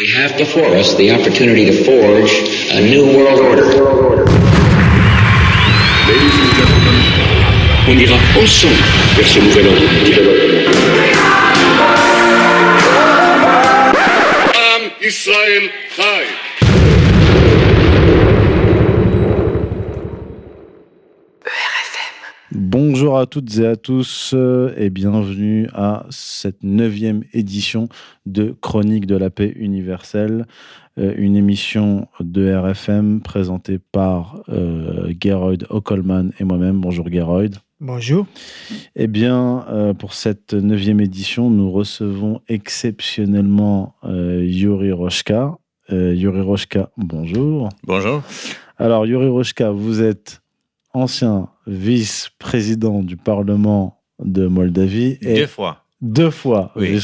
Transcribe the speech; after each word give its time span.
We 0.00 0.08
have 0.12 0.34
before 0.38 0.64
us 0.76 0.94
the 0.94 1.10
opportunity 1.10 1.66
to 1.66 1.84
forge 1.84 2.32
a 2.70 2.80
new 2.80 3.04
world 3.04 3.38
order. 3.38 3.66
Ladies 6.08 6.36
and 6.40 6.52
gentlemen, 6.56 6.96
on 7.86 7.98
ira 8.00 8.18
ensemble 8.40 8.80
vers 9.14 9.28
ce 9.28 9.40
nouvel 9.40 9.66
ordre 9.68 9.88
mondial. 9.92 10.24
Am 14.54 14.84
um, 14.84 14.90
Israël 15.02 15.68
Chai. 15.94 16.24
Bonjour 23.10 23.22
à 23.22 23.26
toutes 23.26 23.58
et 23.58 23.66
à 23.66 23.74
tous 23.74 24.34
euh, 24.34 24.72
et 24.76 24.88
bienvenue 24.88 25.68
à 25.74 26.06
cette 26.10 26.62
neuvième 26.62 27.24
édition 27.32 27.88
de 28.24 28.54
Chronique 28.60 29.04
de 29.04 29.16
la 29.16 29.30
paix 29.30 29.52
universelle, 29.56 30.46
euh, 30.96 31.12
une 31.16 31.34
émission 31.34 32.06
de 32.20 32.54
RFM 32.54 33.20
présentée 33.20 33.80
par 33.80 34.44
euh, 34.48 35.12
Geroyd 35.20 35.66
Ockelman 35.70 36.30
et 36.38 36.44
moi-même. 36.44 36.80
Bonjour 36.80 37.10
Geroyd. 37.10 37.56
Bonjour. 37.80 38.26
Eh 38.94 39.08
bien, 39.08 39.66
euh, 39.70 39.92
pour 39.92 40.14
cette 40.14 40.54
neuvième 40.54 41.00
édition, 41.00 41.50
nous 41.50 41.72
recevons 41.72 42.40
exceptionnellement 42.46 43.96
euh, 44.04 44.44
Yuri 44.46 44.92
Roshka. 44.92 45.58
Euh, 45.90 46.14
Yuri 46.14 46.42
Roshka, 46.42 46.90
bonjour. 46.96 47.70
Bonjour. 47.82 48.22
Alors, 48.78 49.04
Yuri 49.04 49.26
Roshka, 49.26 49.72
vous 49.72 50.00
êtes 50.00 50.42
ancien 50.92 51.48
vice-président 51.66 53.02
du 53.02 53.16
Parlement 53.16 54.00
de 54.22 54.46
Moldavie 54.46 55.18
et 55.22 55.34
Deux 55.34 55.46
fois. 55.46 55.84
deux 56.00 56.30
fois 56.30 56.72
Oui. 56.76 56.98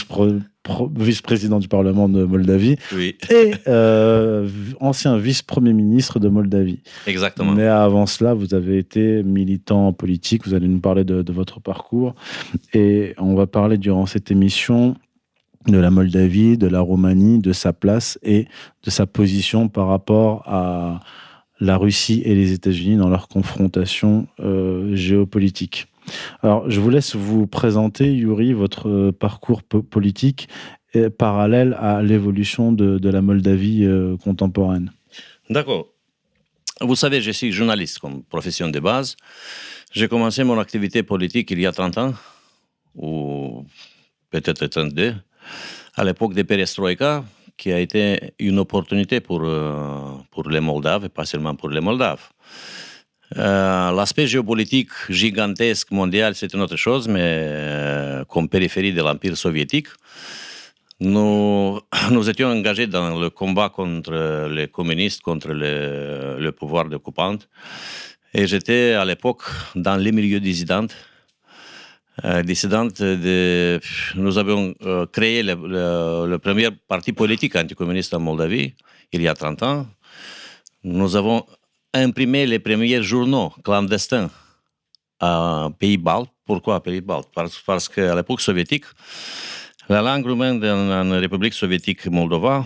vice-président 0.97 1.59
du 1.59 1.69
Parlement 1.69 2.09
de 2.09 2.25
Moldavie 2.25 2.77
Oui, 2.95 3.17
et 3.30 3.53
euh, 3.69 4.49
ancien 4.80 5.17
vice-premier 5.17 5.73
ministre 5.73 6.19
de 6.19 6.29
Moldavie. 6.29 6.80
exactement. 7.07 7.52
Mais 7.52 7.66
avant 7.66 8.07
cela, 8.07 8.35
vous 8.35 8.55
avez 8.55 8.79
été 8.79 9.23
militant 9.23 9.93
politique. 9.93 10.47
Vous 10.47 10.55
allez 10.55 10.69
nous 10.69 10.80
parler 10.80 11.05
de, 11.05 11.23
de 11.23 11.32
votre 11.32 11.60
parcours. 11.60 12.15
Et 12.75 13.15
on 13.19 13.35
va 13.35 13.47
parler 13.47 13.79
durant 13.79 14.07
cette 14.07 14.30
émission 14.30 14.97
de 15.69 15.79
la 15.79 15.91
Moldavie, 15.91 16.59
de 16.59 16.66
la 16.69 16.80
Roumanie, 16.80 17.38
de 17.41 17.53
sa 17.53 17.73
place 17.73 18.19
et 18.23 18.47
de 18.85 18.91
sa 18.91 19.07
position 19.07 19.69
par 19.69 19.88
rapport 19.88 20.43
à 20.47 21.01
la 21.60 21.76
Russie 21.76 22.23
et 22.24 22.35
les 22.35 22.52
États-Unis 22.52 22.96
dans 22.96 23.09
leur 23.09 23.29
confrontation 23.29 24.26
euh, 24.40 24.95
géopolitique. 24.95 25.87
Alors, 26.43 26.68
je 26.71 26.79
vous 26.80 26.90
laisse 26.90 27.16
vous 27.16 27.46
présenter, 27.46 28.13
Yuri, 28.13 28.52
votre 28.52 28.88
euh, 28.88 29.13
parcours 29.13 29.63
po- 29.63 29.82
politique 29.82 30.48
parallèle 31.18 31.76
à 31.79 32.02
l'évolution 32.02 32.73
de, 32.73 32.98
de 32.98 33.09
la 33.10 33.21
Moldavie 33.21 33.85
euh, 33.85 34.16
contemporaine. 34.16 34.93
D'accord. 35.51 35.88
Vous 36.80 36.96
savez, 36.96 37.21
je 37.21 37.30
suis 37.32 37.52
journaliste 37.52 37.98
comme 37.98 38.23
profession 38.23 38.68
de 38.68 38.80
base. 38.80 39.16
J'ai 39.93 40.09
commencé 40.09 40.43
mon 40.45 40.59
activité 40.59 41.02
politique 41.02 41.51
il 41.51 41.60
y 41.60 41.66
a 41.66 41.73
30 41.73 41.98
ans, 41.98 42.15
ou 42.95 43.65
peut-être 44.30 44.66
32, 44.66 45.15
à 45.96 46.04
l'époque 46.04 46.35
de 46.35 46.43
Perestroïka, 46.43 47.24
qui 47.57 47.73
a 47.73 47.79
été 47.79 48.35
une 48.38 48.59
opportunité 48.59 49.21
pour, 49.21 49.40
euh, 49.45 50.16
pour 50.30 50.49
les 50.49 50.60
Moldaves, 50.60 51.04
et 51.04 51.09
pas 51.09 51.24
seulement 51.24 51.54
pour 51.54 51.68
les 51.71 51.80
Moldaves. 51.80 52.29
Euh, 53.37 53.90
L'aspect 53.93 54.26
géopolitique 54.26 54.90
gigantesque 55.09 55.90
mondial, 55.90 56.35
c'est 56.35 56.52
une 56.54 56.60
autre 56.60 56.76
chose, 56.76 57.09
mais 57.09 57.21
euh, 57.23 58.24
comme 58.24 58.48
périphérie 58.48 58.93
de 58.93 59.02
l'Empire 59.02 59.37
soviétique, 59.37 59.88
nous, 61.01 61.80
nous 62.10 62.30
étions 62.30 62.48
engagés 62.48 62.87
dans 62.87 63.18
le 63.18 63.30
combat 63.30 63.68
contre 63.68 64.48
les 64.48 64.69
communistes, 64.69 65.22
contre 65.22 65.48
le, 65.48 66.37
le 66.38 66.53
pouvoir 66.53 66.87
occupant. 66.93 67.38
Et 68.34 68.47
j'étais 68.47 68.93
à 68.93 69.04
l'époque 69.04 69.43
dans 69.75 69.97
les 69.97 70.12
milieux 70.12 70.41
dissidents. 70.41 70.88
Euh, 72.25 72.43
dissidentes 72.43 73.03
de, 73.03 73.78
nous 74.15 74.38
avons 74.38 74.75
euh, 74.82 75.04
créé 75.06 75.43
le, 75.43 76.37
premier 76.38 76.71
parti 76.88 77.12
politique 77.12 77.54
anticommuniste 77.56 78.15
en 78.15 78.21
Moldavie 78.21 78.75
il 79.12 79.21
y 79.21 79.28
a 79.28 79.34
30 79.34 79.62
ans. 79.62 79.87
Nous 80.82 81.15
avons 81.15 81.44
imprimé 81.93 82.47
les 82.47 82.59
premiers 82.59 83.03
journaux 83.03 83.53
clandestins 83.62 84.31
à 85.21 85.69
Pays-Baltes. 85.78 86.31
Pourquoi 86.47 86.82
Pays-Baltes 86.82 87.28
Parce, 87.34 87.59
parce 87.59 87.88
qu'à 87.88 88.15
l'époque 88.15 88.41
soviétique, 88.41 88.84
la 89.88 90.00
langue 90.00 90.25
roumaine 90.26 90.59
dans 90.59 91.05
la 91.05 91.21
République 91.21 91.55
soviétique 91.55 92.06
Moldova 92.06 92.65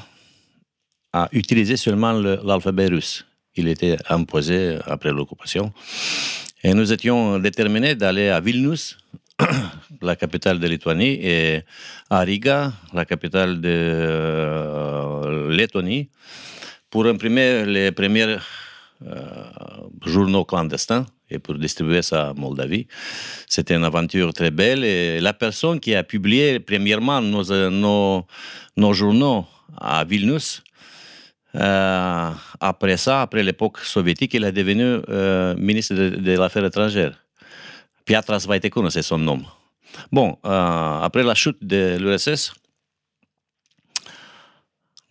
a 1.13 1.29
utilisé 1.33 1.77
seulement 1.77 2.13
le- 2.13 2.41
l'alphabet 2.45 2.87
russe. 2.87 3.27
Il 3.57 3.67
était 3.67 3.97
imposé 4.09 4.79
après 4.87 5.11
l'occupation. 5.13 5.73
Et 6.63 6.73
nous 6.73 6.93
étions 6.93 7.39
déterminés 7.39 7.95
d'aller 7.95 8.29
à 8.29 8.39
Vilnius, 8.41 8.97
la 10.03 10.17
capitale 10.17 10.59
de 10.59 10.67
Lituanie, 10.67 11.19
et 11.23 11.63
à 12.09 12.21
Riga, 12.21 12.73
la 12.93 13.05
capitale 13.05 13.61
de 13.61 13.69
euh, 13.69 15.51
Lettonie, 15.51 16.09
pour 16.91 17.07
imprimer 17.07 17.65
les 17.67 17.93
premiers 17.93 18.37
euh, 19.07 19.17
journaux 20.05 20.45
clandestins 20.45 21.07
et 21.31 21.39
pour 21.39 21.55
distribuer 21.55 22.03
ça 22.03 22.31
à 22.31 22.35
Moldavie. 22.35 22.87
C'était 23.47 23.75
une 23.77 23.85
aventure 23.85 24.33
très 24.33 24.51
belle 24.51 24.85
et 24.85 25.21
la 25.21 25.33
personne 25.33 25.79
qui 25.79 25.95
a 25.95 26.03
publié 26.03 26.61
premièrement 26.61 27.21
nos, 27.21 27.45
nos, 28.77 28.93
journaux 28.93 29.47
à 29.79 30.05
Vilnius, 30.05 30.63
euh, 31.55 32.31
après 32.61 32.97
ça, 32.97 33.23
après 33.23 33.43
l'époque 33.43 33.79
soviétique, 33.79 34.35
il 34.35 34.45
est 34.45 34.53
devenu 34.53 35.01
ministre 35.57 35.95
de, 35.95 36.11
de 36.11 36.33
l'Affaires 36.33 36.65
étrangères. 36.65 37.30
Piatras 38.11 38.45
Vaitecunu, 38.45 38.91
c'est 38.91 39.03
son 39.03 39.19
nom. 39.19 39.41
Bon, 40.11 40.37
euh, 40.45 41.01
après 41.01 41.23
la 41.23 41.37
chute 41.37 41.65
de 41.65 41.97
l'URSS, 41.97 42.53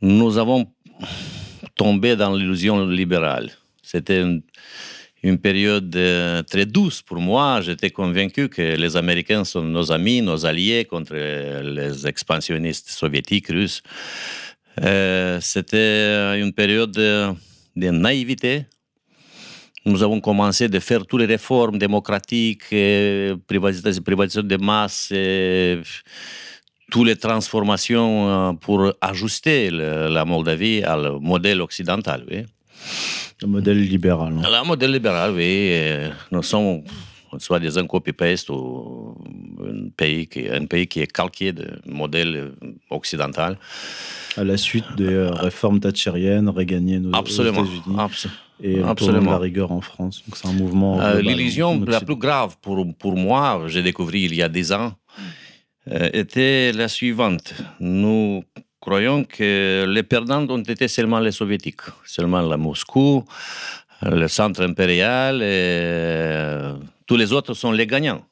nous 0.01 0.37
avons 0.37 0.69
tombé 1.75 2.17
dans 2.17 2.35
l'illusion 2.35 2.85
libérale. 2.85 3.51
C'était 3.81 4.21
une, 5.23 5.37
période 5.37 5.95
euh, 5.95 6.43
très 6.43 6.65
douce 6.65 7.01
pour 7.01 7.19
moi. 7.21 7.61
J'étais 7.61 7.89
convaincu 7.89 8.49
que 8.49 8.75
les 8.75 8.97
Américains 8.97 9.45
sont 9.45 9.63
nos 9.63 9.93
amis, 9.93 10.21
nos 10.21 10.45
alliés 10.45 10.83
contre 10.83 11.15
les 11.15 12.05
expansionnistes 12.05 12.89
soviétiques, 12.89 13.47
russes. 13.47 13.81
Euh, 14.81 15.39
C'était 15.39 16.37
une 16.37 16.51
période 16.51 16.91
de, 16.91 17.29
de 17.77 17.91
naïveté. 17.91 18.65
Nous 19.85 20.03
avons 20.03 20.19
commencé 20.19 20.67
de 20.67 20.79
faire 20.79 21.05
toutes 21.05 21.21
les 21.21 21.25
réformes 21.25 21.77
démocratiques, 21.77 22.63
euh, 22.73 23.35
privatisation, 23.47 24.01
privatisation 24.03 24.47
de 24.47 24.57
masse, 24.57 25.11
et 25.11 25.79
toutes 26.91 27.07
les 27.07 27.15
transformations 27.15 28.29
euh, 28.29 28.53
pour 28.53 28.91
ajuster 29.01 29.69
le- 29.71 30.09
la 30.09 30.25
Moldavie 30.25 30.83
au 30.85 31.19
modèle 31.19 31.61
occidental. 31.61 32.25
Oui. 32.29 32.43
Le 33.41 33.47
modèle 33.47 33.79
libéral. 33.79 34.33
hein. 34.37 34.41
Le 34.61 34.67
modèle 34.67 34.91
libéral, 34.91 35.31
oui. 35.31 35.69
euh, 35.71 36.09
Nous 36.31 36.43
sommes 36.43 36.81
soi-disant 37.37 37.85
copy-paste 37.87 38.49
ou 38.49 39.15
un 39.63 39.89
pays, 39.95 40.27
qui, 40.27 40.49
un 40.49 40.65
pays 40.65 40.87
qui 40.87 40.99
est 40.99 41.11
calqué 41.11 41.53
du 41.53 41.63
modèle 41.85 42.51
occidental. 42.89 43.57
à 44.35 44.43
la 44.43 44.57
suite 44.57 44.85
des 44.97 45.05
euh, 45.13 45.29
réformes 45.31 45.79
thatchériennes 45.79 46.49
réganiennes 46.49 47.05
aux, 47.07 47.11
aux 47.11 47.15
Absolument. 47.15 47.63
États-Unis 47.63 47.95
Abs- 47.97 48.27
et 48.61 48.75
de 48.75 48.83
absolument. 48.83 49.31
la 49.31 49.37
rigueur 49.37 49.71
en 49.71 49.81
France. 49.81 50.23
Donc 50.25 50.37
c'est 50.37 50.47
un 50.47 50.53
mouvement. 50.53 51.01
Euh, 51.01 51.21
L'illusion 51.21 51.83
la 51.85 52.01
plus 52.01 52.15
grave 52.15 52.57
pour, 52.61 52.85
pour 52.97 53.15
moi, 53.15 53.63
j'ai 53.67 53.81
découvert 53.83 54.15
il 54.15 54.35
y 54.35 54.41
a 54.41 54.49
10 54.49 54.71
ans, 54.73 54.93
euh, 55.91 56.09
était 56.13 56.71
la 56.73 56.87
suivante. 56.87 57.53
Nous 57.79 58.43
croyons 58.79 59.23
que 59.23 59.85
les 59.87 60.03
perdants 60.03 60.47
ont 60.49 60.61
été 60.61 60.87
seulement 60.87 61.19
les 61.19 61.31
soviétiques, 61.31 61.81
seulement 62.05 62.41
la 62.41 62.57
Moscou, 62.57 63.23
le 64.01 64.27
centre 64.27 64.61
impérial, 64.63 65.41
et 65.41 65.45
euh, 65.45 66.73
tous 67.05 67.17
les 67.17 67.31
autres 67.33 67.53
sont 67.53 67.71
les 67.71 67.87
gagnants. 67.87 68.23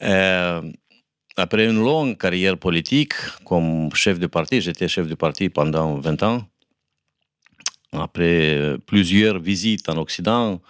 Après 1.40 1.66
une 1.66 1.78
longue 1.78 2.18
carrière 2.18 2.58
politique 2.58 3.14
comme 3.44 3.90
chef 3.94 4.18
de 4.18 4.26
parti, 4.26 4.60
j'étais 4.60 4.88
chef 4.88 5.06
de 5.06 5.14
parti 5.14 5.48
pendant 5.48 5.94
20 5.94 6.22
ans. 6.24 6.42
Après 7.92 8.54
euh, 8.56 8.78
plusieurs 8.84 9.38
visites 9.38 9.88
en 9.88 9.96
Occident 9.96 10.60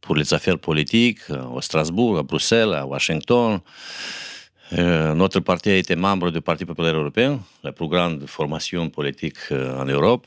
pour 0.00 0.16
les 0.16 0.34
affaires 0.34 0.58
politiques, 0.58 1.20
euh, 1.30 1.56
à 1.58 1.62
Strasbourg, 1.62 2.18
à 2.18 2.22
Bruxelles, 2.22 2.72
à 2.74 2.84
Washington, 2.84 3.60
euh, 4.72 5.14
notre 5.14 5.40
parti 5.40 5.70
a 5.70 5.76
été 5.76 5.94
membre 5.94 6.30
du 6.30 6.40
Parti 6.40 6.64
populaire 6.64 6.96
européen, 6.96 7.38
la 7.62 7.72
plus 7.72 7.86
grande 7.88 8.26
formation 8.26 8.88
politique 8.90 9.36
en 9.52 9.84
Europe. 9.84 10.26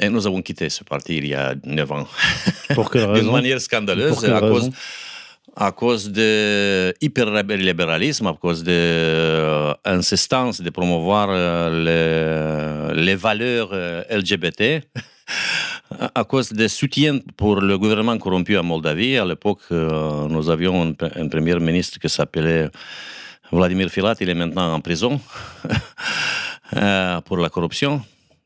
Et 0.00 0.08
nous 0.08 0.26
avons 0.26 0.42
quitté 0.42 0.68
ce 0.70 0.82
parti 0.84 1.16
il 1.16 1.26
y 1.28 1.34
a 1.34 1.54
9 1.64 1.92
ans. 1.92 2.06
Pour 2.74 2.90
quelle 2.90 3.02
D'une 3.06 3.12
raison? 3.12 3.32
manière 3.32 3.60
scandaleuse, 3.60 4.10
Pour 4.12 4.20
quelle 4.22 4.32
à 4.34 4.40
cause, 4.40 4.64
raison? 4.64 4.72
À 5.56 5.72
cause 5.72 6.10
de 6.10 6.94
hyperlibéralisme, 7.00 8.26
à 8.26 8.34
cause 8.34 8.64
de 8.64 9.74
l'insistance 9.84 10.60
de 10.60 10.70
promouvoir 10.70 11.28
les, 11.70 12.94
les 12.94 13.14
valeurs 13.14 13.72
LGBT, 14.10 14.82
à 16.14 16.24
cause 16.24 16.52
des 16.52 16.68
soutiens 16.68 17.18
pour 17.36 17.60
le 17.60 17.78
gouvernement 17.78 18.18
corrompu 18.18 18.56
en 18.58 18.64
Moldavie. 18.64 19.16
À 19.16 19.24
l'époque, 19.24 19.62
nous 19.70 20.50
avions 20.50 20.82
un, 20.82 21.22
un 21.22 21.28
premier 21.28 21.58
ministre 21.60 21.98
qui 21.98 22.08
s'appelait 22.08 22.68
Vladimir 23.52 23.88
Filat, 23.88 24.16
il 24.20 24.28
est 24.28 24.34
maintenant 24.34 24.74
en 24.74 24.80
prison 24.80 25.20
pour 27.24 27.36
la 27.36 27.48
corruption. 27.48 28.02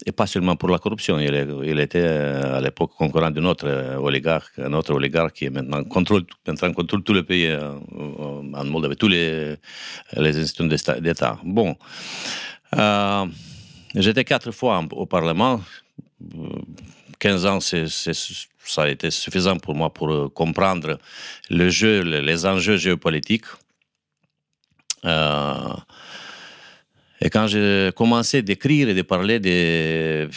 Et 0.07 0.13
pas 0.13 0.27
seulement 0.29 0.55
pour 0.55 0.69
la 0.69 0.79
corruption, 0.79 1.19
il, 1.19 1.81
était 1.81 2.01
euh, 2.05 2.57
à 2.59 2.61
l'époque 2.61 2.93
concurrent 2.97 3.33
de 3.33 3.41
notre 3.41 3.67
euh, 3.67 3.97
oligarque, 3.97 4.57
un 4.61 4.73
autre 4.73 4.95
oligarque 4.95 5.35
qui 5.35 5.51
maintenant 5.51 5.83
contrôle, 5.83 6.25
maintenant 6.47 6.73
contrôle 6.73 7.03
tout 7.03 7.13
le 7.15 7.25
pays 7.25 7.47
euh, 7.49 7.73
en 8.55 8.65
Moldavie, 8.65 8.95
tous 8.97 9.09
les, 9.09 9.57
les 10.17 10.39
institutions 10.39 10.67
d'État-. 11.01 11.39
Bon, 11.43 11.77
j'étais 13.97 14.25
quatre 14.25 14.53
fois 14.53 14.85
au 14.93 15.07
Parlement. 15.07 15.61
Euh, 16.37 16.49
15 17.19 17.47
ans, 17.47 17.59
c'est- 17.61 17.89
ça 17.89 18.83
a 18.83 18.89
été 18.89 19.11
suffisant 19.11 19.57
pour 19.59 19.75
moi 19.75 19.93
pour 19.93 20.33
comprendre 20.33 20.99
le 21.51 21.71
jeu, 21.71 22.03
le- 22.05 22.21
les 22.21 22.47
enjeux 22.47 22.77
géopolitiques. 22.77 23.47
Et 27.21 27.31
quand 27.31 27.47
j'ai 27.49 27.91
commencé 27.97 28.43
d'écrire 28.43 28.89
et 28.89 28.95
de 28.95 29.03
parler 29.03 29.41
des 29.41 30.29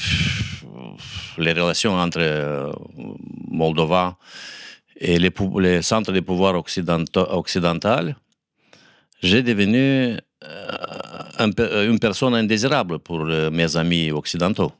relations 1.38 1.96
entre 1.96 2.20
euh, 2.20 2.72
Moldova 3.50 4.18
et 5.00 5.20
les, 5.20 5.82
centres 5.82 6.12
de 6.12 6.20
pouvoir 6.20 6.56
occidental, 6.56 8.16
j'ai 9.22 9.44
devenu 9.44 10.18
euh, 10.44 11.90
une 11.90 12.00
personne 12.00 12.36
indésirable 12.36 13.00
pour 13.00 13.22
euh, 13.22 13.52
mes 13.52 13.78
amis 13.78 14.12
occidentaux. 14.12 14.72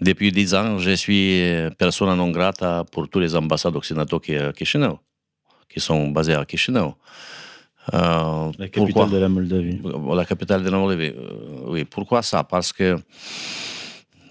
Depuis 0.00 0.30
dix 0.30 0.54
ans, 0.54 0.78
je 0.78 0.90
suis 0.90 1.42
persona 1.78 2.14
non 2.14 2.30
grata 2.30 2.84
pour 2.90 3.08
tous 3.08 3.18
les 3.18 3.34
ambassades 3.34 3.76
occidentaux 3.76 4.20
qui, 4.20 4.34
qui 4.54 5.80
sont 5.80 6.08
basées 6.08 6.34
à 6.34 6.44
Chisinau. 6.46 6.96
Euh, 7.94 8.50
La 8.58 8.68
pourquoi 8.68 9.04
capitale 9.04 9.10
de 9.10 9.16
la 9.18 9.28
Moldavie. 9.28 9.80
la 10.14 10.24
capitale 10.24 10.62
de 10.64 10.70
la 10.70 10.78
Moldavie. 10.78 11.12
Euh, 11.16 11.68
oui, 11.68 11.84
pourquoi 11.84 12.22
ça? 12.22 12.42
Parce 12.42 12.72
que 12.72 12.96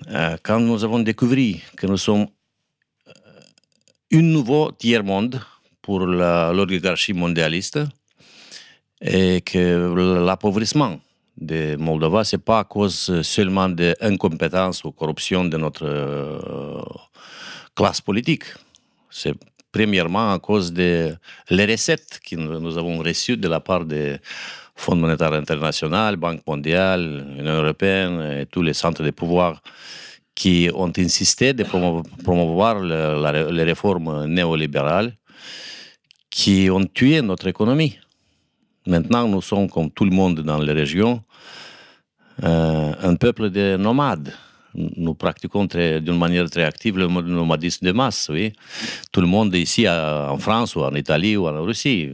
euh, 0.09 0.37
quand 0.43 0.59
nous 0.59 0.83
avons 0.83 0.99
découvert 0.99 1.55
que 1.77 1.87
nous 1.87 1.97
sommes 1.97 2.27
un 4.11 4.21
nouveau 4.21 4.71
tiers-monde 4.71 5.41
pour 5.81 5.99
l'oligarchie 6.05 7.13
mondialiste 7.13 7.79
et 9.01 9.41
que 9.41 10.23
l'appauvrissement 10.25 10.99
de 11.37 11.75
Moldova, 11.77 12.23
ce 12.23 12.35
n'est 12.35 12.41
pas 12.41 12.59
à 12.59 12.63
cause 12.63 13.21
seulement 13.21 13.69
de 13.69 13.95
incompétence 14.01 14.83
ou 14.83 14.91
corruption 14.91 15.45
de 15.45 15.57
notre 15.57 15.85
classe 17.75 18.01
politique. 18.01 18.43
C'est 19.09 19.33
premièrement 19.75 20.31
à 20.31 20.39
cause 20.39 20.71
de 20.71 21.13
les 21.49 21.65
recettes 21.65 22.21
que 22.25 22.35
nous 22.37 22.77
avons 22.77 22.97
reçues 22.99 23.35
de 23.35 23.49
la 23.49 23.59
part 23.59 23.83
des 23.83 24.17
Fonds 24.77 24.95
monétaire 24.95 25.33
international, 25.33 26.15
Banque 26.15 26.41
mondiale, 26.47 27.25
Union 27.39 27.57
européenne 27.63 28.15
et 28.39 28.45
tous 28.45 28.61
les 28.61 28.73
centres 28.73 29.03
de 29.03 29.11
pouvoir 29.11 29.61
qui 30.33 30.69
ont 30.73 30.91
insisté 30.97 31.53
de 31.53 31.63
promo- 31.63 32.03
promouvoir 32.23 32.75
les 32.81 33.63
réformes 33.63 34.25
néolibérales 34.25 35.11
qui 36.29 36.69
ont 36.69 36.85
tué 36.85 37.21
notre 37.21 37.47
économie. 37.47 37.97
Maintenant, 38.87 39.27
nous 39.27 39.41
sommes, 39.41 39.69
comme 39.69 39.89
tout 39.91 40.05
le 40.05 40.11
monde 40.11 40.39
dans 40.41 40.59
les 40.59 40.73
régions, 40.73 41.21
euh, 42.43 42.93
un 43.01 43.15
peuple 43.15 43.49
de 43.49 43.77
nomades. 43.77 44.31
Nous 44.75 45.13
pratiquons 45.13 45.65
d'une 45.65 46.17
manière 46.17 46.49
très 46.49 46.63
active 46.63 46.97
le 46.97 47.07
nomadisme 47.07 47.85
de 47.85 47.91
masse, 47.91 48.29
oui. 48.31 48.53
Tout 49.11 49.21
le 49.21 49.27
monde 49.27 49.55
ici, 49.55 49.87
en 49.87 50.37
France 50.37 50.75
ou 50.75 50.81
en 50.81 50.93
Italie 50.95 51.37
ou 51.37 51.47
en 51.47 51.63
Russie, 51.63 52.11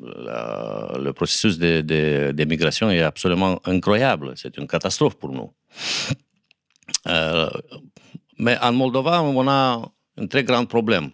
le 0.00 1.10
processus 1.12 1.58
d'émigration 1.58 2.90
est 2.90 3.02
absolument 3.02 3.60
incroyable. 3.64 4.32
C'est 4.36 4.56
une 4.56 4.66
catastrophe 4.66 5.16
pour 5.16 5.32
nous. 5.32 5.52
Euh, 7.06 7.50
mais 8.38 8.56
en 8.60 8.72
Moldova, 8.72 9.22
on 9.22 9.48
a 9.48 9.82
un 10.16 10.26
très 10.26 10.44
grand 10.44 10.64
problème. 10.64 11.10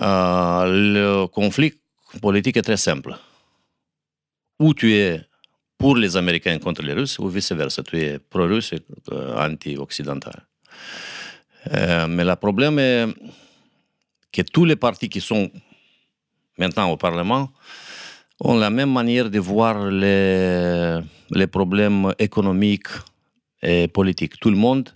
Euh, 0.00 0.64
le 0.66 1.26
conflit 1.26 1.74
politique 2.20 2.56
est 2.56 2.62
très 2.62 2.76
simple. 2.76 3.16
Ou 4.58 4.74
tu 4.74 4.94
es 4.94 5.20
pour 5.84 5.96
les 5.98 6.16
Américains 6.16 6.58
contre 6.58 6.80
les 6.80 6.94
Russes, 6.94 7.18
ou 7.18 7.28
vice-versa. 7.28 7.82
Tu 7.82 8.00
es 8.00 8.18
pro-russe 8.18 8.72
et 8.72 8.80
euh, 9.12 9.36
anti-occidental. 9.36 10.46
Euh, 11.74 12.06
mais 12.08 12.24
le 12.24 12.34
problème 12.36 12.78
est 12.78 13.06
que 14.32 14.40
tous 14.40 14.64
les 14.64 14.76
partis 14.76 15.10
qui 15.10 15.20
sont 15.20 15.50
maintenant 16.56 16.90
au 16.90 16.96
Parlement 16.96 17.50
ont 18.40 18.56
la 18.56 18.70
même 18.70 18.90
manière 18.90 19.28
de 19.28 19.38
voir 19.38 19.90
les, 19.90 21.46
problèmes 21.48 22.14
économiques 22.18 22.92
et 23.62 23.86
politiques. 23.86 24.40
Tout 24.40 24.52
le 24.52 24.56
monde 24.56 24.88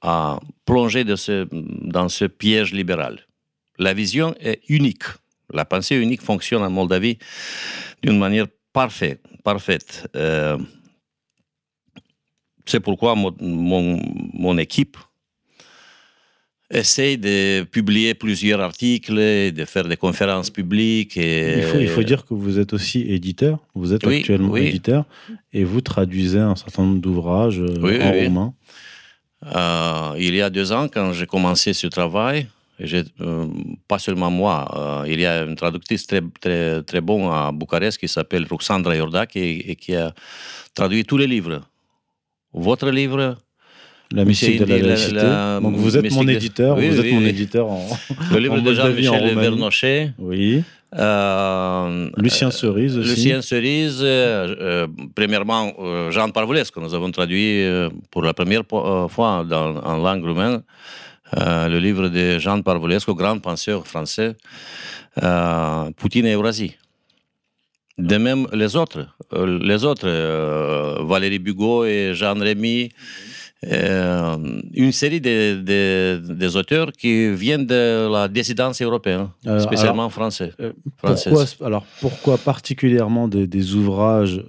a 0.00 0.40
plongé 0.64 1.04
dans 1.04 2.08
ce 2.08 2.24
piège 2.24 2.72
libéral. 2.72 3.26
La 3.78 3.92
vision 3.92 4.34
est 4.40 4.62
unique. 4.70 5.04
La 5.52 5.66
pensée 5.66 5.96
unique 5.96 6.22
fonctionne 6.22 6.62
en 6.62 6.70
Moldavie 6.70 7.18
d'une 8.02 8.18
manière 8.18 8.46
parfaite. 8.72 9.20
Parfaite. 9.42 10.08
Euh, 10.16 10.58
c'est 12.66 12.80
pourquoi 12.80 13.14
mon, 13.14 13.34
mon- 13.40 14.00
mon 14.34 14.58
équipe 14.58 14.96
essaye 16.70 17.18
de 17.18 17.64
publier 17.64 18.14
plusieurs 18.14 18.60
articles, 18.60 19.16
de 19.52 19.64
faire 19.64 19.88
des 19.88 19.96
conférences 19.96 20.50
publiques. 20.50 21.16
Et, 21.16 21.56
Il 21.58 21.62
faut, 21.64 21.78
il 21.80 21.88
faut 21.88 22.02
dire 22.04 22.24
que 22.24 22.32
vous 22.34 22.60
êtes 22.60 22.72
aussi 22.72 23.00
éditeur. 23.00 23.58
Vous 23.74 23.92
êtes 23.92 24.06
Oui, 24.06 24.18
actuellement 24.18 24.52
oui. 24.52 24.66
éditeur 24.68 25.04
et 25.52 25.64
vous 25.64 25.80
traduisez 25.80 26.38
un 26.38 26.54
certain 26.54 26.82
nombre 26.84 27.00
d'ouvrages 27.00 27.58
euh, 27.58 27.74
Oui, 27.82 28.00
en 28.00 28.12
oui. 28.12 28.24
roumain. 28.24 28.54
Euh, 29.46 30.14
il 30.18 30.34
y 30.34 30.42
a 30.42 30.50
deux 30.50 30.70
ans, 30.70 30.86
quand 30.86 31.12
j'ai 31.12 31.26
commencé 31.26 31.72
ce 31.72 31.88
travail, 31.88 32.46
j'ai, 32.86 33.02
euh, 33.20 33.46
pas 33.88 33.98
seulement 33.98 34.30
moi, 34.30 35.02
euh, 35.04 35.08
il 35.12 35.20
y 35.20 35.26
a 35.26 35.42
une 35.44 35.54
traductrice 35.56 36.06
très, 36.06 36.22
très, 36.40 36.82
très 36.82 37.00
bonne 37.00 37.24
à 37.30 37.50
Bucarest 37.52 37.98
qui 37.98 38.08
s'appelle 38.08 38.46
Ruxandra 38.50 38.94
Iordache 38.96 39.36
et, 39.36 39.70
et 39.72 39.76
qui 39.76 39.94
a 39.94 40.12
traduit 40.74 41.04
tous 41.04 41.16
les 41.18 41.26
livres. 41.26 41.60
Votre 42.52 42.90
livre, 42.90 43.36
La 44.12 44.24
mystique 44.24 44.58
de 44.60 44.64
la 44.64 44.78
la- 45.12 45.60
Donc 45.60 45.76
vous 45.76 45.96
êtes 45.96 46.10
mon 46.12 46.24
de- 46.24 46.32
éditeur. 46.32 46.76
Oui, 46.76 46.88
vous 46.88 47.00
oui, 47.00 47.06
êtes 47.08 47.14
mon 47.14 47.26
éditeur 47.26 47.66
en. 47.70 47.86
le 48.32 48.38
livre 48.38 48.58
En 48.58 48.62
de 48.62 48.74
Jean-Michel. 48.74 49.38
Vernochet, 49.38 50.12
Oui. 50.18 50.62
euh, 50.98 52.08
Lucien 52.16 52.50
Cerise 52.50 52.98
aussi. 52.98 53.10
Lucien 53.10 53.40
Cerise, 53.42 54.00
euh, 54.02 54.54
euh, 54.60 54.86
premièrement, 55.14 55.72
euh, 55.78 56.10
Jean 56.10 56.28
Parvulescu, 56.30 56.80
nous 56.80 56.94
avons 56.94 57.10
traduit 57.12 57.62
euh, 57.62 57.88
pour 58.10 58.22
la 58.22 58.34
première 58.34 58.62
euh, 58.72 59.06
fois 59.08 59.44
dans, 59.48 59.76
en 59.76 59.96
langue 59.98 60.24
roumaine 60.24 60.62
euh, 61.38 61.68
le 61.68 61.78
livre 61.78 62.08
de 62.08 62.38
Jean 62.38 62.60
Parvulescu, 62.62 63.14
grand 63.14 63.38
penseur 63.38 63.86
français, 63.86 64.36
euh, 65.22 65.90
Poutine 65.96 66.26
et 66.26 66.32
Eurasie. 66.34 66.76
De 67.98 68.16
même, 68.16 68.46
les 68.52 68.76
autres, 68.76 69.06
euh, 69.34 69.58
les 69.62 69.84
autres, 69.84 70.08
Valérie 71.04 71.38
Bugot 71.38 71.84
et 71.84 72.12
Jean 72.14 72.34
Rémy, 72.38 72.88
une 73.62 74.92
série 74.92 75.20
de, 75.20 75.60
de- 75.60 76.32
des 76.42 76.56
auteurs 76.56 76.92
qui 76.92 77.30
viennent 77.34 77.66
de 77.66 78.10
la 78.10 78.26
dissidence 78.26 78.80
européenne, 78.80 79.28
spécialement 79.58 80.08
français. 80.08 80.52
Euh, 80.60 80.72
Française. 80.96 81.32
pourquoi, 81.34 81.66
alors, 81.66 81.84
pourquoi 82.00 82.38
particulièrement 82.38 83.28
des, 83.28 83.46
des 83.46 83.74
ouvrages 83.74 84.40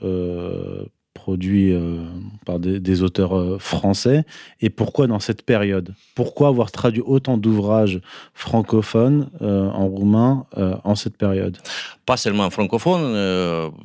produits 1.22 1.72
euh, 1.72 2.04
par 2.48 2.58
des, 2.60 3.04
auteurs 3.04 3.38
euh, 3.38 3.60
français 3.60 4.24
et 4.60 4.72
pourquoi 4.72 5.06
dans 5.06 5.20
cette 5.20 5.44
période? 5.44 5.94
Pourquoi 6.16 6.48
avoir 6.48 6.72
traduit 6.72 7.04
autant 7.06 7.38
d'ouvrages 7.38 8.02
francophones 8.34 9.30
euh, 9.42 9.70
en 9.70 9.86
roumain 9.86 10.46
en 10.84 10.96
cette 10.96 11.18
période? 11.18 11.58
Pas 12.06 12.18
seulement 12.18 12.50
francophone. 12.50 13.06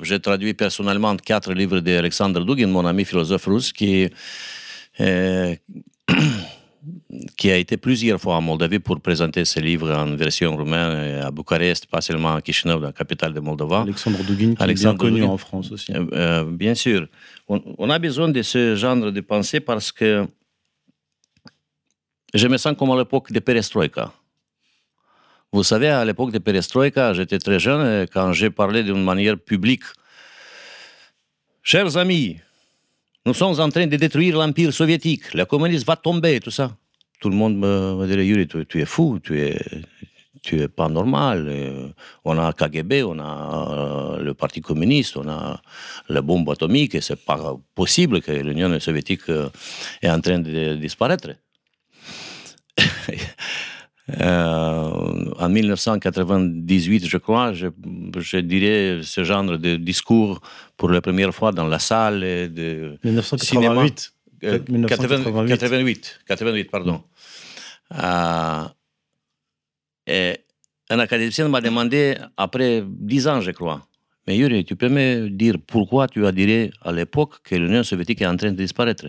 J'ai 0.01 0.19
traduit 0.19 0.53
personnellement 0.55 1.15
quatre 1.17 1.53
livres 1.53 1.79
d'Alexandre 1.79 2.43
Dugin, 2.43 2.67
mon 2.67 2.85
ami 2.85 3.05
philosophe 3.05 3.45
russe, 3.45 3.71
qui, 3.71 4.09
qui 7.37 7.51
a 7.51 7.57
été 7.57 7.77
plusieurs 7.77 8.19
fois 8.19 8.35
en 8.35 8.41
Moldavie 8.41 8.79
pour 8.79 8.99
présenter 8.99 9.45
ses 9.45 9.61
livres 9.61 9.91
en 9.91 10.15
version 10.15 10.55
roumaine 10.55 11.21
à 11.21 11.31
Bucarest, 11.31 11.85
pas 11.87 12.01
seulement 12.01 12.35
à 12.35 12.41
Chisinau, 12.43 12.79
la 12.79 12.91
capitale 12.91 13.33
de 13.33 13.39
Moldova. 13.39 13.81
Alexandre 13.81 14.23
Douguin, 14.23 14.55
qui 14.55 14.63
Alexandre 14.63 15.05
est 15.05 15.09
bien 15.11 15.19
connu 15.19 15.23
en 15.23 15.37
France 15.37 15.71
aussi. 15.71 15.93
Euh, 15.93 16.05
euh, 16.13 16.43
bien 16.45 16.75
sûr. 16.75 17.07
On, 17.47 17.61
on 17.77 17.89
a 17.89 17.99
besoin 17.99 18.29
de 18.29 18.41
ce 18.41 18.75
genre 18.75 18.95
de 19.11 19.21
pensée 19.21 19.59
parce 19.59 19.91
que 19.91 20.27
je 22.33 22.47
me 22.47 22.57
sens 22.57 22.75
comme 22.77 22.91
à 22.91 22.97
l'époque 22.97 23.31
de 23.31 23.39
Perestroïka. 23.39 24.11
Vous 25.51 25.63
savez, 25.63 25.87
à 25.87 26.03
l'époque 26.03 26.31
de 26.31 26.39
Perestroïka, 26.39 27.13
j'étais 27.13 27.39
très 27.39 27.59
jeune, 27.59 28.03
et 28.03 28.07
quand 28.07 28.33
j'ai 28.33 28.49
parlé 28.49 28.83
d'une 28.83 29.03
manière 29.03 29.37
publique, 29.37 29.83
chers 31.63 31.95
amis, 31.95 32.37
nous 33.27 33.33
sommes 33.33 33.59
en 33.59 33.67
train 33.67 33.87
de 33.87 33.97
détruire 33.97 34.37
l'Empire 34.37 34.71
soviétique, 34.71 35.33
le 35.33 35.43
communisme 35.43 35.85
va 35.85 35.97
tomber, 35.97 36.39
tout 36.39 36.49
ça. 36.49 36.71
Tout 37.19 37.29
le 37.29 37.35
monde 37.35 37.57
me, 37.57 38.07
dirait, 38.07 38.25
Yuri, 38.25 38.47
tu, 38.47 38.65
tu 38.65 38.79
es 38.79 38.85
fou, 38.85 39.19
tu 39.21 39.37
es, 39.41 39.59
tu 40.41 40.61
es 40.61 40.69
pas 40.69 40.87
normal. 40.87 41.45
Euh, 41.49 41.89
On 42.23 42.37
a 42.37 42.53
KGB, 42.53 43.03
on 43.03 43.19
a 43.19 44.17
euh, 44.17 44.23
le 44.23 44.33
Parti 44.33 44.61
communiste, 44.61 45.17
on 45.17 45.27
a 45.27 45.61
la 46.07 46.21
bombe 46.21 46.49
atomique, 46.49 46.95
et 46.95 47.01
c'est 47.01 47.21
pas 47.25 47.53
possible 47.75 48.21
que 48.21 48.31
l'Union 48.31 48.79
soviétique 48.79 49.27
euh, 49.27 49.49
est 50.01 50.09
en 50.09 50.21
train 50.21 50.39
de 50.39 50.75
disparaître. 50.75 51.31
Euh, 54.09 55.33
en 55.37 55.49
1998, 55.49 57.05
je 57.07 57.17
crois, 57.17 57.51
je, 57.51 57.67
je 58.17 58.37
dirais 58.37 59.01
ce 59.03 59.23
genre 59.23 59.43
de 59.43 59.75
discours 59.75 60.39
pour 60.77 60.89
la 60.89 61.01
première 61.01 61.33
fois 61.35 61.51
dans 61.51 61.67
la 61.67 61.79
salle 61.79 62.21
de 62.21 62.97
1988. 63.03 64.13
euh, 64.45 64.59
1988. 64.69 65.49
88, 65.49 66.19
88, 66.25 66.71
pardon. 66.71 67.03
Euh, 68.01 68.63
et 70.05 70.37
un 70.89 70.99
académicien 70.99 71.49
m'a 71.49 71.59
demandé, 71.59 72.15
après 72.37 72.83
10 72.87 73.27
ans, 73.27 73.41
je 73.41 73.51
crois, 73.51 73.85
mais 74.25 74.37
Yuri, 74.37 74.63
tu 74.63 74.77
peux 74.77 74.89
me 74.89 75.29
dire 75.29 75.55
pourquoi 75.65 76.07
tu 76.07 76.25
as 76.25 76.31
dit 76.31 76.71
à 76.81 76.91
l'époque 76.93 77.41
que 77.43 77.55
l'Union 77.55 77.83
soviétique 77.83 78.21
est 78.21 78.27
en 78.27 78.37
train 78.37 78.51
de 78.51 78.57
disparaître? 78.57 79.07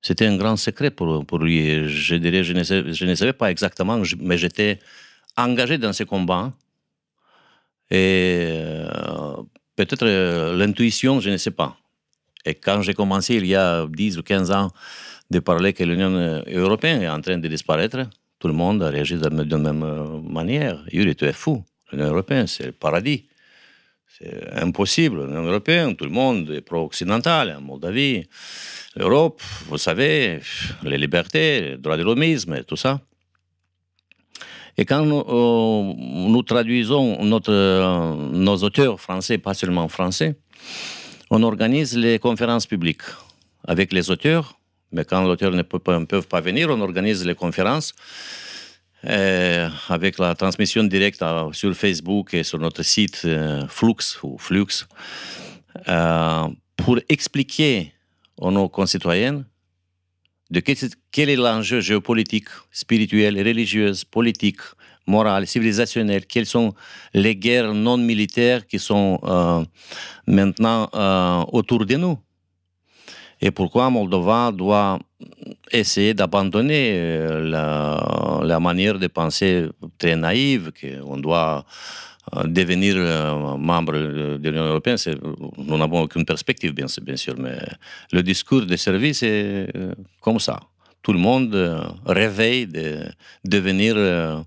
C'était 0.00 0.26
un 0.26 0.36
grand 0.36 0.56
secret 0.56 0.90
pour, 0.90 1.26
pour 1.26 1.38
lui. 1.38 1.88
Je 1.88 2.14
dirais, 2.16 2.44
je 2.44 2.52
ne, 2.52 2.62
sais- 2.62 2.92
je 2.92 3.04
ne 3.04 3.14
savais 3.14 3.32
pas 3.32 3.50
exactement, 3.50 4.00
mais 4.20 4.38
j'étais 4.38 4.78
engagé 5.36 5.78
dans 5.78 5.92
ce 5.92 6.04
combat. 6.04 6.52
Et 7.90 8.60
euh, 8.62 9.36
peut-être 9.76 10.04
euh, 10.06 10.56
l'intuition, 10.56 11.20
je 11.20 11.30
ne 11.30 11.36
sais 11.36 11.50
pas. 11.50 11.76
Et 12.44 12.54
quand 12.54 12.82
j'ai 12.82 12.94
commencé 12.94 13.34
il 13.36 13.46
y 13.46 13.54
a 13.54 13.86
10 13.88 14.18
ou 14.18 14.22
15 14.22 14.50
ans 14.50 14.70
de 15.30 15.38
parler 15.40 15.72
que 15.72 15.84
l'Union 15.84 16.42
européenne 16.46 17.02
est 17.02 17.08
en 17.08 17.20
train 17.20 17.38
de 17.38 17.48
disparaître, 17.48 18.08
tout 18.38 18.48
le 18.48 18.54
monde 18.54 18.82
a 18.82 18.88
réagi 18.90 19.16
de 19.16 19.24
la 19.24 19.30
même- 19.58 19.82
euh, 19.82 20.20
manière. 20.22 20.84
Yuri, 20.92 21.16
tu 21.16 21.24
es 21.24 21.32
fou. 21.32 21.64
L'Union 21.92 22.06
européenne, 22.08 22.46
c'est 22.46 22.66
le 22.66 22.72
paradis. 22.72 23.26
C'est 24.06 24.52
impossible. 24.54 25.26
L'Union 25.26 25.44
européenne, 25.44 25.96
tout 25.96 26.04
le 26.04 26.10
monde 26.10 26.50
est 26.50 26.60
pro-occidental, 26.60 27.54
en 27.56 27.60
Moldavie. 27.60 28.26
L'Europe, 28.98 29.40
vous 29.68 29.78
savez, 29.78 30.40
les 30.82 30.98
libertés, 30.98 31.60
les 31.60 31.76
droits 31.76 31.96
de 31.96 32.02
l'homisme, 32.02 32.64
tout 32.64 32.74
ça. 32.74 33.00
Et 34.76 34.84
quand 34.84 35.04
nous, 35.04 35.20
euh, 35.20 36.42
traduisons 36.42 37.22
notre, 37.22 37.52
euh, 37.52 38.16
nos 38.32 38.56
auteurs 38.56 39.00
français, 39.00 39.38
pas 39.38 39.54
seulement 39.54 39.86
français, 39.86 40.34
on 41.30 41.44
organise 41.44 41.96
les 41.96 42.18
conférences 42.18 42.66
publiques 42.66 43.06
avec 43.68 43.92
les 43.92 44.10
auteurs, 44.10 44.58
mais 44.90 45.04
quand 45.04 45.22
l'auteur 45.22 45.52
ne 45.52 45.62
peut 45.62 45.78
pas, 45.78 46.00
ne 46.00 46.04
peuvent 46.04 46.26
pas 46.26 46.40
venir, 46.40 46.68
on 46.68 46.80
organise 46.80 47.24
les 47.24 47.36
conférences 47.36 47.92
euh, 49.04 49.68
avec 49.88 50.18
la 50.18 50.34
transmission 50.34 50.82
directe 50.82 51.22
sur 51.52 51.72
Facebook 51.76 52.34
et 52.34 52.42
sur 52.42 52.58
notre 52.58 52.82
site 52.82 53.28
Flux 53.68 54.18
ou 54.24 54.38
Flux 54.38 54.88
pour 56.76 56.98
expliquer 57.08 57.92
nos 58.40 58.68
concitoyens 58.68 59.44
de 60.50 60.60
quel, 60.60 61.28
est 61.28 61.36
l'enjeu 61.36 61.80
géopolitique, 61.80 62.48
spirituel, 62.70 63.36
religieux, 63.36 63.92
politique, 64.10 64.60
moral, 65.06 65.46
civilisationnel, 65.46 66.26
quelles 66.26 66.46
sont 66.46 66.74
les 67.12 67.36
guerres 67.36 67.74
non 67.74 67.98
militaires 67.98 68.66
qui 68.66 68.78
sont 68.78 69.18
euh, 69.24 69.64
maintenant 70.26 70.88
euh, 70.94 71.44
autour 71.52 71.84
de 71.84 71.96
nous? 71.96 72.18
Et 73.40 73.50
pourquoi 73.50 73.88
Moldova 73.88 74.50
doit 74.52 74.98
essayer 75.70 76.12
d'abandonner 76.12 76.92
euh, 76.94 77.48
la, 77.48 78.40
la 78.42 78.58
manière 78.58 78.98
de 78.98 79.06
penser 79.06 79.68
très 79.96 80.16
naïve, 80.16 80.72
qu'on 80.72 81.18
doit 81.18 81.64
devenir 82.44 82.94
euh, 82.96 83.56
membre 83.56 83.92
de 84.38 84.48
l'Union 84.48 84.64
européenne. 84.66 84.96
Nous 85.56 85.76
n'avons 85.78 86.02
aucune 86.02 86.24
perspective, 86.24 86.72
bien, 86.72 86.88
sûr- 86.88 87.34
mais 87.38 87.58
le 88.12 88.22
discours 88.22 88.66
de 88.66 88.76
service 88.76 89.22
est 89.22 89.68
euh, 89.76 89.94
comme 90.20 90.38
ça. 90.38 90.60
Tout 91.02 91.12
le 91.12 91.18
monde 91.18 91.54
euh, 91.54 91.80
réveille 92.06 92.66
de 92.66 93.00
devenir 93.44 93.94
euh, 93.96 94.40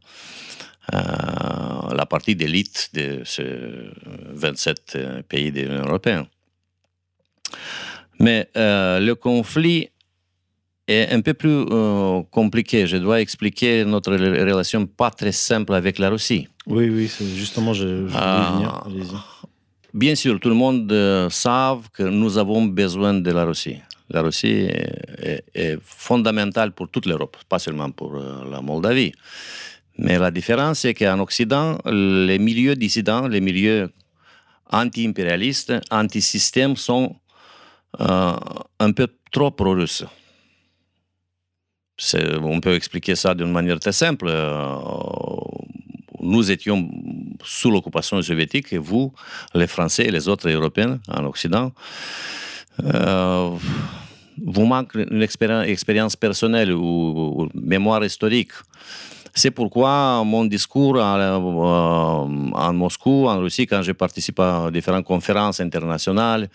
euh, 0.93 0.97
la 1.95 2.05
partie 2.05 2.35
d'élite 2.35 2.89
de 2.93 3.21
ces 3.23 3.47
27 4.33 4.93
euh, 4.95 5.21
pays 5.23 5.51
de 5.51 5.61
l'Union 5.61 5.85
européenne. 5.87 6.25
Mais 8.19 8.49
euh, 8.57 8.99
le 8.99 9.15
conflit 9.15 9.89
est 10.87 11.11
un 11.11 11.21
peu 11.21 11.33
plus 11.33 11.65
euh, 11.71 12.21
compliqué. 12.29 12.85
Je 12.85 12.97
dois 12.97 13.21
expliquer 13.21 13.85
notre 13.85 14.13
re- 14.15 14.39
relation 14.51 14.85
pas 14.85 15.09
très 15.09 15.31
simple 15.31 15.73
avec 15.73 15.97
la 15.99 16.09
Russie. 16.09 16.47
Oui, 16.67 16.89
oui, 16.89 17.11
justement, 17.35 17.73
je, 17.73 18.07
je 18.07 18.15
Ah. 18.15 18.53
venir. 18.55 18.83
Bien 19.93 20.15
sûr, 20.15 20.39
tout 20.39 20.49
le 20.49 20.55
monde 20.55 20.89
euh, 20.91 21.29
savent 21.29 21.89
que 21.91 22.03
nous 22.03 22.37
avons 22.37 22.63
besoin 22.65 23.13
de 23.13 23.31
la 23.31 23.43
Russie. 23.45 23.77
La 24.09 24.21
Russie 24.21 24.47
est, 24.69 24.89
est- 25.21 25.43
est 25.53 25.77
fondamentale 25.81 26.71
pour 26.71 26.87
toute 26.89 27.05
l'Europe, 27.05 27.37
pas 27.49 27.59
seulement 27.59 27.91
pour 27.91 28.15
euh, 28.15 28.49
la 28.49 28.61
Moldavie. 28.61 29.11
Mais 29.97 30.17
la 30.17 30.31
différence, 30.31 30.79
c'est 30.79 30.93
qu'en 30.93 31.19
Occident, 31.19 31.77
les 31.85 32.39
milieux 32.39 32.75
dissidents, 32.75 33.27
les 33.27 33.41
milieux 33.41 33.91
anti-impérialistes, 34.71 35.73
anti-système 35.91 36.75
sont 36.77 37.15
euh, 37.99 38.33
un 38.79 38.91
peu 38.93 39.07
trop 39.31 39.51
pro-russes. 39.51 40.05
On 42.43 42.59
peut 42.61 42.73
expliquer 42.75 43.15
ça 43.15 43.33
d'une 43.35 43.51
manière 43.51 43.79
très 43.79 43.91
simple. 43.91 44.27
Nous 46.21 46.51
étions 46.51 46.87
sous 47.43 47.71
l'occupation 47.71 48.21
soviétique 48.21 48.71
et 48.73 48.77
vous, 48.77 49.11
les 49.55 49.67
Français 49.67 50.05
et 50.05 50.11
les 50.11 50.27
autres 50.27 50.49
Européens 50.49 50.99
en 51.07 51.25
Occident, 51.25 51.71
euh, 52.83 53.49
vous 54.43 54.65
manque 54.65 54.93
une 54.95 55.23
expéri- 55.23 55.67
expérience 55.67 56.15
personnelle 56.15 56.73
ou, 56.73 57.49
mémoire 57.53 58.03
historique. 58.05 58.51
C'est 59.33 59.51
pourquoi 59.51 60.23
mon 60.25 60.45
discours 60.45 60.97
euh, 60.97 61.37
en 61.37 62.73
Moscou, 62.73 63.27
en 63.27 63.39
Russie, 63.39 63.65
quand 63.65 63.81
je 63.81 63.93
participe 63.93 64.39
à 64.39 64.69
différentes 64.71 65.05
conférences 65.05 65.59
internationales, 65.61 66.49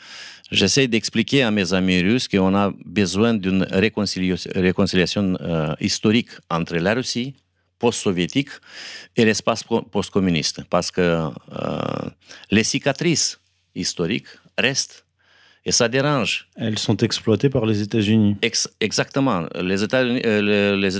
j'essaie 0.50 0.86
d'expliquer 0.86 1.42
à 1.42 1.50
mes 1.50 1.72
amis 1.72 2.02
russes 2.02 2.28
qu'on 2.28 2.54
a 2.54 2.72
besoin 2.84 3.34
d'une 3.34 3.66
réconciliation, 3.70 4.50
réconciliation, 4.54 5.36
euh, 5.40 5.74
historique 5.80 6.28
entre 6.50 6.76
la 6.76 6.94
Russie 6.94 7.34
post-soviétique 7.78 8.50
et 9.16 9.24
l'espace 9.24 9.62
po- 9.62 9.82
post-communiste. 9.82 10.64
Parce 10.70 10.90
que 10.90 11.00
euh, 11.00 11.30
les 12.50 12.64
cicatrices 12.64 13.40
historiques 13.74 14.28
restent 14.58 15.04
et 15.64 15.72
ça 15.72 15.88
dérange. 15.88 16.48
Elles 16.56 16.78
sont 16.78 16.96
exploitées 16.98 17.50
par 17.50 17.66
les 17.66 17.82
États-Unis. 17.82 18.36
Ex- 18.42 18.68
exactement. 18.80 19.46
Les 19.60 19.82
États-Unis, 19.82 20.20
euh, 20.24 20.76
les 20.76 20.96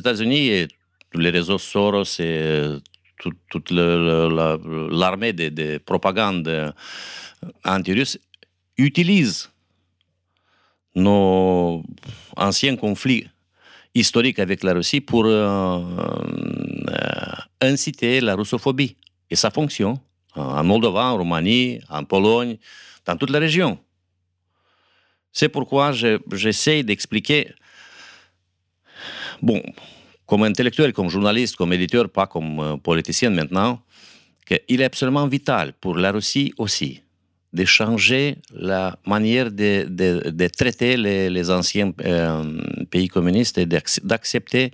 et 0.51 0.69
les 1.15 1.31
réseaux 1.31 1.59
Soros 1.59 2.03
et 2.19 2.23
euh, 2.23 2.79
tout- 3.19 3.33
toute 3.49 3.71
la- 3.71 4.59
l'armée 4.91 5.33
de, 5.33 5.49
de 5.49 5.79
propagande 5.79 6.49
euh, 6.49 6.71
anti-russe 7.65 8.19
utilisent 8.77 9.49
nos 10.95 11.83
anciens 12.37 12.77
conflits 12.77 13.29
historiques 13.99 14.39
avec 14.39 14.63
la 14.63 14.75
Russie 14.75 15.01
pour 15.01 15.25
euh, 15.25 15.39
euh, 15.39 17.33
inciter 17.61 18.21
la 18.21 18.35
russophobie. 18.35 18.97
Et 19.31 19.37
ça 19.37 19.51
fonctionne. 19.51 19.97
En 20.35 20.63
Moldova, 20.65 21.13
en 21.13 21.17
Roumanie, 21.17 21.81
en 21.89 22.05
Pologne, 22.05 22.59
dans 23.07 23.17
toute 23.17 23.31
la 23.31 23.39
région. 23.39 23.79
C'est 25.33 25.49
pourquoi 25.49 25.93
je- 25.93 26.19
j'essaie 26.33 26.83
d'expliquer, 26.83 27.53
bon, 29.43 29.63
comme 30.27 30.43
intellectuel, 30.45 30.93
comme 30.93 31.09
journaliste, 31.09 31.57
comme 31.57 31.73
éditeur, 31.73 32.09
pas 32.11 32.27
comme 32.27 32.61
euh, 32.61 32.77
politicien 32.77 33.31
maintenant, 33.31 33.81
qu'il 34.47 34.81
est 34.81 34.85
absolument 34.85 35.27
vital 35.27 35.73
pour 35.81 35.97
la 35.97 36.13
Russie 36.13 36.53
aussi 36.59 37.03
de 37.59 37.65
changer 37.79 38.23
la 38.53 38.83
manière 39.07 39.49
de, 39.51 39.73
de- 40.01 40.31
traiter 40.61 40.93
les, 40.97 41.29
anciens 41.59 41.93
euh, 42.05 42.61
pays 42.91 43.09
communistes 43.17 43.59
et 43.63 43.67
d'acc- 43.67 44.05
d'accepter 44.11 44.65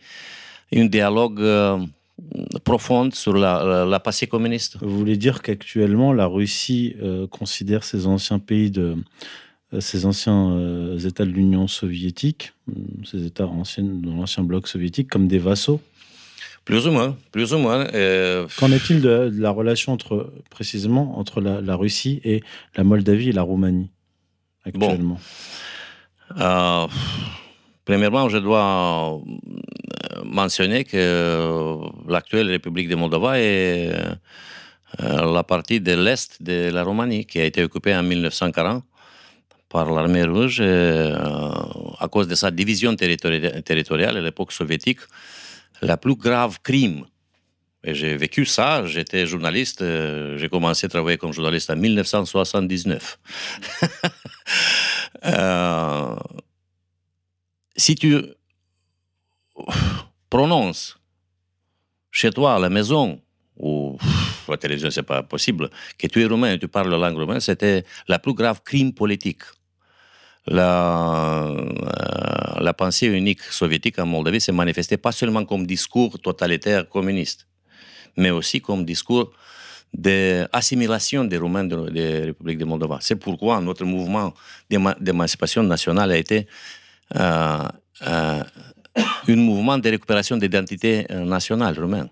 un 0.74 0.86
dialogue 0.86 1.40
euh, 1.40 1.78
profond 2.64 3.10
sur 3.22 3.34
la, 3.44 3.52
la, 3.70 3.84
la 3.94 4.00
passé 4.00 4.26
communiste. 4.26 4.72
Vous 4.80 4.98
voulez 5.02 5.18
dire 5.26 5.36
qu'actuellement, 5.44 6.12
la 6.12 6.26
Russie 6.26 6.86
euh, 7.02 7.26
considère 7.38 7.82
ces 7.90 8.06
anciens 8.06 8.40
pays 8.50 8.70
de 8.70 8.96
ces 9.80 10.04
anciens 10.04 10.42
euh, 10.52 10.98
États 10.98 11.24
de 11.24 11.30
l'Union 11.30 11.66
soviétique, 11.66 12.52
ces 13.10 13.24
États 13.24 13.46
anciens, 13.46 13.84
de 13.84 14.10
l'ancien 14.18 14.42
bloc 14.44 14.68
soviétique, 14.68 15.08
comme 15.08 15.28
des 15.28 15.38
vassaux? 15.38 15.80
Plus 16.64 16.87
ou 16.87 16.92
moins, 16.92 17.16
plus 17.33 17.52
ou 17.54 17.59
moins. 17.59 17.87
Euh, 17.92 18.47
Qu'en 18.59 18.71
est-il 18.71 19.00
de, 19.00 19.31
de 19.31 19.40
la 19.40 19.50
relation 19.50 19.92
entre, 19.92 20.33
précisément, 20.50 21.19
entre 21.19 21.40
la, 21.40 21.61
la 21.61 21.75
Russie 21.76 22.21
et 22.25 22.42
la 22.76 22.85
Moldavie 22.85 23.31
et 23.31 23.33
la 23.33 23.42
Roumanie, 23.42 23.90
actuellement? 24.64 25.19
Euh, 26.38 26.87
premièrement, 27.85 28.28
je 28.28 28.38
dois 28.38 29.14
euh, 29.14 30.23
mentionner 30.25 30.85
que 30.85 31.78
l'actuelle 32.09 32.49
République 32.49 32.88
de 32.88 32.95
Moldova 32.95 33.40
est 33.40 33.92
la 34.99 35.42
partie 35.42 35.81
de 35.81 35.95
l'Est 35.95 36.42
de 36.42 36.71
la 36.71 36.85
Roumanie 36.85 37.25
qui 37.25 37.40
a 37.40 37.45
été 37.45 37.62
occupée 37.64 37.95
en 37.97 38.02
1940 38.02 38.85
par 39.69 39.90
l'armée 39.90 40.25
rouge 40.25 40.61
et, 40.61 40.64
euh, 40.64 41.16
à 41.99 42.09
cause 42.09 42.28
de 42.28 42.35
sa 42.35 42.50
division 42.50 42.92
territori- 42.95 43.62
territoriale 43.62 44.19
à 44.19 44.21
l'époque 44.21 44.52
soviétique, 44.52 45.00
la 45.82 45.96
plus 45.96 46.16
grave 46.16 46.60
crime. 46.62 47.04
Et 47.84 47.94
j'ai 47.94 48.16
vécu 48.16 48.46
ça, 48.46 48.86
j'étais 48.86 49.26
journaliste, 49.26 49.82
euh, 49.82 50.38
j'ai 50.38 50.48
commencé 50.48 50.86
à 50.86 50.88
travailler 50.88 51.18
comme 51.18 51.32
journaliste 51.32 51.70
en 51.70 51.76
1979. 51.76 53.18
Euh, 55.24 56.16
si 57.76 57.94
tu 57.94 58.24
prononces 60.28 60.98
chez 62.10 62.30
toi 62.30 62.56
à 62.56 62.58
la 62.58 62.68
maison 62.68 63.20
ou 63.56 63.96
à 64.48 64.52
la 64.52 64.56
télévision, 64.56 64.90
c'est 64.90 65.04
pas 65.04 65.22
possible, 65.22 65.70
que 65.96 66.08
tu 66.08 66.22
es 66.22 66.26
roumain 66.26 66.54
et 66.54 66.58
tu 66.58 66.66
parles 66.66 66.90
la 66.90 66.96
langue 66.96 67.18
roumaine, 67.18 67.38
c'était 67.38 67.84
la 68.08 68.18
plus 68.18 68.34
grave 68.34 68.62
crime 68.64 68.92
politique. 68.92 69.42
La, 70.46 71.46
euh, 71.49 72.61
la 72.61 72.72
pensée 72.72 73.06
unique 73.06 73.42
soviétique 73.42 73.99
en 73.99 74.06
Moldavie 74.06 74.40
s'est 74.40 74.52
manifestée 74.52 74.96
pas 74.96 75.12
seulement 75.12 75.44
comme 75.44 75.66
discours 75.66 76.18
totalitaire 76.18 76.88
communiste, 76.88 77.46
mais 78.16 78.30
aussi 78.30 78.61
comme 78.61 78.84
discours 78.84 79.32
d'assimilation 79.94 81.25
des 81.25 81.37
Roumains 81.37 81.64
de, 81.64 81.76
la 81.76 82.25
République 82.26 82.58
de 82.58 82.64
Moldova. 82.64 82.99
C'est 83.00 83.16
pourquoi 83.16 83.61
notre 83.61 83.84
mouvement 83.84 84.34
d'éma- 84.68 84.96
d'émancipation 84.99 85.62
nationale 85.62 86.11
a 86.11 86.16
été 86.16 86.46
euh, 87.14 87.58
euh, 88.06 88.42
un 89.28 89.37
mouvement 89.37 89.78
de 89.78 89.88
récupération 89.90 90.37
d'identité 90.37 91.06
nationale 91.11 91.78
roumaine. 91.78 92.08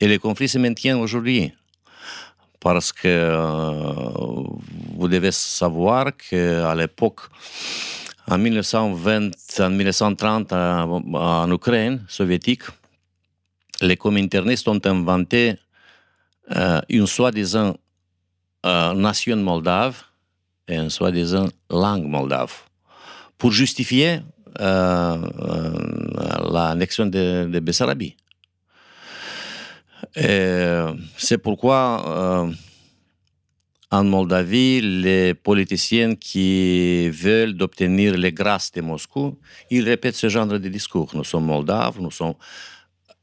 Et 0.00 0.06
le 0.06 0.18
conflit 0.18 0.48
se 0.48 0.58
maintient 0.58 0.96
aujourd'hui. 0.98 1.52
Parce 2.60 2.92
que 2.92 3.36
vous 4.96 5.08
devez 5.08 5.30
savoir 5.32 6.16
qu'à 6.16 6.74
l'époque, 6.74 7.20
en 8.26 8.36
1920, 8.38 9.30
en 9.60 9.70
1930, 9.70 10.52
en, 10.52 11.52
Ukraine 11.52 12.04
soviétique, 12.08 12.62
les 13.80 13.96
communistes 13.96 14.66
ont 14.66 14.80
inventé 14.84 15.54
une 16.88 17.06
soi-disant 17.06 17.76
nation 18.64 19.36
moldave 19.36 20.02
et 20.66 20.74
une 20.76 20.90
soi-disant 20.90 21.48
langue 21.70 22.06
moldave 22.06 22.52
pour 23.38 23.52
justifier 23.52 24.20
l'annexion 26.50 27.06
de 27.06 27.60
Bessarabie. 27.60 28.16
Et 30.16 30.84
C'est 31.16 31.38
pourquoi 31.38 32.04
euh, 32.06 32.52
en 33.90 34.04
Moldavie, 34.04 34.80
les 34.80 35.34
politiciens 35.34 36.14
qui 36.14 37.08
veulent 37.08 37.54
d'obtenir 37.54 38.16
les 38.16 38.32
grâces 38.32 38.70
de 38.72 38.80
Moscou, 38.80 39.38
ils 39.70 39.84
répètent 39.84 40.16
ce 40.16 40.28
genre 40.28 40.46
de 40.46 40.58
discours. 40.58 41.10
Nous 41.14 41.24
sommes 41.24 41.46
moldaves, 41.46 42.00
nous 42.00 42.10
sommes... 42.10 42.34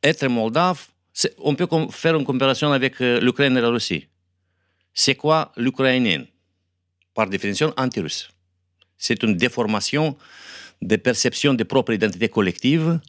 Être 0.04 0.28
moldave, 0.28 0.86
on 1.40 1.56
peut 1.56 1.68
faire 1.92 2.16
une 2.16 2.26
comparaison 2.26 2.72
avec 2.72 3.02
euh, 3.02 3.20
l'Ukraine 3.20 3.58
et 3.58 3.62
la 3.62 3.70
Russie. 3.70 4.08
C'est 4.94 5.16
quoi 5.16 5.52
l'ukrainien? 5.58 6.26
Par 7.14 7.28
définition, 7.28 7.74
anti-russe. 7.78 8.30
C'est 8.98 9.22
une 9.24 9.36
déformation 9.36 10.16
de 10.82 10.96
perception 10.96 11.54
de 11.54 11.64
propre 11.64 11.94
identité 11.94 12.30
collective. 12.30 13.00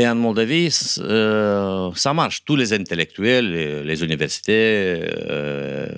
Et 0.00 0.06
en 0.06 0.14
Moldavie, 0.14 0.70
euh, 1.00 1.90
ça 1.96 2.14
marche. 2.14 2.44
Tous 2.44 2.54
les 2.54 2.72
intellectuels, 2.72 3.50
les, 3.84 4.04
universités, 4.04 5.02
euh, 5.28 5.88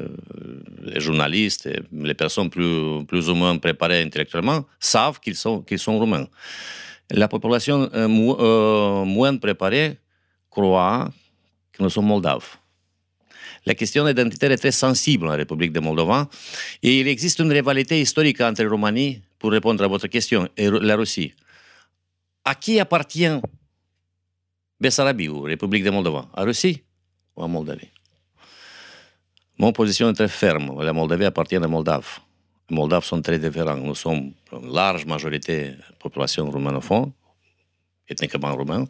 les 0.84 1.00
journalistes, 1.00 1.68
les 1.92 2.14
personnes 2.14 2.48
plus, 2.48 3.28
ou 3.28 3.34
moins 3.34 3.58
préparées 3.58 4.00
intellectuellement 4.00 4.64
savent 4.78 5.20
qu'ils 5.20 5.34
sont, 5.34 5.60
qu'ils 5.60 5.78
sont 5.78 5.98
roumains. 5.98 6.26
La 7.10 7.28
population 7.28 7.90
euh, 7.92 8.08
mo- 8.08 9.04
moins 9.04 9.36
préparée 9.36 9.98
croit 10.48 11.10
que 11.70 11.82
nous 11.82 11.90
sommes 11.90 12.06
moldaves. 12.06 12.56
La 13.66 13.74
question 13.74 14.08
identitaire 14.08 14.50
est 14.52 14.56
très 14.56 14.72
sensible 14.72 15.26
en 15.28 15.36
République 15.36 15.74
de 15.74 15.80
Moldova 15.80 16.26
et 16.82 17.00
il 17.00 17.06
existe 17.06 17.40
une 17.40 17.52
rivalité 17.52 18.00
historique 18.00 18.40
entre 18.40 18.64
Roumanie, 18.64 19.20
pour 19.38 19.50
répondre 19.52 19.84
à 19.84 19.88
votre 19.88 20.06
question, 20.06 20.48
et 20.56 20.70
la 20.70 20.96
Russie. 20.96 21.34
À 22.46 22.54
qui 22.54 22.80
appartient 22.80 23.28
Bessarabie 24.80 25.28
ou 25.28 25.42
République 25.42 25.84
de 25.84 25.90
Moldova 25.90 26.26
À 26.34 26.42
Russie 26.42 26.82
ou 27.36 27.42
à 27.42 27.48
Moldavie 27.48 27.90
Mon 29.58 29.72
position 29.72 30.08
est 30.08 30.14
très 30.14 30.28
ferme. 30.28 30.82
La 30.82 30.92
Moldavie 30.92 31.26
appartient 31.26 31.56
à 31.56 31.68
Moldave. 31.68 32.18
Les 32.70 32.76
Moldaves 32.76 33.04
sont 33.04 33.20
très 33.20 33.38
différents. 33.38 33.76
Nous 33.76 33.94
sommes 33.94 34.32
une 34.52 34.72
large 34.72 35.04
majorité 35.04 35.70
de 35.70 35.96
population 35.98 36.50
roumanophone, 36.50 37.12
ethniquement 38.08 38.54
roumain, 38.56 38.86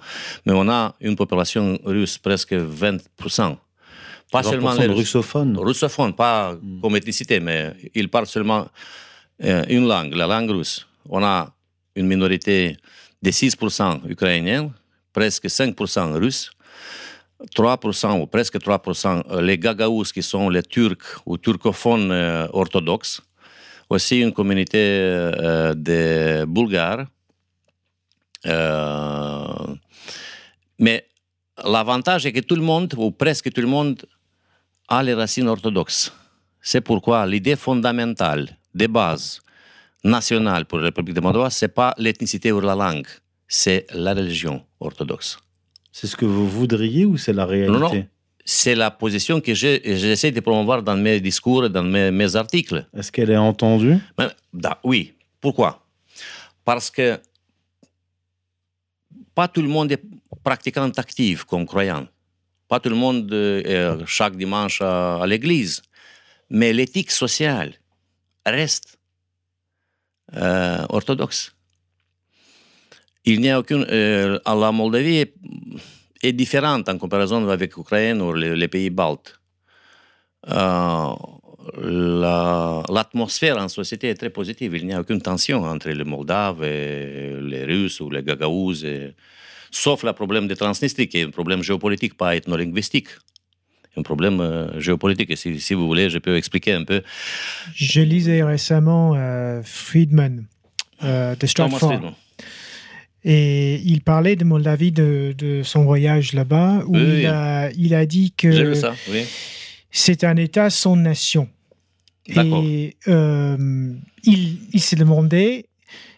mais 0.47 0.53
on 0.53 0.69
a 0.69 0.95
une 1.01 1.17
population 1.17 1.79
russe 1.85 2.19
presque 2.19 2.53
20%. 2.53 3.57
Pas 4.31 4.43
20% 4.43 4.51
seulement 4.51 4.75
les 4.75 4.87
russophones. 4.87 5.59
russophone, 5.59 6.15
pas 6.15 6.57
comme 6.81 6.95
ethnicité, 6.95 7.41
mais 7.41 7.75
ils 7.95 8.09
parlent 8.09 8.29
seulement 8.29 8.69
euh, 9.43 9.65
une 9.69 9.89
langue, 9.89 10.15
la 10.15 10.29
langue 10.29 10.51
russe. 10.51 10.87
On 11.09 11.25
a 11.25 11.53
une 11.97 12.07
minorité 12.07 12.77
de 13.21 13.31
6% 13.31 14.09
ukrainiens, 14.09 14.73
presque 15.13 15.47
5% 15.47 16.19
russes, 16.19 16.51
3% 17.57 18.21
ou 18.21 18.27
presque 18.27 18.59
3% 18.59 19.23
euh, 19.31 19.41
les 19.41 19.59
Gagaous 19.59 20.05
qui 20.13 20.23
sont 20.23 20.49
les 20.49 20.63
Turcs 20.63 21.23
ou 21.27 21.39
turcophones 21.39 22.13
euh, 22.13 22.47
orthodoxes, 22.53 23.23
aussi 23.89 24.21
une 24.21 24.33
communauté 24.33 24.79
euh, 24.79 25.75
de 25.75 26.45
Bulgares. 26.45 27.07
Mais 30.79 31.07
l'avantage 31.65 32.25
est 32.27 32.33
que 32.33 32.41
tout 32.41 32.57
le 32.57 32.63
monde, 32.63 32.95
ou 32.97 33.11
presque 33.11 33.53
tout 33.53 33.61
le 33.61 33.67
monde, 33.67 34.03
a 34.89 35.03
les 35.03 35.15
racines 35.15 35.49
orthodoxes. 35.49 36.13
C'est 36.63 36.81
pourquoi 36.81 37.27
l'idée 37.27 37.57
fondamentale, 37.57 38.57
de 38.75 38.87
base, 38.87 39.41
nationale 40.05 40.65
pour 40.65 40.79
la 40.79 40.87
République 40.87 41.15
de 41.15 41.21
Moldova, 41.21 41.51
c'est 41.51 41.69
pas 41.69 41.95
l'ethnicité 41.99 42.53
ou 42.53 42.61
la 42.61 42.75
langue, 42.75 43.07
c'est 43.59 43.87
la 43.93 44.15
religion 44.15 44.57
orthodoxe. 44.79 45.39
C'est 45.91 46.07
ce 46.07 46.17
que 46.17 46.25
vous 46.25 46.49
voudriez 46.49 47.05
ou 47.05 47.17
c'est 47.17 47.33
la 47.33 47.45
réalité 47.45 47.73
Non, 47.81 47.93
non. 47.95 48.07
C'est 48.45 48.77
la 48.77 48.91
position 48.93 49.41
que 49.41 49.53
j'essaie 49.55 50.31
de 50.31 50.41
promouvoir 50.41 50.83
dans 50.83 50.97
mes 50.97 51.21
discours, 51.21 51.69
dans 51.69 51.83
mes, 51.83 52.11
mes 52.13 52.37
articles. 52.37 52.87
Est-ce 52.97 53.11
qu'elle 53.13 53.31
est 53.31 53.37
entendue? 53.37 53.99
Da- 54.53 54.79
oui. 54.85 55.15
Pourquoi? 55.41 55.85
Parce 56.65 56.91
que 56.91 57.19
pas 59.35 59.49
tout 59.49 59.63
le 59.63 59.69
monde 59.69 59.91
est 59.93 60.03
pratiquant 60.45 60.89
actif 61.05 61.45
comme 61.45 61.67
croyant. 61.67 62.07
Pas 62.69 62.79
tout 62.81 62.89
le 62.89 62.97
monde 62.97 63.33
euh, 63.33 63.99
est 64.01 64.07
chaque 64.07 64.37
dimanche 64.37 64.81
à, 64.81 65.23
à 65.23 65.27
l'église. 65.27 65.83
Mais 66.51 66.73
l'éthique 66.73 67.11
sociale 67.11 67.75
reste 68.47 68.97
euh, 70.37 70.85
orthodoxe. 70.89 71.53
Il 73.25 73.41
n'y 73.41 73.51
a 73.51 73.59
aucune. 73.59 73.85
euh, 73.91 74.39
la 74.47 74.73
Moldavie 74.73 75.19
est, 75.19 75.35
est 76.23 76.33
différente 76.33 76.89
en 76.89 76.99
comparaison 76.99 77.47
avec 77.49 77.77
l'Ukraine 77.77 78.21
ou 78.23 78.33
les, 78.33 78.57
les 78.57 78.69
pays 78.69 78.91
baltes. 78.91 79.39
Euh, 80.49 81.13
la- 81.83 82.83
l'atmosphère 82.89 83.59
en 83.59 83.69
société 83.69 84.09
est 84.09 84.15
très 84.15 84.31
positive. 84.31 84.75
Il 84.77 84.87
n'y 84.87 84.95
a 84.95 85.01
aucune 85.01 85.21
tension 85.21 85.63
entre 85.65 85.91
les 85.91 86.05
Moldaves 86.05 86.65
et 86.65 87.35
les 87.43 87.65
Russes 87.65 88.01
ou 88.01 88.11
les 88.11 88.23
Gagaous, 88.23 88.85
et- 88.85 89.15
sauf 89.71 90.03
le 90.03 90.13
problème 90.15 90.49
de 90.49 90.55
Transnistrie, 90.55 91.09
qui 91.09 91.19
est 91.19 91.25
un 91.25 91.31
problème 91.31 91.63
géopolitique, 91.63 92.17
pas 92.17 92.35
ethnolinguistique. 92.37 93.09
Un 93.97 94.03
problème 94.03 94.41
euh, 94.41 94.81
géopolitique. 94.81 95.31
Et 95.31 95.37
si, 95.37 95.61
si 95.61 95.75
vous 95.75 95.87
voulez, 95.87 96.09
je 96.11 96.19
peux 96.19 96.37
expliquer 96.37 96.73
un 96.75 96.85
peu. 96.85 97.03
Je 97.75 98.01
lisais 98.01 98.43
récemment 98.45 99.15
euh, 99.17 99.61
Friedman 99.65 100.47
euh, 101.03 101.35
de 101.35 101.47
Thomas. 101.49 101.79
Friedman. 101.79 102.15
Et 103.25 103.77
il 103.85 104.01
parlait 104.03 104.37
de 104.37 104.45
Moldavie, 104.45 104.93
de, 104.93 105.35
de 105.37 105.63
son 105.63 105.85
voyage 105.85 106.33
là-bas, 106.33 106.85
où 106.87 106.95
Oui, 106.97 107.03
oui. 107.03 107.19
il, 107.21 107.27
a, 107.27 107.71
il 107.73 107.95
a 107.95 108.07
dit 108.07 108.33
que 108.37 108.71
vu 108.71 108.75
ça, 108.75 108.95
oui. 109.11 109.25
c'est 109.91 110.25
un 110.25 110.37
État 110.37 110.71
sans 110.71 110.97
nation. 110.97 111.49
Et 112.27 112.97
euh, 113.09 113.93
il, 114.23 114.59
il 114.73 114.81
s'est 114.81 114.97
demandé 114.97 115.67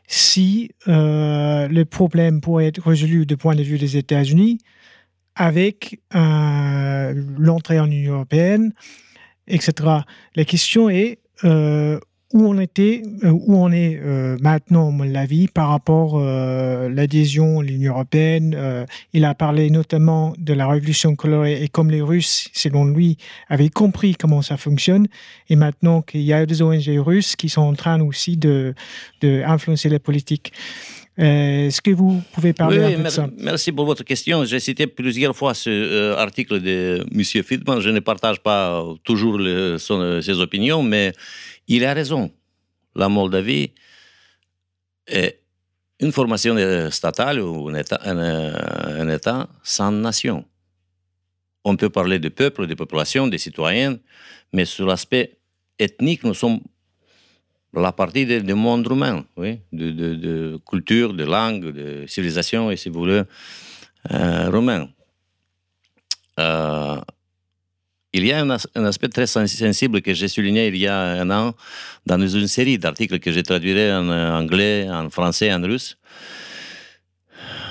si 0.07 0.71
euh, 0.89 1.69
le 1.69 1.85
problème 1.85 2.41
pourrait 2.41 2.67
être 2.67 2.87
résolu 2.87 3.25
du 3.25 3.37
point 3.37 3.55
de 3.55 3.63
vue 3.63 3.79
des 3.79 3.97
États-Unis 3.97 4.59
avec 5.35 6.01
euh, 6.15 7.15
l'entrée 7.39 7.81
en 7.81 7.91
Union 7.91 8.15
européenne, 8.15 8.73
etc. 9.49 9.73
La 10.37 10.45
question 10.45 10.91
est 10.91 11.19
où 12.33 12.47
on 12.47 12.59
était, 12.59 13.03
euh, 13.25 13.31
où 13.31 13.57
on 13.57 13.71
est 13.71 14.01
euh, 14.03 14.37
maintenant, 14.41 14.89
à 14.89 14.91
mon 14.91 15.15
avis, 15.15 15.49
par 15.49 15.69
rapport 15.69 16.19
à 16.19 16.89
l'adhésion 16.89 17.61
à 17.61 17.63
l'Union 17.63 17.93
européenne. 17.93 18.87
il 19.13 19.25
a 19.25 19.35
parlé 19.35 19.71
notamment 19.71 20.33
de 20.39 20.53
la 20.53 20.67
révolution 20.67 21.15
colorée 21.15 21.63
et 21.63 21.69
comme 21.69 21.91
les 21.91 22.03
Russes, 22.03 22.49
selon 22.53 22.85
lui, 22.85 23.17
avaient 23.49 23.69
compris 23.69 24.15
comment 24.15 24.43
ça 24.43 24.57
fonctionne. 24.57 25.07
Et 25.49 25.57
maintenant 25.57 26.03
qu'il 26.03 26.23
y 26.23 26.33
a 26.33 26.47
des 26.47 26.63
ONG 26.63 26.89
russes 26.99 27.37
qui 27.37 27.49
sont 27.49 27.63
en 27.63 27.75
train 27.75 28.01
aussi 28.01 28.37
de, 28.37 28.75
de 29.21 29.43
influencer 29.45 29.89
la 29.89 29.99
politique. 29.99 30.53
Est-ce 31.19 31.83
que 31.83 31.91
vous 31.91 32.23
pouvez 32.33 32.55
parler 32.55 32.79
oui, 32.79 32.95
un 32.95 32.97
peu 32.97 33.03
de 33.03 33.09
ça? 33.11 33.29
Merci 33.37 33.71
pour 33.71 33.85
votre 33.85 34.03
question. 34.03 34.47
J'ai 34.47 34.61
cité 34.61 34.87
plusieurs 34.87 35.37
fois 35.37 35.53
ce 35.53 35.69
euh, 35.69 36.17
article 36.17 36.59
de 36.61 37.05
M. 37.15 37.43
Friedman. 37.45 37.81
Je 37.81 37.91
ne 37.91 38.01
partage 38.01 38.41
pas 38.41 38.83
toujours 39.05 39.37
le, 39.37 39.77
son, 39.77 40.23
ses 40.23 40.41
opinions, 40.41 40.83
mais 40.83 41.13
il 41.69 41.85
a 41.85 41.95
raison. 41.95 42.31
La 42.95 43.09
Moldavie 43.09 43.73
est 45.07 45.41
une 46.01 46.13
formation 46.13 46.57
statale 46.91 47.41
ou 47.41 47.69
un 47.69 47.75
État, 47.75 48.01
un, 48.05 49.09
état 49.09 49.49
sans 49.63 49.93
nation. 49.93 50.45
On 51.65 51.77
peut 51.77 51.91
parler 51.91 52.19
de 52.19 52.29
peuple, 52.29 52.67
de 52.67 52.75
population, 52.75 53.29
des 53.29 53.39
citoyens, 53.39 53.99
mais 54.53 54.65
sur 54.65 54.87
l'aspect 54.87 55.39
ethnique, 55.79 56.25
nous 56.25 56.35
sommes 56.35 56.61
la 57.73 57.93
partie 57.93 58.27
du 58.27 58.55
monde 58.55 58.87
roumain, 58.87 59.25
oui, 59.37 59.61
de, 59.73 59.91
de, 59.91 60.15
de, 60.15 60.61
culture, 60.69 61.15
de 61.15 61.25
langue, 61.25 61.73
de 61.73 62.05
civilisation, 62.07 62.71
et 62.71 62.77
si 62.77 62.89
vous 62.91 63.01
voulez, 63.01 63.23
euh, 64.11 64.51
roumain. 64.51 64.89
Euh, 66.39 67.01
il 68.13 68.27
y 68.27 68.33
a 68.33 68.41
un, 68.41 68.51
as 68.51 68.67
un, 68.75 68.85
aspect 68.85 69.09
très 69.09 69.27
sensible 69.27 70.03
que 70.03 70.13
j'ai 70.13 70.29
souligné 70.29 70.69
il 70.69 70.77
y 70.77 70.87
a 70.87 71.01
un 71.01 71.31
an 71.31 71.55
dans 72.05 72.27
une 72.27 72.47
série 72.47 72.79
d'articles 72.79 73.19
que 73.19 73.33
j'ai 73.33 73.43
traduits 73.43 73.91
en 73.91 74.09
anglais, 74.09 74.87
en 74.91 75.09
français, 75.11 75.53
en 75.53 75.63
russe. 75.63 75.97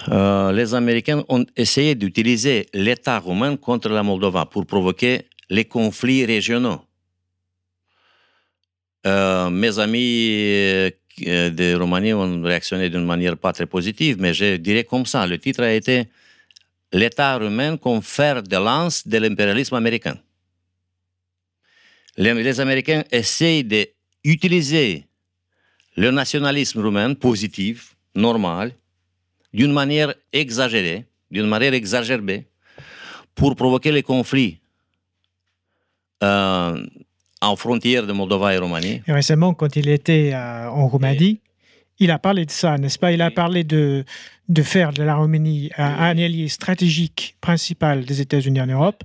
Euh, 0.10 0.52
les 0.52 0.74
Américains 0.74 1.24
ont 1.30 1.46
essayé 1.56 1.94
d'utiliser 1.94 2.68
l'État 2.74 3.20
roumain 3.20 3.56
contre 3.56 3.90
la 3.90 4.02
Moldova 4.02 4.46
pour 4.46 4.66
provoquer 4.66 5.26
les 5.50 5.66
conflits 5.66 6.26
régionaux. 6.26 6.82
Euh, 9.06 9.50
mes 9.50 9.78
amis 9.78 10.92
de 11.20 11.76
Roumanie 11.76 12.14
ont 12.14 12.42
réactionné 12.42 12.90
d'une 12.90 13.06
manière 13.06 13.38
pas 13.38 13.54
très 13.54 13.68
positive, 13.68 14.18
mais 14.20 14.34
je 14.34 14.58
dirais 14.58 14.86
comme 14.86 15.06
ça. 15.06 15.28
Le 15.28 15.38
titre 15.38 15.62
a 15.62 15.72
été 15.72 16.08
L'État 16.94 17.38
roumain 17.38 17.78
comme 17.78 18.02
fer 18.02 18.44
de 18.44 18.58
lance 18.58 19.08
de 19.08 19.18
l'impérialisme 19.18 19.76
américain. 19.76 20.18
Les, 22.24 22.34
les 22.50 22.60
Américains 22.60 23.04
essayent 23.12 23.64
d'utiliser 23.64 25.06
le 26.04 26.10
nationalisme 26.12 26.80
roumain 26.86 27.14
positif, 27.16 27.96
normal, 28.14 28.68
d'une 29.60 29.74
manière 29.82 30.14
exagérée, 30.32 31.06
d'une 31.32 31.48
manière 31.48 31.74
exagérée, 31.74 32.46
pour 33.34 33.56
provoquer 33.56 33.92
les 33.92 34.04
conflits. 34.04 34.60
Euh, 36.24 36.86
en 37.42 37.56
frontière 37.56 38.06
de 38.06 38.14
Moldova 38.14 38.54
et 38.54 38.60
Roumanie. 38.60 39.02
Et 39.08 39.14
récemment, 39.14 39.56
quand 39.56 39.76
il 39.76 39.90
était 39.90 40.30
euh, 40.32 40.70
en 40.70 40.88
Roumanie, 40.88 41.40
et... 41.40 42.04
il 42.04 42.12
a 42.12 42.20
parlé 42.20 42.46
de 42.46 42.52
ça, 42.52 42.78
n'est-ce 42.78 43.00
pas? 43.00 43.12
Il 43.12 43.22
a 43.24 43.32
parlé 43.32 43.64
de, 43.64 44.06
de 44.48 44.62
faire 44.62 44.94
de 44.94 45.02
la 45.02 45.16
Roumanie 45.16 45.72
un, 45.76 45.94
un 46.10 46.18
allié 46.20 46.48
stratégique 46.50 47.36
principal 47.42 48.06
des 48.06 48.22
États-Unis 48.22 48.62
en 48.62 48.68
Europe. 48.68 49.04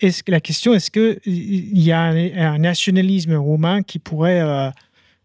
Est-ce 0.00 0.22
que 0.22 0.30
la 0.30 0.40
question, 0.40 0.74
est-ce 0.74 0.90
qu'il 0.90 1.78
y 1.78 1.90
a 1.92 2.00
un, 2.00 2.54
un, 2.54 2.58
nationalisme 2.58 3.34
roumain 3.34 3.82
qui 3.82 3.98
pourrait 3.98 4.40
euh, 4.40 4.70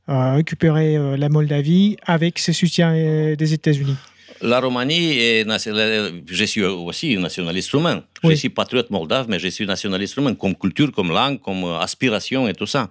euh, 0.10 0.34
récupérer 0.34 0.98
euh, 0.98 1.16
la 1.16 1.30
Moldavie 1.30 1.96
avec 2.06 2.38
ce 2.40 2.52
soutien 2.52 2.94
euh, 2.94 3.36
des 3.38 3.54
États-Unis? 3.54 3.96
La 4.42 4.60
Roumanie, 4.60 5.12
est, 5.18 5.46
je 6.28 6.44
suis 6.44 6.64
aussi 6.64 7.16
nationaliste 7.18 7.72
roumain. 7.72 8.04
Oui. 8.24 8.32
Je 8.32 8.40
suis 8.40 8.50
patriote 8.50 8.90
moldave, 8.90 9.28
mais 9.30 9.40
je 9.40 9.48
suis 9.48 9.66
nationaliste 9.66 10.16
roumain, 10.16 10.36
comme 10.36 10.56
culture, 10.56 10.92
comme 10.92 11.10
langue, 11.10 11.40
comme 11.40 11.64
aspiration 11.80 12.50
et 12.50 12.54
tout 12.54 12.66
ça. 12.66 12.90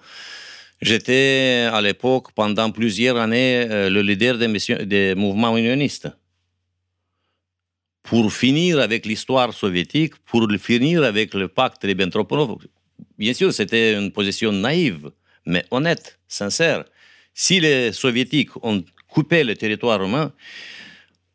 J'étais 0.80 1.68
à 1.70 1.82
l'époque, 1.82 2.32
pendant 2.34 2.70
plusieurs 2.70 3.18
années, 3.18 3.66
le 3.68 4.00
leader 4.00 4.38
des, 4.38 4.48
des 4.86 5.14
mouvements 5.14 5.56
unionistes. 5.56 6.08
Pour 8.02 8.32
finir 8.32 8.80
avec 8.80 9.06
l'histoire 9.06 9.52
soviétique, 9.52 10.14
pour 10.26 10.46
finir 10.58 11.04
avec 11.04 11.34
le 11.34 11.48
pacte 11.48 11.84
Ribbentrop-Molotov. 11.84 12.66
Bien 13.18 13.32
sûr, 13.32 13.52
c'était 13.52 13.94
une 13.94 14.10
position 14.10 14.50
naïve, 14.52 15.10
mais 15.46 15.64
honnête, 15.70 16.18
sincère. 16.26 16.84
Si 17.34 17.60
les 17.60 17.92
soviétiques 17.92 18.50
ont 18.62 18.82
coupé 19.08 19.44
le 19.44 19.54
territoire 19.54 20.00
roumain, 20.00 20.32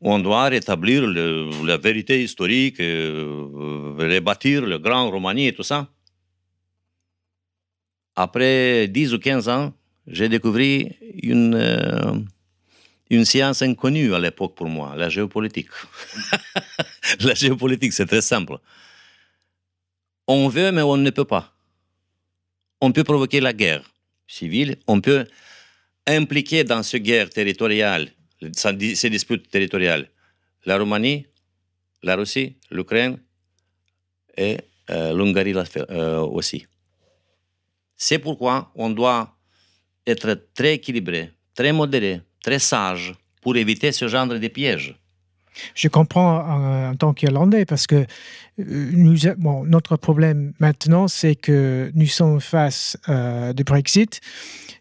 on 0.02 0.20
doit 0.20 0.50
rétablir 0.50 1.08
la 1.08 1.78
vérité 1.78 2.22
historique, 2.24 2.80
euh, 2.80 3.96
rebâtir 3.98 4.66
le 4.66 4.78
grand 4.78 5.10
Roumanie 5.10 5.48
et 5.48 5.54
tout 5.54 5.64
ça. 5.64 5.88
Après 8.16 8.88
10 8.88 9.14
ou 9.14 9.20
15 9.20 9.50
ans, 9.50 9.74
j'ai 10.08 10.30
découvert 10.30 10.86
une, 11.24 11.56
euh, 11.56 12.14
une 13.10 13.26
science 13.26 13.62
inconnue 13.62 14.14
à 14.14 14.20
l'époque 14.20 14.56
pour 14.56 14.68
moi, 14.68 14.96
la 14.96 15.10
géopolitique. 15.10 15.70
la 17.22 17.34
géopolitique, 17.34 17.94
c'est 17.94 18.06
très 18.06 18.22
simple. 18.22 18.58
On 20.28 20.50
veut, 20.50 20.72
mais 20.72 20.82
on 20.82 20.98
ne 20.98 21.10
peut 21.10 21.26
pas. 21.26 21.54
On 22.82 22.92
peut 22.92 23.04
provoquer 23.04 23.40
la 23.40 23.54
guerre 23.54 23.90
civile, 24.28 24.78
on 24.88 25.00
peut 25.02 25.26
impliquer 26.06 26.64
dans 26.64 26.84
cette 26.84 27.04
guerre 27.04 27.30
territoriale 27.30 28.10
ces 28.54 29.10
disputes 29.10 29.50
territoriales. 29.50 30.10
La 30.66 30.78
Roumanie, 30.78 31.26
la 32.04 32.16
Russie, 32.16 32.58
l'Ukraine 32.70 33.20
et 34.36 34.58
euh, 34.90 35.14
l'Hongrie 35.14 35.54
euh, 35.90 36.20
aussi. 36.20 36.68
C'est 37.96 38.20
pourquoi 38.20 38.72
on 38.76 38.90
doit 38.90 39.36
être 40.06 40.48
très 40.54 40.76
équilibré, 40.76 41.32
très 41.56 41.74
modéré, 41.74 42.22
très 42.48 42.60
sage 42.60 43.14
pour 43.42 43.58
éviter 43.58 43.92
ce 43.92 44.08
genre 44.08 44.26
de 44.28 44.48
pièges. 44.48 44.96
Je 45.76 45.90
comprends 45.90 46.34
en, 46.90 46.96
tant 46.96 47.14
qu'Irlandais 47.14 47.66
parce 47.66 47.88
que 47.88 48.06
nous, 48.58 49.18
bon, 49.38 49.66
notre 49.66 49.98
problème 49.98 50.54
maintenant, 50.60 51.10
c'est 51.10 51.36
que 51.36 51.92
nous 51.94 52.08
sommes 52.08 52.40
face 52.40 52.98
euh, 53.10 53.52
de 53.52 53.64
Brexit. 53.64 54.22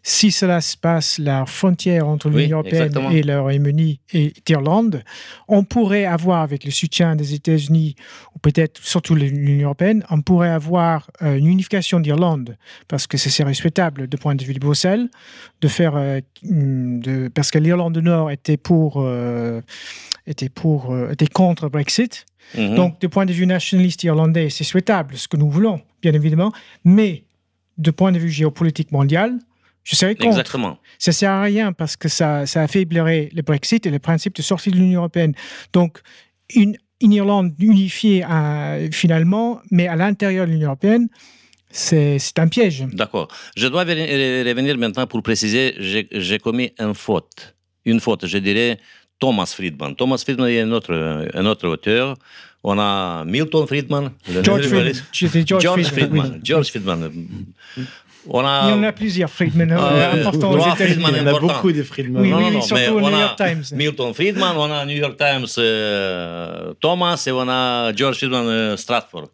Si 0.03 0.31
cela 0.31 0.61
se 0.61 0.77
passe, 0.77 1.19
la 1.19 1.45
frontière 1.45 2.07
entre 2.07 2.29
l'Union 2.29 2.43
oui, 2.43 2.51
européenne 2.51 2.93
et 3.11 3.23
le 3.23 3.39
Royaume-Uni 3.39 3.99
et 4.13 4.33
l'Irlande, 4.47 5.03
on 5.47 5.63
pourrait 5.63 6.05
avoir, 6.05 6.41
avec 6.41 6.63
le 6.63 6.71
soutien 6.71 7.15
des 7.15 7.33
États-Unis, 7.33 7.95
ou 8.35 8.39
peut-être 8.39 8.81
surtout 8.83 9.15
l'Union 9.15 9.65
européenne, 9.65 10.03
on 10.09 10.21
pourrait 10.21 10.49
avoir 10.49 11.09
euh, 11.21 11.37
une 11.37 11.47
unification 11.47 11.99
d'Irlande, 11.99 12.57
parce 12.87 13.07
que 13.07 13.17
c'est 13.17 13.43
respectable 13.43 14.07
de 14.07 14.17
point 14.17 14.35
de 14.35 14.43
vue 14.43 14.53
de 14.53 14.59
Bruxelles, 14.59 15.09
de 15.61 15.67
faire, 15.67 15.95
euh, 15.95 16.21
de, 16.43 17.27
parce 17.29 17.51
que 17.51 17.59
l'Irlande 17.59 17.93
du 17.93 18.01
Nord 18.01 18.31
était 18.31 18.57
pour, 18.57 18.97
euh, 18.97 19.61
était 20.25 20.49
pour, 20.49 20.91
euh, 20.91 21.11
était 21.11 21.27
contre 21.27 21.69
Brexit. 21.69 22.25
-hmm. 22.55 22.75
Donc, 22.75 23.01
du 23.01 23.09
point 23.09 23.25
de 23.25 23.33
vue 23.33 23.45
nationaliste 23.45 24.03
irlandais, 24.03 24.49
c'est 24.49 24.63
souhaitable, 24.63 25.17
ce 25.17 25.27
que 25.27 25.37
nous 25.37 25.49
voulons, 25.49 25.81
bien 26.01 26.13
évidemment, 26.13 26.51
mais 26.83 27.23
de 27.77 27.91
point 27.91 28.11
de 28.11 28.19
vue 28.19 28.29
géopolitique 28.29 28.91
mondial, 28.91 29.37
je 29.87 29.95
serais 29.95 30.15
contre. 30.15 30.27
Exactement. 30.27 30.77
Ça 30.99 31.13
sert 31.13 31.31
à 31.31 31.41
rien 31.41 31.71
parce 31.71 31.95
que 31.95 32.09
ça, 32.09 32.45
ça 32.45 32.61
affaiblirait 32.63 33.29
le 33.33 33.41
Brexit 33.41 33.85
et 33.85 33.89
le 33.89 33.99
principe 33.99 34.35
de 34.35 34.41
sortie 34.41 34.69
de 34.69 34.75
l'Union 34.75 34.99
européenne. 34.99 35.33
Donc, 35.71 35.99
une, 36.53 36.75
une 36.99 37.13
Irlande 37.13 37.53
unifiée 37.57 38.25
finalement, 38.91 39.61
mais 39.71 39.87
à 39.87 39.95
l'intérieur 39.95 40.45
de 40.45 40.51
l'Union 40.51 40.67
européenne, 40.67 41.07
c'est 41.71 42.19
un 42.37 42.49
piège. 42.49 42.85
D'accord. 42.91 43.29
Je 43.55 43.67
dois 43.67 43.83
revenir 43.83 44.77
maintenant 44.77 45.07
pour 45.07 45.23
préciser, 45.23 45.75
j'ai 45.79 46.39
commis 46.39 46.73
une 46.79 46.93
faute. 46.93 47.55
Une 47.85 48.01
faute, 48.01 48.25
je 48.25 48.39
dirais, 48.39 48.79
Thomas 49.19 49.53
Friedman. 49.55 49.95
Thomas 49.95 50.17
Friedman 50.17 50.49
est 50.49 50.61
un 50.61 50.71
autre, 50.73 51.29
un 51.33 51.45
autre 51.45 51.65
auteur. 51.69 52.17
On 52.63 52.77
a 52.77 53.23
Milton 53.23 53.65
Friedman. 53.65 54.11
George 54.43 54.67
Friedman. 54.67 54.93
George, 55.13 55.61
George 55.61 55.85
Friedman. 55.85 56.31
Oui. 56.33 56.39
George 56.43 56.69
Friedman. 56.71 57.11
On 58.29 58.45
a... 58.45 58.63
Il 58.65 58.71
y 58.71 58.73
en 58.73 58.83
a 58.83 58.91
plusieurs 58.91 59.29
Friedman 59.29 59.71
euh, 59.71 60.13
importants 60.13 60.51
aux 60.51 60.59
Friedman 60.75 61.11
Il 61.13 61.17
y 61.17 61.21
en 61.21 61.27
a 61.27 61.39
beaucoup 61.39 61.71
de 61.71 61.83
Friedman. 61.83 62.21
Oui, 62.21 62.29
non, 62.29 62.37
oui, 62.37 62.43
non, 62.43 62.51
non, 62.51 62.61
surtout 62.61 62.93
au 62.93 63.01
New 63.01 63.19
York 63.19 63.37
Times. 63.37 63.63
Milton 63.73 64.13
Friedman, 64.13 64.53
on 64.57 64.71
a 64.71 64.85
New 64.85 64.97
York 64.97 65.17
Times 65.17 65.47
euh, 65.57 66.73
Thomas 66.79 67.23
et 67.27 67.31
on 67.31 67.47
a 67.47 67.93
George 67.93 68.17
Friedman 68.17 68.45
euh, 68.47 68.77
Stratford. 68.77 69.29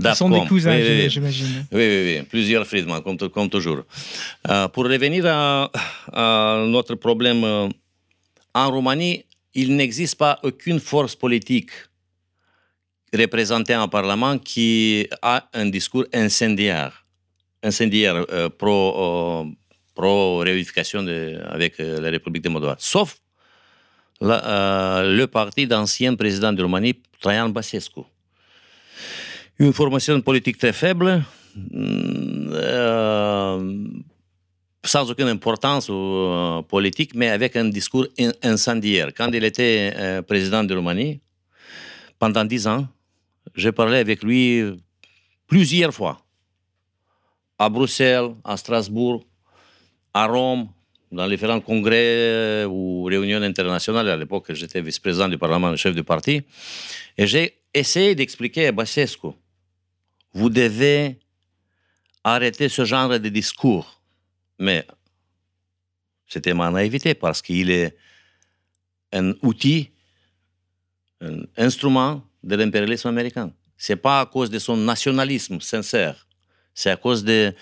Ce 0.00 0.14
sont 0.14 0.30
des 0.30 0.46
cousins, 0.46 0.76
oui, 0.76 1.10
j'imagine. 1.10 1.66
Oui, 1.72 1.80
oui, 1.80 2.16
oui, 2.18 2.22
plusieurs 2.30 2.64
Friedman, 2.64 3.02
comme, 3.02 3.18
comme 3.18 3.48
toujours. 3.48 3.82
Euh, 4.48 4.68
pour 4.68 4.84
revenir 4.84 5.24
à, 5.26 5.70
à, 6.12 6.64
notre 6.68 6.94
problème 6.94 7.44
En 8.54 8.70
Roumanie, 8.70 9.24
il 9.54 9.74
n'existe 9.74 10.16
pas 10.16 10.38
aucune 10.44 10.78
force 10.78 11.16
politique 11.16 11.70
représentée 13.12 13.74
en 13.74 13.88
Parlement 13.88 14.38
qui 14.38 15.08
a 15.22 15.48
un 15.52 15.66
discours 15.66 16.04
incendiaire, 16.12 17.04
incendiaire 17.62 18.24
euh, 18.30 18.48
pro, 18.48 19.44
euh, 19.44 19.44
pro 19.94 20.38
réunification 20.38 21.04
avec 21.50 21.80
euh, 21.80 22.00
la 22.00 22.10
République 22.10 22.42
de 22.44 22.48
Moldova, 22.48 22.76
sauf 22.78 23.16
le 24.20 25.26
parti 25.26 25.66
d'ancien 25.66 26.14
président 26.16 26.52
de 26.52 26.62
Roumanie, 26.62 26.94
Traian 27.20 27.48
Basescu. 27.48 28.00
Une 29.60 29.72
formation 29.72 30.20
politique 30.20 30.58
très 30.58 30.72
faible, 30.72 31.22
mm, 31.56 32.52
sans 34.84 35.10
aucune 35.10 35.28
importance 35.28 35.90
politique, 36.68 37.14
mais 37.14 37.28
avec 37.28 37.56
un 37.56 37.66
discours 37.66 38.06
in- 38.18 38.32
incendiaire. 38.42 39.12
Quand 39.16 39.30
il 39.32 39.44
était 39.44 40.22
président 40.26 40.64
de 40.64 40.74
Roumanie, 40.74 41.20
pendant 42.18 42.44
dix 42.44 42.66
ans, 42.66 42.86
j'ai 43.54 43.72
parlé 43.72 43.98
avec 43.98 44.22
lui 44.22 44.64
plusieurs 45.46 45.92
fois. 45.94 46.20
À 47.58 47.68
Bruxelles, 47.68 48.34
à 48.44 48.56
Strasbourg, 48.56 49.24
à 50.14 50.26
Rome, 50.26 50.68
dans 51.10 51.28
différents 51.28 51.60
congrès 51.60 52.64
ou 52.64 53.04
réunions 53.04 53.42
internationales. 53.42 54.08
À 54.08 54.16
l'époque, 54.16 54.52
j'étais 54.52 54.80
vice-président 54.80 55.28
du 55.28 55.38
Parlement, 55.38 55.74
chef 55.76 55.94
du 55.94 56.04
parti. 56.04 56.42
Et 57.16 57.26
j'ai 57.26 57.58
essayé 57.74 58.14
d'expliquer 58.14 58.68
à 58.68 58.72
Basescu, 58.72 59.28
vous 60.32 60.50
devez 60.50 61.18
arrêter 62.22 62.68
ce 62.68 62.84
genre 62.84 63.18
de 63.18 63.28
discours. 63.28 64.00
Mais 64.58 64.86
c'était 66.26 66.54
ma 66.54 66.70
naïveté 66.70 67.14
parce 67.14 67.40
qu'il 67.40 67.70
est 67.70 67.96
un 69.12 69.32
outil, 69.42 69.90
un 71.20 71.42
instrument 71.56 72.22
de 72.42 72.54
l'impérialisme 72.54 73.08
américain. 73.08 73.52
C'est 73.76 73.96
pas 73.96 74.20
à 74.20 74.26
cause 74.26 74.50
de 74.50 74.58
son 74.58 74.76
nationalisme 74.76 75.60
sincère, 75.60 76.27
c'est 76.78 76.90
à 76.90 76.96
cause 76.96 77.24
de, 77.24 77.52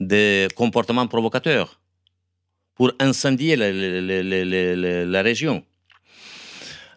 de 0.00 0.48
comportements 0.54 1.06
provocateurs 1.06 1.78
pour 2.74 2.90
incendier 2.98 3.54
la, 3.54 5.22
région. 5.22 5.62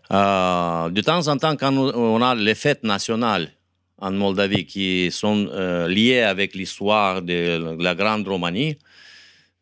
Euh, 0.10 0.90
de 0.90 1.02
temps 1.02 1.28
en 1.28 1.38
temps, 1.38 1.58
quand 1.58 1.76
on 1.76 2.22
a 2.22 2.34
les 2.34 2.56
fêtes 2.56 2.84
nationales 2.84 3.50
en 3.98 4.12
Moldavie 4.12 4.66
qui 4.66 5.12
sont 5.12 5.50
euh, 5.52 5.90
liées 5.90 6.22
avec 6.22 6.56
l'histoire 6.56 7.22
de 7.22 7.76
la 7.84 7.94
Grande 7.94 8.26
Roumanie, 8.26 8.78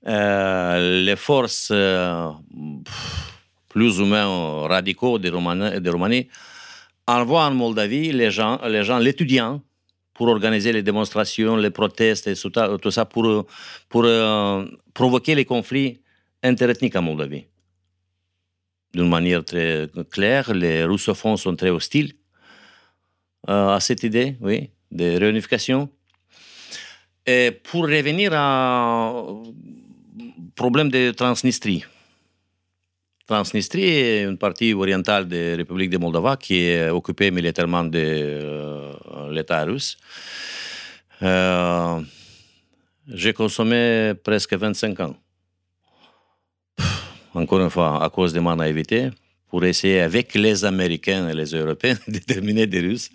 euh, 0.06 1.04
les 1.04 1.16
forces 1.16 1.74
plus 3.70 4.00
ou 4.02 4.06
moins 4.06 4.68
radicaux 4.68 5.18
de 5.18 5.32
Roumanie, 5.32 5.82
de 5.82 5.90
Roumanie 5.90 6.28
envoient 7.08 7.46
en 7.46 7.56
Moldavie 7.56 8.12
les 8.12 8.30
gens, 8.30 8.60
les 8.68 8.84
gens, 8.84 9.00
l'étudiant, 9.00 9.62
pour 10.14 10.28
organiser 10.28 10.72
les 10.72 10.84
démonstrations, 10.84 11.56
les 11.56 11.72
protestes 11.72 12.30
tout 12.42 12.92
ça, 12.92 13.06
pour, 13.06 13.46
euh, 14.06 14.66
provoquer 14.94 15.36
les 15.36 15.46
conflits 15.46 16.02
interethniques 16.42 16.96
en 16.96 17.02
Moldavie. 17.02 17.46
D'une 18.94 19.10
manière 19.10 19.44
très 19.44 19.90
claire, 20.12 20.54
les 20.54 20.84
russophones 20.84 21.38
sont 21.38 21.56
très 21.56 21.72
hostiles 21.72 22.14
euh, 23.50 23.76
à 23.76 23.80
cette 23.80 24.04
idée, 24.04 24.38
oui, 24.42 24.70
de 24.92 25.18
réunification. 25.18 25.90
Et 27.26 27.52
pour 27.64 27.84
revenir 27.84 28.34
au 28.34 29.44
problème 30.56 30.90
de 30.90 31.12
Transnistrie. 31.12 31.86
Transnistrie 33.26 33.86
est 33.86 34.24
une 34.24 34.38
partie 34.38 34.74
orientale 34.74 35.28
de 35.28 35.52
la 35.52 35.56
République 35.58 35.90
de 35.90 35.98
Moldova 35.98 36.36
qui 36.36 36.60
est 36.60 36.90
occupée 36.90 37.32
militairement 37.32 37.86
de 37.86 38.00
euh, 38.00 38.93
l'État 39.30 39.64
russe. 39.64 39.98
Euh, 41.22 42.02
J'ai 43.08 43.34
consommé 43.34 44.14
presque 44.24 44.54
25 44.54 45.00
ans. 45.02 45.16
Encore 47.34 47.62
une 47.62 47.70
fois, 47.70 48.04
à 48.04 48.10
cause 48.10 48.34
de 48.34 48.40
ma 48.40 48.56
naïveté, 48.56 49.10
pour 49.50 49.64
essayer 49.66 50.00
avec 50.02 50.34
les 50.36 50.66
Américains 50.66 51.30
et 51.30 51.34
les 51.34 51.54
Européens 51.54 51.98
de 52.08 52.14
déterminer 52.14 52.66
des 52.68 52.80
Russes 52.80 53.10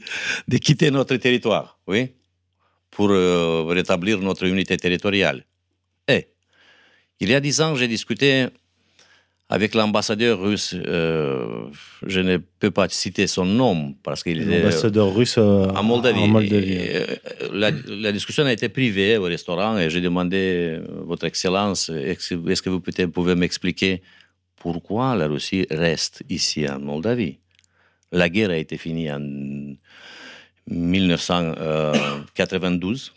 de 0.47 0.57
quitter 0.59 0.91
notre 0.91 1.17
territoire, 1.17 1.79
oui, 1.87 2.13
pour 2.91 3.11
euh, 3.11 3.65
rétablir 3.69 4.19
notre 4.21 4.45
unité 4.47 4.77
territoriale. 4.77 5.45
Et 6.07 6.29
il 7.21 7.31
y 7.31 7.35
a 7.35 7.41
dix 7.41 7.61
ans, 7.61 7.75
j'ai 7.75 7.89
discuté 7.89 8.49
avec 9.51 9.75
l'ambassadeur 9.75 10.39
russe. 10.41 10.75
euh, 10.75 11.69
je 12.07 12.21
ne 12.21 12.37
peux 12.37 12.71
pas 12.71 12.87
citer 12.89 13.27
son 13.27 13.47
nom 13.47 13.95
parce 14.03 14.23
qu'il 14.23 14.41
est 14.43 14.59
L'ambassadeur 14.59 15.15
russe 15.15 15.37
euh, 15.39 15.69
en 15.71 15.83
Moldavie. 15.83 16.21
en 16.21 16.29
Moldavie. 16.29 16.73
Et, 16.75 16.97
euh, 16.97 17.07
la, 17.53 17.71
la 17.89 18.13
discussion 18.13 18.45
a 18.45 18.53
été 18.53 18.69
privée 18.69 19.17
au 19.17 19.23
restaurant 19.25 19.79
et 19.79 19.89
j'ai 19.91 20.01
demandé, 20.03 20.37
euh, 20.37 20.83
Votre 21.07 21.25
Excellence, 21.27 21.89
est-ce 21.89 22.61
que 22.63 22.69
vous 22.71 22.83
pouvez 23.11 23.35
m'expliquer 23.35 24.03
pourquoi 24.57 25.17
la 25.17 25.27
Russie 25.29 25.67
reste 25.71 26.23
ici 26.29 26.69
en 26.69 26.79
Moldavie? 26.81 27.39
La 28.13 28.29
guerre 28.29 28.51
a 28.51 28.57
été 28.57 28.77
finie 28.77 29.11
en 29.11 29.21
1992. 30.67 33.13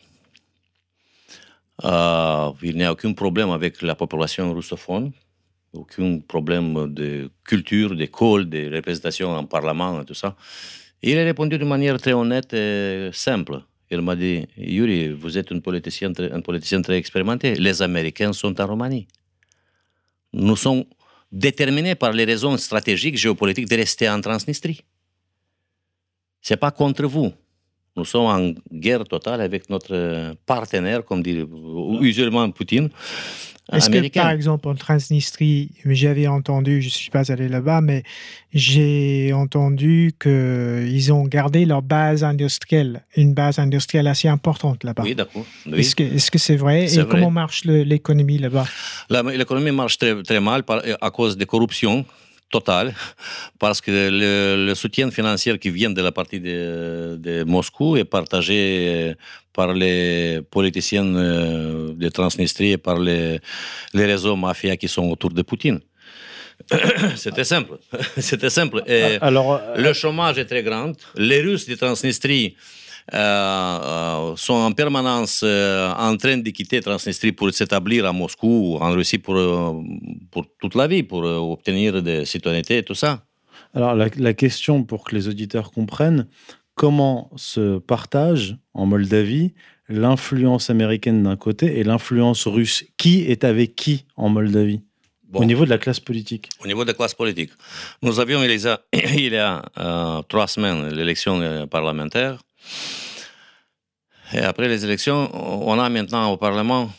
Euh, 1.83 2.51
il 2.61 2.77
n'y 2.77 2.83
a 2.83 2.91
aucun 2.91 3.11
problème 3.13 3.49
avec 3.49 3.81
la 3.81 3.95
population 3.95 4.53
russophone, 4.53 5.11
aucun 5.73 6.19
problème 6.19 6.93
de 6.93 7.29
culture, 7.45 7.95
d'école, 7.95 8.49
de 8.49 8.73
représentation 8.75 9.29
en 9.35 9.45
parlement 9.45 10.01
et 10.01 10.05
tout 10.05 10.13
ça. 10.13 10.35
Et 11.01 11.11
il 11.11 11.17
a 11.17 11.23
répondu 11.23 11.57
de 11.57 11.65
manière 11.65 11.97
très 11.99 12.13
honnête 12.13 12.53
et 12.53 13.09
simple. 13.13 13.61
Il 13.89 14.01
m'a 14.01 14.15
dit, 14.15 14.45
Yuri, 14.57 15.09
vous 15.09 15.37
êtes 15.37 15.51
un 15.51 15.59
politicien, 15.59 16.13
très- 16.13 16.31
un 16.31 16.41
politicien 16.41 16.81
très 16.81 16.95
expérimenté. 16.97 17.55
Les 17.55 17.81
Américains 17.81 18.33
sont 18.33 18.59
en 18.61 18.67
Roumanie. 18.67 19.07
Nous 20.33 20.55
sommes 20.55 20.85
déterminés 21.31 21.95
par 21.95 22.13
les 22.13 22.23
raisons 22.25 22.55
stratégiques, 22.57 23.17
géopolitiques 23.17 23.67
de 23.69 23.75
rester 23.75 24.09
en 24.09 24.21
Transnistrie. 24.21 24.81
C'est 26.41 26.57
pas 26.57 26.71
contre 26.71 27.05
vous. 27.05 27.33
Nous 27.95 28.05
sommes 28.05 28.25
en 28.25 28.53
guerre 28.71 29.03
totale 29.03 29.41
avec 29.41 29.69
notre 29.69 30.35
partenaire, 30.45 31.03
comme 31.03 31.21
dit 31.21 31.43
usuellement 31.99 32.49
Poutine, 32.51 32.89
Est-ce 33.71 33.89
que, 33.89 34.07
par 34.09 34.29
exemple, 34.31 34.67
en 34.67 34.75
Transnistrie, 34.75 35.71
j'avais 35.85 36.27
entendu, 36.27 36.81
je 36.81 36.87
ne 36.87 36.91
suis 36.91 37.09
pas 37.09 37.31
allé 37.31 37.47
là-bas, 37.47 37.81
mais 37.81 38.03
j'ai 38.53 39.31
entendu 39.33 40.13
qu'ils 40.21 41.13
ont 41.13 41.25
gardé 41.25 41.65
leur 41.65 41.81
base 41.81 42.23
industrielle, 42.23 43.01
une 43.15 43.33
base 43.33 43.59
industrielle 43.59 44.07
assez 44.07 44.27
importante 44.27 44.83
là-bas. 44.83 45.03
Oui, 45.03 45.15
d'accord. 45.15 45.45
Oui. 45.65 45.79
Est-ce 45.79 46.31
que 46.31 46.39
c'est 46.39 46.55
vrai? 46.55 46.85
Et 46.85 46.97
vrai. 46.97 47.05
comment 47.09 47.31
marche 47.31 47.63
l'économie 47.65 48.37
là-bas? 48.37 48.65
L'économie 49.09 49.71
marche 49.71 49.97
très, 49.97 50.21
très 50.23 50.39
mal 50.39 50.63
par- 50.63 50.81
à 50.99 51.09
cause 51.11 51.37
de 51.37 51.45
corruption 51.45 52.05
totale, 52.51 52.93
parce 53.59 53.81
que 53.81 53.91
le, 53.91 54.65
le 54.67 54.75
soutien 54.75 55.09
financier 55.11 55.57
qui 55.57 55.69
vient 55.69 55.89
de 55.89 56.01
la 56.01 56.11
partie 56.11 56.39
de, 56.39 57.17
de 57.19 57.43
Moscou 57.43 57.97
est 57.97 58.03
partagé 58.03 59.15
par 59.53 59.73
les 59.73 60.41
politiciens 60.49 61.05
euh, 61.05 61.93
de 61.93 62.09
Transnistrie 62.09 62.71
et 62.71 62.77
par 62.77 62.99
les, 62.99 63.39
les 63.93 64.05
réseaux 64.05 64.35
mafias 64.35 64.77
qui 64.77 64.87
sont 64.87 65.09
autour 65.09 65.31
de 65.31 65.41
Poutine. 65.41 65.79
C'était 67.15 67.43
simple. 67.43 67.77
C'était 68.17 68.49
simple. 68.49 68.83
Et 68.87 69.17
Alors, 69.21 69.53
euh, 69.53 69.75
le 69.77 69.93
chômage 69.93 70.37
est 70.37 70.45
très 70.45 70.63
grand. 70.63 70.93
Les 71.15 71.41
Russes 71.41 71.67
de 71.67 71.75
Transnistrie 71.75 72.55
sont 73.11 74.53
en 74.53 74.71
permanence 74.71 75.41
euh, 75.43 75.91
en 75.93 76.15
train 76.17 76.37
de 76.37 76.49
quitter 76.49 76.79
Transnistrie 76.81 77.31
pour 77.33 77.51
s'établir 77.53 78.05
à 78.05 78.13
Moscou 78.13 78.47
ou 78.47 78.77
en 78.77 78.91
Russie 78.91 79.17
pour, 79.17 79.35
euh, 79.35 79.73
pour 80.31 80.45
toute 80.59 80.75
la 80.75 80.87
vie, 80.87 81.03
pour 81.03 81.25
euh, 81.25 81.37
obtenir 81.37 82.01
des 82.01 82.25
citoyennetés 82.25 82.77
et 82.77 82.83
tout 82.83 82.95
ça. 82.95 83.25
alors 83.73 83.95
la, 83.95 84.07
la 84.17 84.33
question 84.33 84.83
pour 84.83 85.03
que 85.03 85.15
les 85.15 85.27
auditeurs 85.27 85.71
comprennent, 85.71 86.27
comment 86.75 87.29
se 87.35 87.79
partage 87.79 88.57
en 88.73 88.85
Moldavie 88.85 89.53
l'influence 89.89 90.69
américaine 90.69 91.23
d'un 91.23 91.35
côté 91.35 91.79
et 91.79 91.83
l'influence 91.83 92.47
russe? 92.47 92.85
Qui 92.97 93.23
est 93.23 93.43
avec 93.43 93.75
qui 93.75 94.05
en 94.15 94.29
Moldavie? 94.29 94.81
Bon. 95.27 95.39
Au 95.39 95.45
niveau 95.45 95.63
de 95.63 95.69
la 95.69 95.77
classe 95.77 96.01
politique 96.01 96.49
Au 96.63 96.67
niveau 96.67 96.83
de 96.83 96.89
la 96.89 96.93
classe 96.93 97.13
politique, 97.13 97.51
nous 98.01 98.19
avions 98.19 98.43
il 98.43 98.51
y 98.51 98.67
a, 98.67 98.81
il 98.93 99.33
y 99.33 99.37
a 99.37 99.61
euh, 99.77 100.21
trois 100.27 100.47
semaines 100.47 100.89
l'élection 100.89 101.39
euh, 101.41 101.65
parlementaire. 101.67 102.39
Et 104.33 104.39
après 104.39 104.67
les 104.67 104.85
élections, 104.85 105.29
on 105.67 105.77
a 105.77 105.89
maintenant 105.89 106.31
au 106.31 106.37
Parlement, 106.37 106.89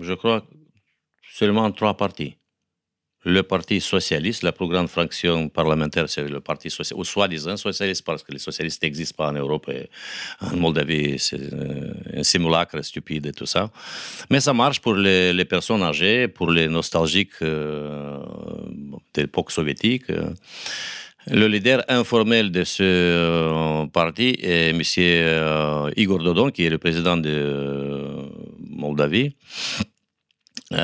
je 0.00 0.12
crois, 0.12 0.44
seulement 1.32 1.70
trois 1.72 1.96
partis. 1.96 2.36
Le 3.26 3.42
Parti 3.42 3.80
socialiste, 3.80 4.42
la 4.42 4.52
plus 4.52 4.68
grande 4.68 4.88
fraction 4.88 5.48
parlementaire, 5.48 6.10
c'est 6.10 6.28
le 6.28 6.40
Parti 6.40 6.68
socialiste, 6.68 7.00
ou 7.00 7.04
soi-disant 7.04 7.56
socialiste, 7.56 8.04
parce 8.04 8.22
que 8.22 8.32
les 8.32 8.38
socialistes 8.38 8.82
n'existent 8.82 9.16
pas 9.16 9.30
en 9.30 9.32
Europe 9.32 9.70
et 9.70 9.88
en 10.42 10.56
Moldavie, 10.56 11.18
c'est 11.18 11.40
euh, 11.40 11.94
un 12.14 12.22
simulacre 12.22 12.84
stupide 12.84 13.24
et 13.24 13.32
tout 13.32 13.46
ça. 13.46 13.70
Mais 14.28 14.40
ça 14.40 14.52
marche 14.52 14.80
pour 14.80 14.94
les, 14.94 15.44
personnes 15.46 15.82
âgées, 15.82 16.28
pour 16.28 16.50
les 16.50 16.68
nostalgiques 16.68 17.40
euh, 17.40 18.18
d'époque 19.14 19.50
soviétique. 19.50 20.04
Le 21.26 21.48
leader 21.48 21.82
informel 21.88 22.52
de 22.52 22.64
ce 22.64 22.82
euh, 22.82 23.86
parti 23.86 24.36
est 24.42 24.68
M. 24.70 24.82
euh, 24.98 25.90
Igor 25.96 26.18
Dodon, 26.18 26.50
qui 26.50 26.66
est 26.66 26.70
le 26.70 26.76
président 26.76 27.16
de 27.16 27.30
euh, 27.30 28.28
Moldavie. 28.68 29.34
Une 30.70 30.82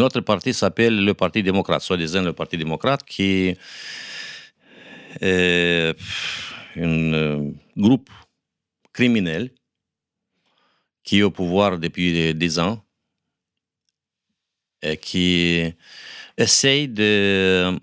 autre 0.00 0.20
partie 0.20 0.54
s'appelle 0.54 1.04
le 1.04 1.12
Parti 1.14 1.42
démocrate, 1.42 1.82
soi-disant 1.82 2.22
le 2.22 2.34
Parti 2.34 2.56
démocrate, 2.56 3.02
qui 3.04 3.56
est 5.20 5.96
un 6.76 7.50
groupe 7.76 8.10
criminel 8.92 9.50
qui 11.02 11.18
est 11.18 11.22
au 11.22 11.32
pouvoir 11.32 11.78
depuis 11.78 12.32
10 12.34 12.58
ans 12.60 12.84
et 14.82 14.98
qui 14.98 15.72
essaye 16.36 16.88
de 16.88 17.78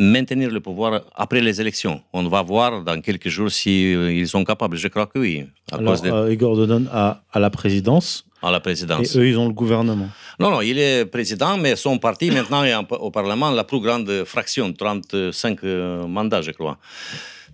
maintenir 0.00 0.50
le 0.50 0.60
pouvoir 0.60 1.02
après 1.14 1.40
les 1.40 1.60
élections. 1.60 2.00
On 2.12 2.26
va 2.28 2.42
voir 2.42 2.82
dans 2.82 3.00
quelques 3.00 3.28
jours 3.28 3.50
s'ils 3.50 4.26
sont 4.28 4.44
capables. 4.44 4.76
Je 4.76 4.88
crois 4.88 5.06
que 5.06 5.18
oui, 5.18 5.44
à 5.70 5.76
Alors, 5.76 5.92
cause 5.92 6.02
de 6.02 6.10
euh, 6.10 6.32
Igor 6.32 6.56
Dodon 6.56 6.86
a, 6.92 7.22
a 7.30 7.38
la 7.38 7.50
présidence 7.50 8.24
à 8.42 8.50
la 8.50 8.56
et 8.56 8.60
présidence. 8.60 9.16
eux, 9.16 9.28
ils 9.28 9.38
ont 9.38 9.48
le 9.48 9.52
gouvernement. 9.52 10.08
Non, 10.38 10.50
non, 10.50 10.62
il 10.62 10.78
est 10.78 11.04
président, 11.04 11.58
mais 11.58 11.76
son 11.76 11.98
parti 11.98 12.30
maintenant 12.36 12.64
est 12.64 12.74
en- 12.74 12.86
au 13.06 13.10
Parlement 13.10 13.50
la 13.50 13.64
plus 13.64 13.80
grande 13.80 14.24
fraction, 14.24 14.72
35 14.72 15.58
euh, 15.64 16.06
mandats, 16.06 16.40
je 16.40 16.52
crois. 16.52 16.78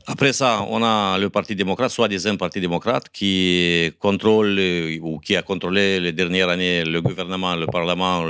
Après 0.08 0.32
ça, 0.32 0.64
on 0.70 0.84
a 0.84 1.18
le 1.18 1.28
Parti 1.30 1.56
démocrate, 1.56 1.90
soi-disant 1.90 2.36
Parti 2.36 2.60
démocrate, 2.60 3.06
qui 3.12 3.90
contrôle 3.98 4.56
euh, 4.56 4.96
ou 5.02 5.18
qui 5.18 5.34
a 5.34 5.42
contrôlé 5.42 5.98
les 5.98 6.12
dernières 6.12 6.48
années 6.48 6.84
le 6.84 7.00
gouvernement, 7.02 7.56
le 7.56 7.66
Parlement, 7.66 8.22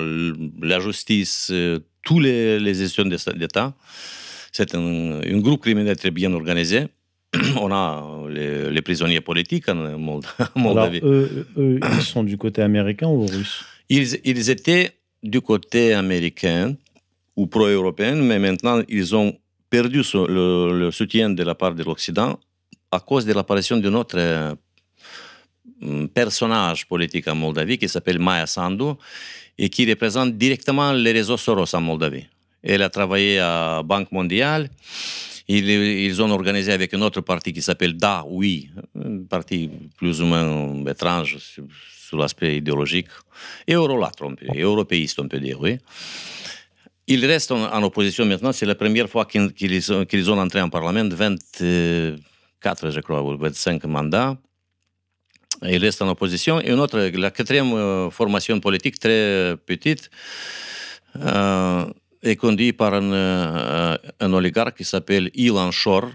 la 0.63 0.81
justice, 0.81 1.51
euh, 1.53 1.79
tous 2.07 2.21
les, 2.27 2.59
les 2.67 2.75
de- 3.11 3.39
d'État. 3.43 3.69
C'est 4.57 4.75
un, 4.75 5.21
un 5.35 5.39
groupe 5.47 5.61
criminel 5.67 5.97
très 6.03 6.11
bien 6.21 6.33
organisé. 6.41 6.79
On 7.65 7.71
a 7.73 7.85
les, 8.37 8.71
les 8.71 8.83
prisonniers 8.89 9.21
politiques 9.31 9.69
en 9.69 9.75
Mold- 9.99 10.25
en 10.39 10.45
Alors, 10.45 10.75
Moldavie. 10.75 11.01
eux, 11.03 11.47
eux, 11.59 11.79
ils 11.99 12.03
sont 12.03 12.25
du 12.33 12.39
côté 12.45 12.63
américain 12.63 13.09
ou 13.09 13.27
russe 13.27 13.57
Ils, 13.97 14.09
ils 14.25 14.49
étaient 14.57 14.89
du 15.23 15.41
côté 15.51 15.93
américain 16.05 16.65
ou 17.37 17.47
pro-européen, 17.49 18.15
mais 18.29 18.39
maintenant 18.39 18.79
ils 18.89 19.15
ont 19.15 19.31
perdu 19.69 20.01
le, 20.15 20.79
le 20.83 20.91
soutien 20.99 21.29
de 21.39 21.43
la 21.51 21.55
part 21.55 21.75
de 21.75 21.83
l'Occident 21.89 22.39
à 22.93 23.01
cause 23.01 23.25
de 23.27 23.33
l'apparition 23.33 23.77
d'un 23.85 23.95
autre 23.95 24.17
euh, 24.19 24.55
personnage 26.13 26.87
politique 26.87 27.29
en 27.29 27.35
Moldavie 27.35 27.79
qui 27.79 27.89
s'appelle 27.89 28.19
Maya 28.19 28.47
Sandu 28.47 28.93
et 29.59 29.69
qui 29.69 29.89
représente 29.89 30.37
directement 30.37 30.93
les 30.93 31.13
réseaux 31.13 31.37
Soros 31.37 31.75
en 31.75 31.81
Moldavie. 31.81 32.27
Elle 32.63 32.83
a 32.83 32.91
travaillé 32.91 33.39
à 33.39 33.83
Banque 33.85 34.11
mondiale. 34.13 34.69
Ils, 35.49 36.21
ont 36.21 36.31
organisé 36.31 36.73
avec 36.73 36.93
un 36.95 37.03
autre 37.03 37.21
parti 37.21 37.53
qui 37.53 37.63
s'appelle 37.63 37.97
Da 37.97 38.25
Oui, 38.27 38.69
un 38.97 39.23
parti 39.23 39.71
plus 39.97 40.21
ou 40.21 40.27
moins 40.27 40.85
étrange 40.87 41.39
sur, 41.39 42.19
l'aspect 42.19 42.57
idéologique, 42.57 43.09
eurolâtre, 43.69 44.25
on 44.25 44.35
peut, 44.35 44.47
européiste, 44.57 45.21
on 45.21 45.29
peut 45.29 45.41
dire, 45.41 45.61
oui. 45.61 45.79
Ils 47.09 47.25
restent 47.25 47.53
en, 47.53 47.83
opposition 47.83 48.25
maintenant, 48.25 48.53
c'est 48.53 48.67
la 48.67 48.75
première 48.75 49.09
fois 49.09 49.27
qu'ils 49.27 50.31
ont 50.31 50.39
entré 50.39 50.61
en 50.61 50.69
Parlement, 50.69 51.09
24, 51.09 52.91
je 52.91 53.01
crois, 53.01 53.23
ou 53.23 53.37
25 53.37 53.85
mandats. 53.85 54.37
Ils 55.63 55.79
restent 55.79 56.03
en 56.03 56.09
opposition. 56.09 56.61
Et 56.61 56.71
une 56.71 56.81
autre, 56.81 56.99
la 56.99 57.31
quatrième 57.31 57.73
euh, 57.73 58.11
formation 58.11 58.59
politique, 58.61 58.99
très 58.99 59.57
petite, 59.67 60.11
euh, 61.17 61.87
est 62.23 62.37
conduite 62.37 62.77
par 62.77 62.95
un, 62.95 63.13
euh, 63.13 63.97
un 64.21 64.33
oligarque 64.33 64.77
qui 64.77 64.85
s'appelle 64.85 65.31
Ilan 65.35 65.71
Shor. 65.71 66.11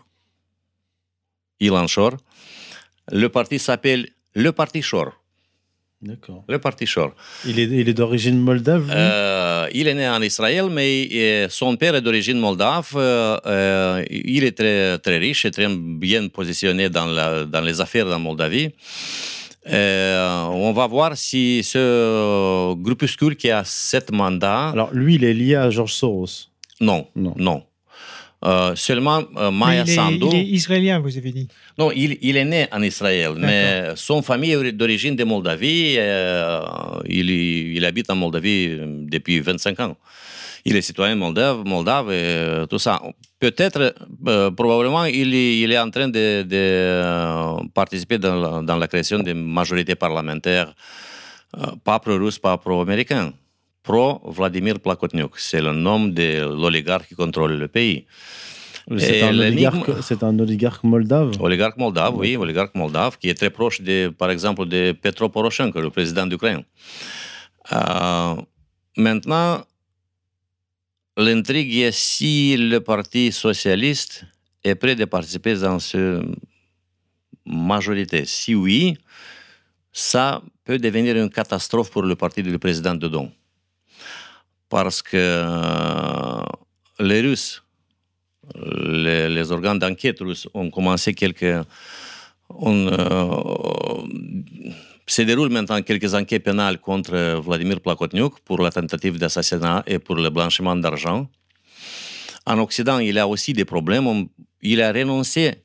Ilan 1.59 1.87
Shor. 1.87 2.11
Le 3.11 3.27
parti 3.29 3.59
s'appelle 3.59 4.09
le 4.33 4.51
Parti 4.51 4.81
Shor. 4.81 5.20
D'accord. 6.01 6.43
Le 6.49 6.57
Parti 6.57 6.85
Shor. 6.87 7.11
Il 7.45 7.59
est, 7.59 7.65
il 7.65 7.87
est 7.87 7.93
d'origine 7.93 8.39
moldave 8.39 8.85
lui? 8.87 8.93
Euh, 8.95 9.67
il 9.73 9.87
est 9.87 9.93
né 9.93 10.09
en 10.09 10.21
Israël, 10.21 10.65
mais 10.71 11.07
euh, 11.13 11.47
son 11.49 11.75
père 11.75 11.93
est 11.95 12.01
d'origine 12.01 12.39
moldave. 12.39 12.89
Euh, 12.95 14.03
il 14.09 14.43
est 14.43 14.57
très, 14.57 14.97
très 14.97 15.17
riche 15.19 15.45
et 15.45 15.51
très 15.51 15.67
bien 15.69 16.27
positionné 16.29 16.89
dans, 16.89 17.05
la- 17.05 17.45
dans 17.45 17.61
les 17.61 17.79
affaires 17.81 18.07
en 18.07 18.19
Moldavie. 18.19 18.69
Euh, 19.69 20.45
on 20.45 20.73
va 20.73 20.87
voir 20.87 21.15
si 21.15 21.61
ce 21.63 22.73
groupuscule 22.73 23.35
qui 23.35 23.51
a 23.51 23.63
sept 23.63 24.11
mandats. 24.11 24.69
Alors, 24.69 24.89
lui, 24.91 25.15
il 25.15 25.23
est 25.23 25.33
lié 25.35 25.55
à 25.55 25.69
George 25.69 25.93
Soros? 25.93 26.47
non, 26.79 27.05
Non. 27.15 27.35
non. 27.37 27.63
Euh, 28.43 28.75
seulement 28.75 29.19
euh, 29.37 29.51
Mais 29.51 29.57
Maya 29.59 29.83
il, 29.85 29.89
est, 29.91 29.95
Sandu. 29.95 30.25
il 30.31 30.35
est 30.35 30.45
israélien, 30.45 30.99
vous 30.99 31.15
avez 31.15 31.31
dit. 31.31 31.47
Non, 31.77 31.91
il, 31.91 32.17
il 32.21 32.35
est 32.37 32.45
né 32.45 32.67
en 32.71 32.81
Israël, 32.81 33.33
mais 33.37 33.91
son 33.95 34.21
famille 34.23 34.53
est 34.53 34.71
d'origine 34.71 35.15
de 35.15 35.23
Moldavie. 35.23 35.95
euh, 35.99 36.61
il, 37.07 37.29
il 37.29 37.85
habite 37.85 38.09
en 38.09 38.15
Moldavie 38.15 38.77
depuis 39.09 39.39
25 39.41 39.79
ans. 39.81 39.95
Il 40.65 40.75
est 40.75 40.81
citoyen 40.81 41.15
moldave, 41.15 41.63
moldave 41.65 42.11
et 42.11 42.65
tout 42.69 42.77
ça. 42.79 42.99
Peut-être, 43.39 43.95
probablement, 44.55 45.05
il, 45.05 45.33
est- 45.33 45.57
il 45.59 45.71
est 45.71 45.79
en 45.79 45.89
train 45.89 46.07
de, 46.07 46.43
de, 46.43 47.67
participer 47.73 48.19
dans 48.19 48.35
la, 48.35 48.61
dans 48.61 48.77
la 48.77 48.87
création 48.87 49.19
d'une 49.19 49.43
majorité 49.51 49.95
parlementaire, 49.95 50.73
euh, 51.57 51.65
pas 51.83 51.97
pro-russe, 51.99 52.37
pas 52.37 52.57
pro-américain, 52.57 53.33
pro-Vladimir 53.83 54.79
Plakotniuk. 54.79 55.39
C'est 55.39 55.61
le 55.61 55.73
nom 55.73 56.07
de 56.07 56.41
l'oligarque 56.45 57.07
qui 57.07 57.15
contrôle 57.15 57.53
le 57.53 57.67
pays. 57.67 58.05
C'est 58.97 59.21
un, 59.21 59.27
un 59.29 60.39
oligarque 60.39 60.83
moldave. 60.83 61.31
Oligarque 61.39 61.77
moldave, 61.77 62.17
oui, 62.17 62.35
oligarque 62.35 62.73
moldave, 62.75 63.17
qui 63.17 63.29
est 63.29 63.35
très 63.35 63.51
proche, 63.51 63.79
de, 63.81 64.09
par 64.09 64.31
exemple, 64.31 64.65
de 64.65 64.91
Petro 64.91 65.29
Poroshenko, 65.29 65.79
le 65.79 65.91
président 65.91 66.25
d'Ukraine. 66.25 66.63
Euh, 67.71 68.35
maintenant, 68.97 69.63
l'intrigue 71.15 71.75
est 71.77 71.91
si 71.91 72.57
le 72.57 72.79
Parti 72.79 73.31
socialiste 73.31 74.25
est 74.63 74.75
prêt 74.75 74.95
de 74.95 75.05
participer 75.05 75.55
dans 75.55 75.79
cette 75.79 76.21
majorité. 77.45 78.25
Si 78.25 78.55
oui, 78.55 78.97
ça 79.91 80.41
peut 80.63 80.79
devenir 80.79 81.15
une 81.17 81.29
catastrophe 81.29 81.91
pour 81.91 82.03
le 82.03 82.15
parti 82.15 82.41
du 82.41 82.57
président 82.57 82.95
Dodon. 82.95 83.31
Parce 84.71 85.03
que 85.03 85.17
euh, 85.17 86.41
les 86.99 87.21
Russes 87.21 87.61
les, 88.55 89.51
organes 89.51 89.79
d'enquête 89.79 90.19
russes 90.19 90.47
ont 90.53 90.69
commencé 90.69 91.13
quelques. 91.13 91.55
On, 92.49 92.87
euh, 92.87 93.27
se 95.07 95.21
déroulent 95.23 95.51
maintenant 95.51 95.81
quelques 95.81 96.13
enquêtes 96.13 96.43
pénales 96.43 96.79
contre 96.79 97.39
Vladimir 97.41 97.81
Plakotniuk 97.81 98.39
pour 98.41 98.61
la 98.61 98.71
tentative 98.71 99.17
d'assassinat 99.17 99.83
et 99.85 99.99
pour 99.99 100.15
le 100.15 100.29
blanchiment 100.29 100.75
d'argent. 100.75 101.27
En 102.45 102.59
Occident, 102.59 102.99
il 102.99 103.17
a 103.19 103.27
aussi 103.27 103.53
des 103.53 103.65
problèmes. 103.65 104.27
Il 104.61 104.81
a 104.81 104.91
renoncé 104.91 105.55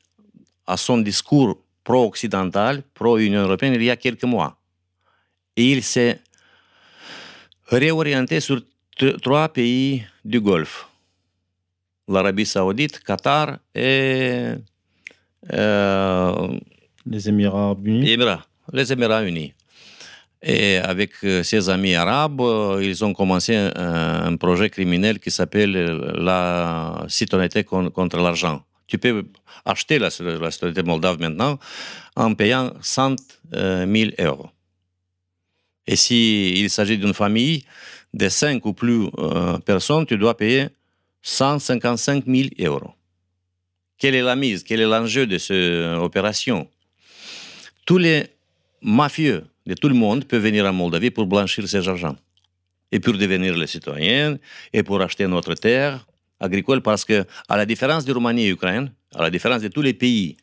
à 0.65 0.75
son 0.75 0.97
discours 0.97 1.57
pro-occidental, 1.83 2.83
pro-Union 2.93 3.41
européenne, 3.43 3.73
il 3.75 3.83
y 3.83 3.89
a 3.89 3.95
quelques 3.95 4.25
mois. 4.25 4.59
Et 5.55 5.71
il 5.71 5.81
s'est 5.81 6.19
réorienté 7.67 8.41
sur 8.41 8.61
trois 9.21 9.49
pays 9.49 10.03
du 10.25 10.39
Golfe 10.41 10.87
l'Arabie 12.09 12.45
Saoudite, 12.45 12.99
Qatar 13.03 13.57
et 13.75 14.51
euh, 15.53 16.47
Les 17.05 17.27
Émirats 17.29 17.75
Unis. 17.83 18.09
Émirats, 18.11 18.45
les 18.71 18.91
Émirats 18.93 19.23
Unis. 19.25 19.53
Et 20.41 20.77
avec 20.77 21.11
euh, 21.23 21.43
ses 21.43 21.67
amis 21.69 21.95
arabes, 21.95 22.39
euh, 22.41 22.79
ils 22.81 23.03
ont 23.03 23.11
commencé 23.13 23.55
un, 23.55 23.71
un 23.75 24.35
projet 24.37 24.69
criminel 24.69 25.19
qui 25.19 25.31
s'appelle 25.31 25.75
euh, 25.75 26.13
la 26.17 27.05
citoyenneté 27.09 27.63
con- 27.65 27.89
contre 27.89 28.17
l'argent. 28.17 28.63
Tu 28.87 28.97
peux 28.97 29.25
acheter 29.65 29.99
la, 29.99 30.09
la 30.39 30.51
citoyenneté 30.51 30.83
moldave 30.83 31.19
maintenant 31.19 31.59
en 32.15 32.33
payant 32.35 32.71
100 32.81 33.15
euh, 33.55 33.85
000 33.91 34.11
euros. 34.19 34.49
Et 35.87 35.95
s'il 35.95 36.69
s'agit 36.69 36.97
d'une 36.97 37.13
famille 37.13 37.65
de 38.13 38.29
5 38.29 38.65
ou 38.65 38.73
plus 38.73 39.07
euh, 39.17 39.57
personnes, 39.59 40.05
tu 40.05 40.17
dois 40.17 40.35
payer 40.35 40.67
155 41.21 42.25
000 42.25 42.49
euros. 42.59 42.91
Quelle 43.97 44.15
est 44.15 44.21
la 44.21 44.35
mise? 44.35 44.63
Quel 44.63 44.81
est 44.81 44.85
l'enjeu 44.85 45.25
de 45.25 45.37
cette 45.37 45.97
opération? 45.99 46.67
Tous 47.85 47.97
les 47.97 48.27
mafieux 48.81 49.45
de 49.65 49.73
tout 49.73 49.89
le 49.89 49.95
monde 49.95 50.25
peuvent 50.25 50.43
venir 50.43 50.65
en 50.65 50.73
Moldavie 50.73 51.11
pour 51.11 51.25
blanchir 51.25 51.67
ces 51.67 51.87
argent 51.87 52.15
et 52.91 52.99
pour 52.99 53.13
devenir 53.13 53.55
les 53.57 53.67
citoyens 53.67 54.37
et 54.71 54.83
pour 54.83 55.01
acheter 55.01 55.27
notre 55.27 55.55
terre 55.55 56.05
agricole 56.39 56.81
parce 56.81 57.03
que, 57.03 57.25
à 57.49 57.57
la 57.57 57.65
différence 57.65 58.05
de 58.05 58.13
Roumanie 58.13 58.45
et 58.45 58.49
Ukraine, 58.49 58.91
à 59.15 59.23
la 59.23 59.29
différence 59.29 59.61
de 59.61 59.67
tous 59.67 59.81
les 59.81 59.93
pays 59.93 60.37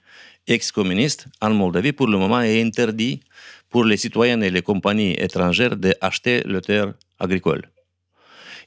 ex-communistes, 0.46 1.26
en 1.40 1.50
Moldavie, 1.50 1.92
pour 1.92 2.06
le 2.06 2.18
moment, 2.18 2.40
est 2.40 2.60
interdit 2.60 3.20
pour 3.70 3.84
les 3.84 3.96
citoyens 3.96 4.40
et 4.40 4.50
les 4.50 4.62
compagnies 4.62 5.14
étrangères 5.18 5.76
d'acheter 5.76 6.42
le 6.44 6.60
terre 6.60 6.92
agricole. 7.24 7.62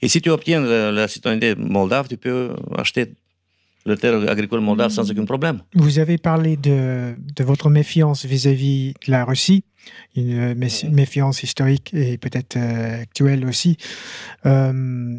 Et 0.01 0.07
si 0.07 0.21
tu 0.21 0.29
obtiens 0.29 0.61
la, 0.61 0.91
la 0.91 1.07
citoyenneté 1.07 1.55
moldave, 1.55 2.07
tu 2.07 2.17
peux 2.17 2.55
acheter 2.77 3.13
le 3.85 3.95
terre 3.97 4.15
agricole 4.29 4.59
moldave 4.59 4.91
sans 4.91 5.09
aucun 5.09 5.25
problème. 5.25 5.61
Vous 5.73 5.97
avez 5.99 6.17
parlé 6.17 6.57
de, 6.57 7.15
de 7.39 7.43
votre 7.43 7.69
méfiance 7.69 8.25
vis-à-vis 8.25 8.93
de 9.05 9.11
la 9.11 9.23
Russie, 9.23 9.63
une 10.15 10.53
mé- 10.53 10.89
méfiance 10.91 11.41
historique 11.41 11.93
et 11.93 12.17
peut-être 12.17 12.57
euh, 12.57 13.01
actuelle 13.03 13.45
aussi. 13.45 13.77
Euh, 14.45 15.17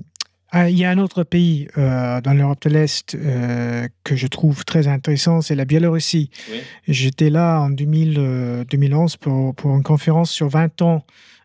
ah, 0.51 0.71
il 0.71 0.79
y 0.79 0.85
a 0.85 0.91
un 0.91 0.99
autre 0.99 1.25
pays 1.25 1.69
euh, 1.77 2.21
dans 2.21 2.33
l'Europe 2.35 2.63
de 2.63 2.71
l'Est 2.71 3.15
euh, 3.15 3.87
que 4.05 4.17
je 4.17 4.27
trouve 4.27 4.65
très 4.65 4.87
intéressant, 4.89 5.41
c'est 5.43 5.55
la 5.55 5.65
Biélorussie. 5.67 6.31
Oui. 6.51 6.59
J'étais 6.89 7.31
là 7.31 7.61
en 7.61 7.71
2000, 7.71 8.15
euh, 8.19 8.65
2011 8.71 9.17
pour, 9.17 9.55
pour 9.55 9.75
une 9.77 9.83
conférence 9.83 10.31
sur 10.31 10.49
20 10.49 10.83
ans, 10.83 11.05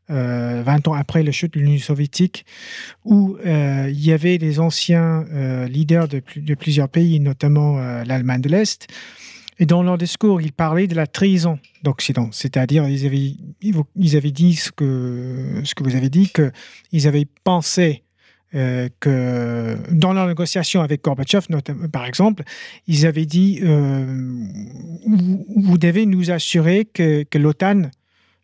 euh, 0.09 0.61
20 0.65 0.87
ans 0.87 0.93
après 0.93 1.23
la 1.23 1.31
chute 1.31 1.53
de 1.53 1.59
l'Union 1.59 1.77
soviétique, 1.79 2.45
où 3.05 3.37
euh, 3.45 3.87
il 3.89 4.05
y 4.05 4.11
avait 4.11 4.37
des 4.37 4.59
anciens 4.59 5.25
euh, 5.33 5.67
leaders 5.67 6.07
de, 6.07 6.19
plus- 6.19 6.41
de 6.41 6.55
plusieurs 6.55 6.89
pays, 6.89 7.19
notamment 7.19 7.77
euh, 7.79 8.03
l'Allemagne 8.03 8.41
de 8.41 8.49
l'Est. 8.49 8.87
Et 9.59 9.65
dans 9.67 9.83
leur 9.83 9.97
discours, 9.99 10.41
ils 10.41 10.51
parlaient 10.51 10.87
de 10.87 10.95
la 10.95 11.05
trahison 11.07 11.59
d'Occident, 11.83 12.29
c'est-à-dire 12.31 12.87
ils 12.89 13.05
avaient, 13.05 13.35
ils 13.95 14.17
avaient 14.17 14.31
dit 14.31 14.55
ce 14.55 14.71
que, 14.71 15.61
ce 15.63 15.75
que 15.75 15.83
vous 15.83 15.95
avez 15.95 16.09
dit, 16.09 16.31
qu'ils 16.33 17.07
avaient 17.07 17.27
pensé 17.43 18.03
euh, 18.55 18.89
que 18.99 19.77
dans 19.91 20.11
leur 20.13 20.27
négociation 20.27 20.81
avec 20.81 21.03
Gorbatchev, 21.03 21.45
par 21.91 22.05
exemple, 22.05 22.43
ils 22.87 23.05
avaient 23.05 23.27
dit 23.27 23.59
euh, 23.63 24.05
vous, 25.05 25.45
vous 25.55 25.77
devez 25.77 26.07
nous 26.07 26.31
assurer 26.31 26.85
que, 26.85 27.23
que 27.23 27.37
l'OTAN 27.37 27.89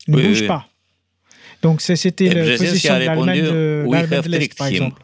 ne 0.08 0.16
Oui, 0.16 0.28
bouge 0.28 0.42
oui. 0.42 0.48
pas. 0.48 0.69
Donc 1.62 1.82
c'était 1.82 2.30
la 2.34 2.58
position 2.58 2.94
de 3.00 3.06
l'Allemagne 3.06 3.42
de, 3.42 4.22
de 4.24 4.30
l'Est, 4.30 4.56
par 4.58 4.68
exemple. 4.68 5.02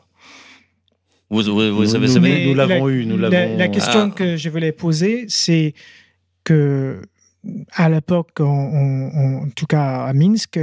Vous, 1.29 1.41
vous, 1.41 1.85
savez, 1.87 2.07
nous- 2.07 2.49
nous 2.49 2.53
l'avons 2.55 2.85
la- 2.85 2.93
eu, 2.93 3.05
nous 3.05 3.17
la- 3.17 3.29
l'avons- 3.29 3.57
La, 3.57 3.67
question 3.67 4.11
Ah. 4.11 4.15
que 4.15 4.37
je 4.37 4.49
voulais 4.49 4.71
poser, 4.71 5.25
c'est 5.27 5.73
que 6.43 7.01
à 7.75 7.89
l'époque, 7.89 8.39
en, 8.39 9.47
tout 9.55 9.65
cas 9.65 10.05
à 10.05 10.13
Minsk, 10.13 10.59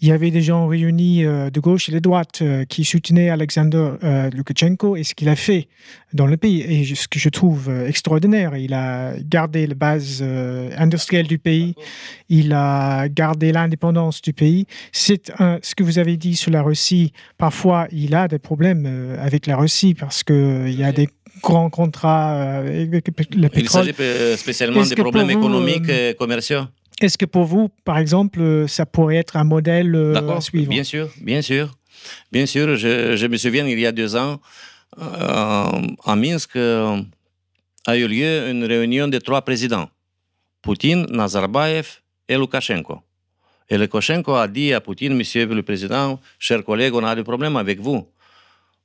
il 0.00 0.08
y 0.08 0.12
avait 0.12 0.30
des 0.30 0.40
gens 0.42 0.66
réunis 0.66 1.24
euh, 1.24 1.50
de 1.50 1.60
gauche 1.60 1.88
et 1.88 1.92
de 1.92 1.98
droite 1.98 2.40
euh, 2.42 2.64
qui 2.64 2.84
soutenaient 2.84 3.30
Alexander 3.30 3.92
euh, 4.04 4.30
Loukachenko 4.30 4.96
et 4.96 5.02
ce 5.04 5.14
qu'il 5.14 5.28
a 5.28 5.36
fait 5.36 5.68
dans 6.12 6.26
le 6.26 6.36
pays. 6.36 6.62
Et 6.62 6.84
je- 6.84 6.94
ce 6.94 7.08
que 7.08 7.18
je 7.18 7.28
trouve 7.28 7.68
euh, 7.68 7.86
extraordinaire, 7.88 8.56
il 8.56 8.74
a 8.74 9.14
gardé 9.20 9.66
la 9.66 9.74
base 9.74 10.22
industrielle 10.76 11.26
du 11.26 11.38
pays, 11.38 11.74
il 12.28 12.52
a 12.52 13.08
gardé 13.08 13.52
l'indépendance 13.52 14.22
du 14.22 14.32
pays. 14.32 14.66
C'est 14.92 15.32
ce 15.62 15.74
que 15.74 15.82
vous 15.82 15.98
avez 15.98 16.16
dit 16.16 16.36
sur 16.36 16.50
la 16.50 16.62
Russie. 16.62 17.12
Parfois, 17.38 17.86
il 17.92 18.14
a 18.14 18.28
des 18.28 18.38
problèmes 18.38 19.16
avec 19.20 19.46
la 19.46 19.56
Russie 19.56 19.94
parce 19.94 20.22
qu'il 20.22 20.74
y 20.78 20.84
a 20.84 20.92
des 20.92 21.08
grands 21.42 21.70
contrats 21.70 22.34
euh, 22.34 22.82
avec 22.84 23.08
le 23.08 23.12
Il 23.32 23.50
pétrole. 23.50 23.84
s'agit 23.86 23.94
euh, 24.00 24.36
spécialement 24.36 24.82
des 24.82 24.94
problèmes 24.94 25.26
vous, 25.26 25.38
économiques 25.38 25.88
euh, 25.88 26.10
et 26.10 26.14
commerciaux? 26.14 26.64
Est-ce 27.00 27.16
que 27.16 27.24
pour 27.24 27.44
vous, 27.44 27.70
par 27.84 27.98
exemple, 27.98 28.40
euh, 28.40 28.66
ça 28.66 28.84
pourrait 28.86 29.16
être 29.16 29.36
un 29.36 29.44
modèle 29.44 29.94
euh, 29.94 30.36
à 30.36 30.40
suivre 30.40 30.68
bien 30.68 30.84
sûr, 30.84 31.08
bien 31.20 31.42
sûr. 31.42 31.74
Bien 32.32 32.46
sûr, 32.46 32.76
je, 32.76 33.16
je 33.16 33.26
me 33.26 33.36
souviens, 33.36 33.66
il 33.66 33.78
y 33.78 33.86
a 33.86 33.92
deux 33.92 34.16
ans, 34.16 34.40
euh, 34.98 35.02
à 36.04 36.16
Minsk, 36.16 36.56
euh, 36.56 37.00
a 37.86 37.96
eu 37.96 38.06
lieu 38.08 38.48
une 38.50 38.64
réunion 38.64 39.06
de 39.08 39.18
trois 39.18 39.42
présidents, 39.42 39.88
Poutine, 40.62 41.06
Nazarbayev 41.10 41.86
et 42.28 42.36
Loukachenko. 42.36 43.00
Et 43.68 43.76
Loukachenko 43.78 44.34
a 44.34 44.48
dit 44.48 44.72
à 44.72 44.80
Poutine, 44.80 45.14
Monsieur 45.14 45.46
le 45.46 45.62
Président, 45.62 46.18
chers 46.38 46.64
collègues, 46.64 46.94
on 46.94 47.04
a 47.04 47.14
des 47.14 47.22
problèmes 47.22 47.56
avec 47.56 47.80
vous. 47.80 48.06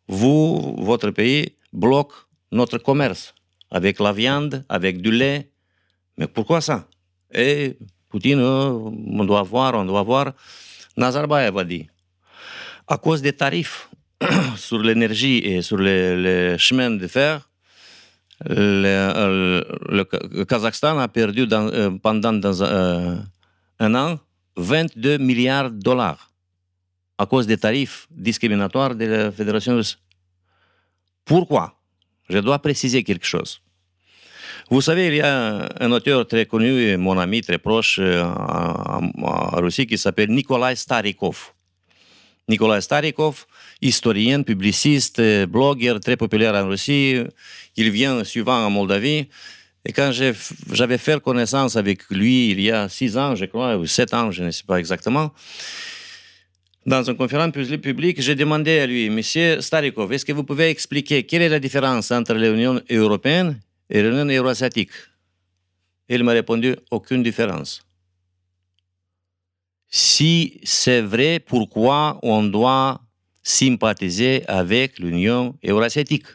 Vous, 0.08 0.76
votre 0.80 1.10
pays, 1.12 1.54
bloque 1.74 2.12
notre 2.56 2.78
commerce 2.80 3.34
avec 3.70 4.00
la 4.00 4.12
viande, 4.14 4.64
avec 4.70 5.02
du 5.02 5.12
lait. 5.12 5.52
Mais 6.18 6.28
pourquoi 6.28 6.62
ça? 6.62 6.88
Et 7.34 7.78
Poutine, 8.10 8.40
euh, 8.40 8.70
on 9.20 9.26
doit 9.26 9.44
voir, 9.44 9.74
on 9.76 9.86
doit 9.86 10.04
voir. 10.04 10.34
Nazarbayev 10.96 11.58
a 11.58 11.64
dit, 11.66 11.88
à 12.88 12.98
cause 12.98 13.22
des 13.22 13.34
tarifs 13.34 13.90
sur 14.56 14.80
l'énergie 14.80 15.40
et 15.40 15.62
sur 15.62 15.78
les, 15.78 16.56
chemins 16.58 16.92
de 16.92 17.08
fer, 17.08 17.50
le, 18.50 19.64
le 19.90 20.04
Ka- 20.04 20.20
le 20.32 20.46
Kazakhstan 20.46 20.98
a 21.00 21.08
perdu 21.08 21.48
euh, 21.52 21.92
pendant 22.02 22.34
euh, 22.44 23.16
un 23.80 23.96
an 23.96 24.20
22 24.58 25.18
milliards 25.18 25.72
de 25.72 25.80
dollars 25.80 26.32
à 27.18 27.26
cause 27.26 27.48
des 27.48 27.58
tarifs 27.58 28.08
discriminatoires 28.12 28.94
de 28.96 29.06
la 29.06 29.32
Fédération 29.32 29.76
russe. 29.76 29.98
Pourquoi? 31.26 31.74
Je 32.30 32.40
dois 32.40 32.60
préciser 32.60 33.04
quelque 33.04 33.26
chose. 33.26 33.62
Vous 34.70 34.82
savez, 34.82 35.08
il 35.08 35.16
y 35.16 35.22
a 35.22 35.70
un 35.80 35.92
auteur 35.92 36.28
très 36.28 36.48
connu, 36.48 36.98
mon 36.98 37.20
ami 37.20 37.42
très 37.42 37.60
proche 37.60 38.00
euh, 38.02 38.24
en, 38.24 39.62
Russie, 39.62 39.86
qui 39.86 39.98
s'appelle 39.98 40.32
Nikolai 40.32 40.76
Starikov. 40.76 41.54
Nikolai 42.48 42.82
Starikov, 42.82 43.46
historien, 43.82 44.42
publiciste, 44.42 45.22
blogueur 45.46 46.00
très 46.00 46.18
populaire 46.18 46.56
en 46.56 46.68
Russie. 46.68 47.22
Il 47.76 47.92
vient 47.92 48.24
souvent 48.24 48.66
en 48.66 48.70
Moldavie. 48.72 49.28
Et 49.86 49.94
quand 49.94 50.12
j'avais 50.12 50.98
fait 50.98 51.22
connaissance 51.22 51.76
avec 51.76 52.10
lui 52.10 52.50
il 52.50 52.60
y 52.60 52.72
a 52.72 52.90
six 52.90 53.18
ans, 53.18 53.36
je 53.36 53.46
crois, 53.46 53.78
ou 53.78 53.86
sept 53.86 54.16
ans, 54.16 54.32
je 54.32 54.44
ne 54.44 54.50
sais 54.50 54.64
pas 54.66 54.80
exactement, 54.80 55.32
dans 56.86 57.04
une 57.04 57.18
conférence 57.18 57.52
publi- 57.52 57.78
publique, 57.80 58.22
j'ai 58.22 58.36
demandé 58.36 58.80
à 58.80 58.86
lui, 58.86 59.10
Monsieur 59.10 59.62
Starikov, 59.62 60.12
est-ce 60.14 60.26
que 60.26 60.34
vous 60.34 60.44
pouvez 60.44 60.70
expliquer 60.70 61.24
quelle 61.24 61.42
est 61.42 61.50
la 61.50 61.60
différence 61.60 62.12
entre 62.12 62.34
l'Union 62.36 62.80
européenne 62.90 63.60
et 63.90 64.02
l'Union 64.04 64.26
euroasiatique 64.26 64.92
Il 66.10 66.24
m'a 66.24 66.34
répondu, 66.34 66.76
aucune 66.92 67.24
différence. 67.24 67.82
Si 69.90 70.60
c'est 70.64 71.02
vrai, 71.02 71.40
pourquoi 71.40 72.20
on 72.22 72.44
doit 72.44 73.02
sympathiser 73.42 74.44
avec 74.48 75.00
l'Union 75.00 75.56
eurasiatique? 75.64 76.26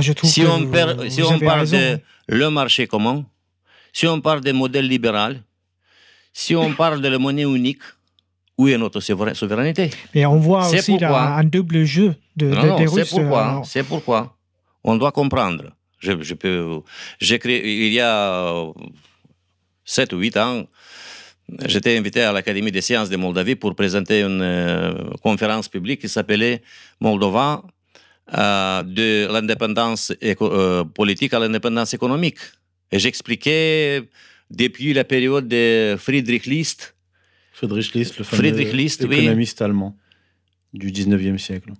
Je 0.00 0.12
trouve 0.12 0.30
si 0.30 0.40
que 0.42 0.46
on, 0.46 0.60
vous- 0.60 0.70
per- 0.72 0.94
vous 0.96 1.10
si 1.10 1.22
on 1.22 1.30
avez 1.32 1.44
parle 1.46 1.60
raison. 1.60 1.76
de 1.78 2.00
le 2.28 2.50
marché 2.50 2.86
commun, 2.86 3.24
si 3.92 4.06
on 4.06 4.20
parle 4.20 4.40
des 4.40 4.52
modèles 4.52 4.88
libéral, 4.88 5.42
si 6.32 6.56
on 6.56 6.72
parle 6.74 7.00
de 7.00 7.06
la 7.08 7.18
monnaie 7.18 7.42
unique, 7.44 7.82
où 8.58 8.68
est 8.68 8.78
notre 8.78 9.00
souver- 9.00 9.34
souveraineté. 9.34 9.90
Mais 10.14 10.24
on 10.26 10.38
voit 10.38 10.68
aussi 10.68 10.96
un 11.02 11.44
double 11.44 11.84
jeu 11.84 12.14
de, 12.36 12.46
Non, 12.48 12.62
de- 12.62 12.66
non, 12.68 12.76
des 12.78 12.86
c'est 12.88 13.08
pourquoi, 13.10 13.62
c'est 13.64 13.82
pourquoi. 13.82 14.36
On 14.84 14.96
doit 14.96 15.12
comprendre. 15.12 15.72
Je, 15.98 16.12
je 16.22 16.34
peux, 16.34 16.80
j'ai 17.18 17.38
créé, 17.38 17.86
il 17.86 17.92
y 17.92 18.00
a 18.00 18.52
7 19.84 20.12
ou 20.12 20.18
8 20.18 20.36
ans, 20.36 20.64
j'étais 21.66 21.96
invité 21.96 22.22
à 22.22 22.32
l'Académie 22.32 22.70
des 22.70 22.80
sciences 22.80 23.08
de 23.10 23.16
Moldavie 23.16 23.54
pour 23.56 23.74
présenter 23.74 24.20
une 24.22 24.40
euh, 24.42 24.92
conférence 25.22 25.68
publique 25.68 26.00
qui 26.02 26.08
s'appelait 26.08 26.62
Moldova 27.00 27.62
euh, 28.36 28.82
de 28.82 29.26
l'indépendance 29.32 30.12
euh, 30.22 30.84
politique 30.84 31.34
à 31.34 31.38
l'indépendance 31.38 31.92
économique. 31.94 32.38
Et 32.92 32.98
j'expliquais 32.98 34.02
depuis 34.50 34.92
la 34.94 35.04
période 35.04 35.48
de 35.48 35.96
Friedrich 35.98 36.46
List, 36.46 36.93
Friedrich 37.54 37.94
List, 37.94 38.18
le 38.18 38.24
fameux 38.24 38.42
Friedrich 38.42 38.72
List, 38.72 39.06
oui. 39.08 39.18
économiste 39.20 39.62
allemand 39.62 39.96
du 40.72 40.90
19e 40.90 41.38
siècle. 41.38 41.70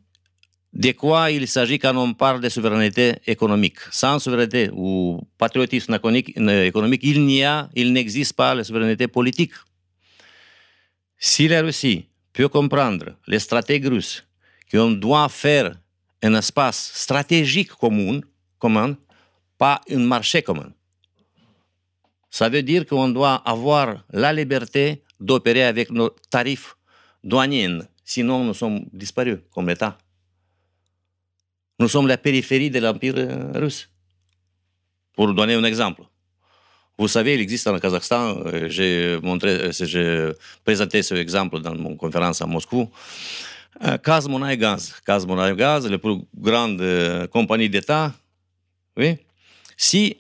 de 0.72 0.93
quoi 0.93 1.33
il 1.33 1.49
s'agit 1.49 1.81
quand 1.81 1.97
on 1.97 2.14
parle 2.14 2.41
de 2.41 2.49
souveraineté 2.49 3.16
économique? 3.27 3.79
Sans 3.91 4.20
souveraineté 4.20 4.70
ou 4.72 5.20
patriotisme 5.37 5.93
économique, 5.95 6.33
euh, 6.39 6.64
économique, 6.64 7.01
il 7.03 7.27
n'y 7.27 7.43
a, 7.43 7.68
il 7.75 7.93
n'existe 7.93 8.35
pas 8.35 8.55
la 8.55 8.62
souveraineté 8.62 9.09
politique. 9.09 9.53
Si 11.18 11.49
la 11.49 11.61
Russie 11.62 12.07
peut 12.33 12.49
comprendre, 12.49 13.16
les 13.27 13.41
stratèges 13.41 13.89
russes, 13.89 14.25
qu'on 14.70 14.93
doit 14.93 15.29
faire 15.29 15.77
un 16.22 16.35
espace 16.35 16.93
stratégique 16.95 17.72
commun, 17.72 18.20
commun, 18.61 18.97
pas 19.59 19.81
un 19.91 19.99
marché 19.99 20.41
commun, 20.43 20.72
ça 22.31 22.49
veut 22.49 22.62
dire 22.62 22.87
qu'on 22.87 23.09
doit 23.09 23.37
avoir 23.45 24.05
la 24.12 24.33
liberté 24.33 25.03
d'opérer 25.21 25.65
avec 25.65 25.91
nos 25.91 26.11
tarifs 26.31 26.77
douaniers, 27.23 27.79
sinon 28.05 28.45
nous 28.45 28.55
sommes 28.55 28.85
disparus 28.93 29.39
comme 29.53 29.71
État. 29.71 29.99
Nous 31.79 31.89
sommes 31.89 32.07
la 32.07 32.19
périphérie 32.19 32.71
de 32.71 32.79
l'Empire 32.79 33.15
russe. 33.55 33.89
Pour 35.15 35.33
donner 35.33 35.55
un 35.55 35.65
exemple. 35.65 36.03
Vous 36.97 37.09
savez, 37.09 37.35
il 37.35 37.41
existe 37.41 37.67
en 37.67 37.79
Kazakhstan, 37.79 38.39
euh, 38.47 38.69
euh, 38.71 39.73
j'ai 39.73 40.33
présenté 40.65 41.03
ce 41.03 41.15
exemple 41.17 41.59
dans 41.61 41.75
mon 41.75 41.97
conférence 41.97 42.41
à 42.41 42.47
Moscou, 42.47 42.89
euh, 43.85 43.99
Kazmunai-Gaz. 43.99 44.95
Kazmunai-Gaz, 45.05 45.91
la 45.91 45.99
plus 45.99 46.19
grande 46.37 46.81
compagnie 47.33 47.69
d'État. 47.69 48.12
Oui. 48.97 49.19
Si 49.77 50.17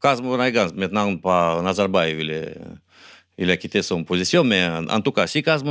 Kazmunai-Gaz, 0.00 0.72
maintenant 0.72 1.14
pas 1.18 2.08
il 2.08 2.30
est, 2.30 2.56
il 3.38 3.50
a 3.52 3.56
quitté 3.56 3.82
son 3.82 4.02
position, 4.02 4.42
mais 4.42 4.68
en, 4.68 5.00
tout 5.00 5.12
cas, 5.12 5.28
si 5.28 5.42
Gaz, 5.42 5.62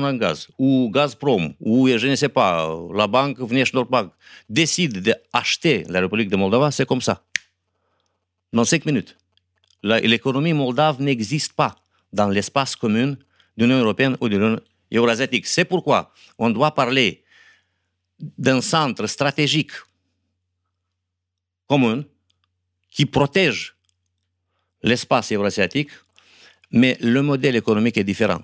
ou 0.57 0.89
Gazprom, 0.89 1.53
ou 1.59 1.89
je 1.89 2.07
ne 2.07 2.15
sais 2.15 2.29
pas, 2.29 2.73
la 2.93 3.07
banque 3.07 3.39
Vneshnorbank 3.39 4.11
décide 4.49 5.01
d'acheter 5.01 5.83
la 5.89 5.99
République 5.99 6.29
de 6.29 6.37
Moldova, 6.37 6.71
c'est 6.71 6.85
comme 6.85 7.01
ça. 7.01 7.23
Dans 8.53 8.63
cinq 8.63 8.85
minutes. 8.85 9.17
L'économie 9.83 10.53
moldave 10.53 11.01
n'existe 11.01 11.53
pas 11.53 11.75
dans 12.13 12.29
l'espace 12.29 12.75
commun 12.75 13.17
de 13.57 13.65
l'Union 13.65 13.79
européenne 13.79 14.17
ou 14.21 14.29
de 14.29 14.37
l'Union 14.37 14.59
eurasiatique. 14.91 15.45
C'est 15.45 15.65
pourquoi 15.65 16.13
on 16.39 16.49
doit 16.49 16.73
parler 16.73 17.23
d'un 18.19 18.61
centre 18.61 19.05
stratégique 19.07 19.71
commun 21.67 22.03
qui 22.89 23.05
protège 23.05 23.75
l'espace 24.81 25.31
eurasiatique, 25.31 25.91
mais 26.71 26.97
le 27.01 27.21
modèle 27.21 27.55
économique 27.55 27.97
est 27.97 28.03
différent. 28.03 28.41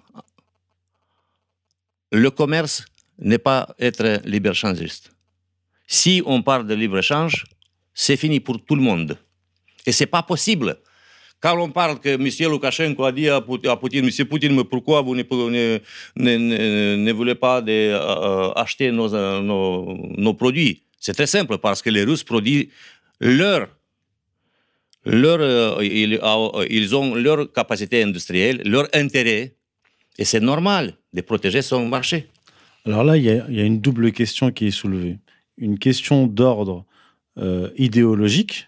Le 2.11 2.29
commerce 2.29 2.85
n'est 3.19 3.37
pas 3.39 3.75
être 3.79 4.21
libre-échangiste. 4.25 5.11
Si 5.87 6.21
on 6.25 6.41
parle 6.41 6.65
de 6.67 6.73
libre-échange, 6.73 7.45
c'est 7.93 8.17
fini 8.17 8.39
pour 8.39 8.63
tout 8.63 8.75
le 8.75 8.81
monde. 8.81 9.17
Et 9.85 9.91
c'est 9.91 10.05
pas 10.05 10.23
possible. 10.23 10.77
Quand 11.39 11.59
on 11.59 11.69
parle 11.71 11.99
que 11.99 12.09
M. 12.09 12.29
Loukachenko 12.49 13.03
a 13.03 13.11
dit 13.11 13.27
à 13.27 13.41
Poutine, 13.41 14.05
M. 14.05 14.25
Poutine, 14.25 14.55
mais 14.55 14.63
pourquoi 14.63 15.01
vous 15.01 15.13
ne, 15.13 17.11
voulez 17.11 17.35
pas 17.35 17.61
euh, 17.61 18.51
acheter 18.55 18.91
nos, 18.91 19.09
nos, 19.41 19.97
nos 20.17 20.33
produits? 20.35 20.83
C'est 20.99 21.13
très 21.13 21.27
simple, 21.27 21.57
parce 21.57 21.81
que 21.81 21.89
les 21.89 22.05
Russes 22.05 22.23
produisent 22.23 22.69
leur 23.19 23.67
leur, 25.05 25.39
euh, 25.41 25.83
ils, 25.83 26.19
euh, 26.21 26.65
ils, 26.69 26.95
ont 26.95 27.15
leur 27.15 27.51
capacité 27.51 28.03
industrielle, 28.03 28.61
leur 28.65 28.87
intérêt, 28.93 29.55
et 30.17 30.25
c'est 30.25 30.39
normal 30.39 30.93
de 31.13 31.21
protéger 31.21 31.61
son 31.61 31.87
marché. 31.87 32.27
Alors 32.85 33.03
là, 33.03 33.17
il 33.17 33.23
y, 33.23 33.27
y 33.27 33.59
a 33.61 33.63
une 33.63 33.79
double 33.79 34.11
question 34.11 34.51
qui 34.51 34.67
est 34.67 34.71
soulevée. 34.71 35.17
Une 35.57 35.77
question 35.77 36.27
d'ordre 36.27 36.85
euh, 37.37 37.69
idéologique, 37.77 38.67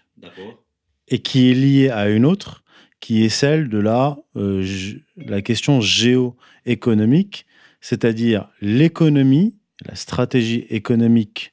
et 1.08 1.20
qui 1.20 1.50
est 1.50 1.54
liée 1.54 1.88
à 1.88 2.08
une 2.08 2.26
autre, 2.26 2.64
qui 3.00 3.24
est 3.24 3.28
celle 3.28 3.68
de 3.68 3.78
la, 3.78 4.16
la 4.34 5.42
question 5.42 5.80
géoéconomique, 5.80 7.46
c'est-à-dire 7.80 8.48
l'économie, 8.60 9.54
la 9.84 9.94
stratégie 9.94 10.66
économique 10.68 11.52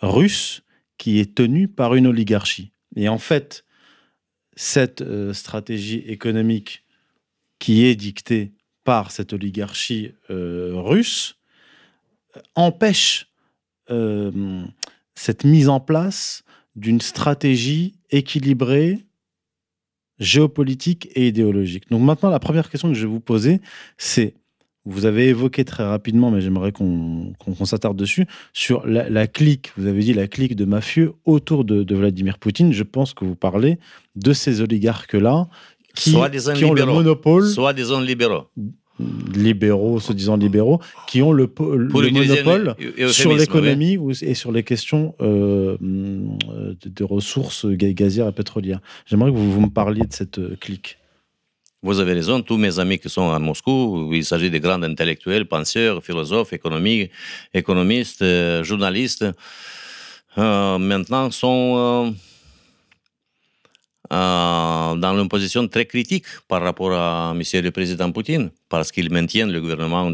russe 0.00 0.62
qui 0.96 1.18
est 1.20 1.34
tenue 1.34 1.68
par 1.68 1.94
une 1.94 2.06
oligarchie. 2.06 2.72
Et 2.96 3.08
en 3.08 3.18
fait, 3.18 3.64
cette 4.58 5.02
euh, 5.02 5.32
stratégie 5.32 6.02
économique 6.08 6.82
qui 7.60 7.84
est 7.84 7.94
dictée 7.94 8.50
par 8.82 9.12
cette 9.12 9.32
oligarchie 9.32 10.14
euh, 10.30 10.72
russe 10.74 11.36
empêche 12.56 13.28
euh, 13.90 14.64
cette 15.14 15.44
mise 15.44 15.68
en 15.68 15.78
place 15.78 16.42
d'une 16.74 17.00
stratégie 17.00 17.94
équilibrée 18.10 19.06
géopolitique 20.18 21.08
et 21.14 21.28
idéologique. 21.28 21.88
Donc 21.90 22.02
maintenant, 22.02 22.28
la 22.28 22.40
première 22.40 22.68
question 22.68 22.88
que 22.88 22.94
je 22.94 23.02
vais 23.06 23.12
vous 23.12 23.20
poser, 23.20 23.60
c'est 23.96 24.34
vous 24.84 25.04
avez 25.04 25.28
évoqué 25.28 25.64
très 25.64 25.84
rapidement, 25.84 26.30
mais 26.30 26.40
j'aimerais 26.40 26.72
qu'on 26.72 27.34
s'attarde 27.64 27.96
dessus, 27.96 28.26
sur 28.52 28.86
la, 28.86 29.26
clique, 29.26 29.72
vous 29.76 29.86
avez 29.86 30.00
dit 30.00 30.14
la 30.14 30.28
clique 30.28 30.56
de 30.56 30.64
mafieux 30.64 31.12
autour 31.24 31.64
de, 31.64 31.94
Vladimir 31.94 32.38
Poutine. 32.38 32.72
Je 32.72 32.84
pense 32.84 33.12
que 33.12 33.24
vous 33.24 33.36
parlez 33.36 33.78
de 34.16 34.32
ces 34.32 34.60
oligarques-là 34.60 35.48
qui, 35.94 36.16
qui 36.54 36.64
ont 36.64 36.72
le 36.72 36.86
monopole. 36.86 37.46
Soit 37.46 37.72
des 37.72 37.90
hommes 37.90 38.04
libéraux 38.04 38.46
libéraux, 39.34 40.00
se 40.00 40.12
disant 40.12 40.36
libéraux, 40.36 40.80
qui 41.06 41.22
ont 41.22 41.32
le, 41.32 41.48
le 41.60 42.10
monopole 42.10 42.74
sur 43.10 43.32
l'économie 43.34 43.98
et 44.22 44.34
sur 44.34 44.52
les 44.52 44.62
questions 44.62 45.14
euh, 45.20 45.76
de, 45.80 46.88
de, 46.88 47.04
ressources 47.04 47.66
gazières 47.66 48.28
et 48.28 48.32
pétrolières. 48.32 48.80
J'aimerais 49.06 49.30
que 49.30 49.36
vous, 49.36 49.52
vous, 49.52 49.60
me 49.60 49.70
parliez 49.70 50.04
de 50.04 50.12
cette 50.12 50.38
euh, 50.38 50.56
clique. 50.60 50.97
Vous 51.80 52.00
avez 52.00 52.12
raison, 52.12 52.42
tous 52.42 52.56
mes 52.56 52.80
amis 52.80 52.98
qui 52.98 53.08
sont 53.08 53.30
à 53.30 53.38
Moscou, 53.38 54.10
il 54.12 54.24
s'agit 54.24 54.50
de 54.50 54.58
grands 54.58 54.82
intellectuels, 54.82 55.46
penseurs, 55.46 56.02
philosophes, 56.02 56.52
économistes, 56.52 58.22
euh, 58.22 58.64
journalistes, 58.64 59.24
euh, 60.38 60.76
maintenant 60.78 61.30
sont 61.30 62.12
euh, 64.10 64.94
dans 64.96 65.20
une 65.20 65.28
position 65.28 65.68
très 65.68 65.86
critique 65.86 66.24
par 66.48 66.62
rapport 66.62 66.92
à 66.94 67.32
M. 67.32 67.42
le 67.62 67.70
Président 67.70 68.10
Poutine, 68.10 68.50
parce 68.68 68.90
qu'ils 68.90 69.12
maintiennent 69.12 69.52
le 69.52 69.60
gouvernement 69.60 70.12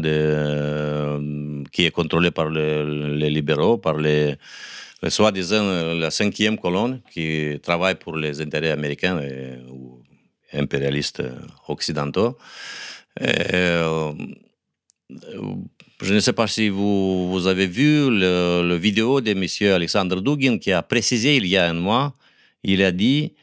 qui 1.71 1.85
est 1.85 1.91
contrôlé 1.91 2.29
par 2.29 2.51
les 2.51 3.29
libéraux, 3.31 3.79
par 3.79 3.97
les, 3.97 4.35
les 5.01 5.09
soi-disant 5.09 5.95
la 5.95 6.11
cinquième 6.11 6.59
colonne 6.59 7.01
qui 7.11 7.59
travaille 7.63 7.95
pour 7.95 8.15
les 8.17 8.39
intérêts 8.39 8.69
américains 8.69 9.19
impérialistes 10.55 11.23
occidentaux. 11.67 12.37
Euh, 13.21 14.13
je 16.01 16.13
ne 16.13 16.19
sais 16.19 16.33
pas 16.33 16.47
si 16.47 16.69
vous, 16.69 17.47
avez 17.47 17.67
vu 17.67 18.09
le, 18.09 18.75
vidéo 18.75 19.21
de 19.21 19.31
M. 19.31 19.73
Alexandre 19.73 20.21
Dugin 20.21 20.57
qui 20.57 20.71
a 20.71 20.81
précisé 20.81 21.37
il 21.37 21.47
y 21.47 21.57
a 21.57 21.69
un 21.69 21.73
mois, 21.73 22.13
il 22.63 22.83
a 22.83 22.91
dit 22.91 23.33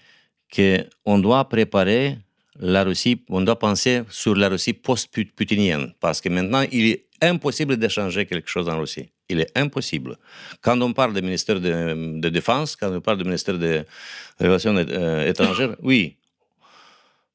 qu'on 0.55 1.19
doit 1.19 1.49
préparer 1.49 2.19
la 2.59 2.85
Russie, 2.85 3.23
on 3.29 3.41
doit 3.41 3.59
penser 3.59 4.03
sur 4.11 4.35
la 4.35 4.49
Russie 4.49 4.75
post-putinienne, 4.75 5.95
parce 6.01 6.21
que 6.21 6.29
maintenant, 6.29 6.65
il 6.71 6.87
est 6.87 7.07
impossible 7.23 7.77
de 7.77 7.89
changer 7.89 8.27
quelque 8.27 8.51
chose 8.51 8.69
en 8.69 8.79
Russie. 8.79 9.09
Il 9.29 9.41
est 9.41 9.57
impossible. 9.57 10.19
Quand 10.61 10.79
on 10.83 10.93
parle 10.93 11.15
du 11.15 11.23
ministère 11.23 11.61
de, 11.61 12.21
de 12.21 12.29
Défense, 12.29 12.77
quand 12.77 12.93
on 12.93 13.01
parle 13.01 13.19
du 13.19 13.25
ministère 13.25 13.57
des 13.57 13.83
Relations 14.39 14.77
euh, 14.77 15.29
étrangères, 15.29 15.77
oui, 15.83 16.17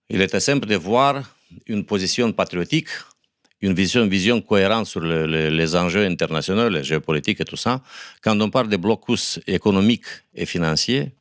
il 0.10 0.22
était 0.22 0.40
simple 0.40 0.68
de 0.68 0.76
voir 0.76 1.24
une 1.68 1.86
position 1.86 2.32
patriotique, 2.32 2.90
une 3.62 3.74
vision, 3.74 4.42
cohérente 4.42 4.86
sur 4.86 5.00
le, 5.00 5.26
le, 5.26 5.50
les 5.50 5.76
enjeux 5.76 6.06
internationaux, 6.06 6.70
les 6.70 6.84
géopolitiques 6.84 7.42
et 7.42 7.46
tout 7.46 7.56
ça. 7.58 7.82
Quand 8.22 8.40
on 8.40 8.50
parle 8.50 8.70
de 8.70 8.78
blocus 8.78 9.40
économiques 9.48 10.06
et 10.36 10.46
financiers, 10.46 11.12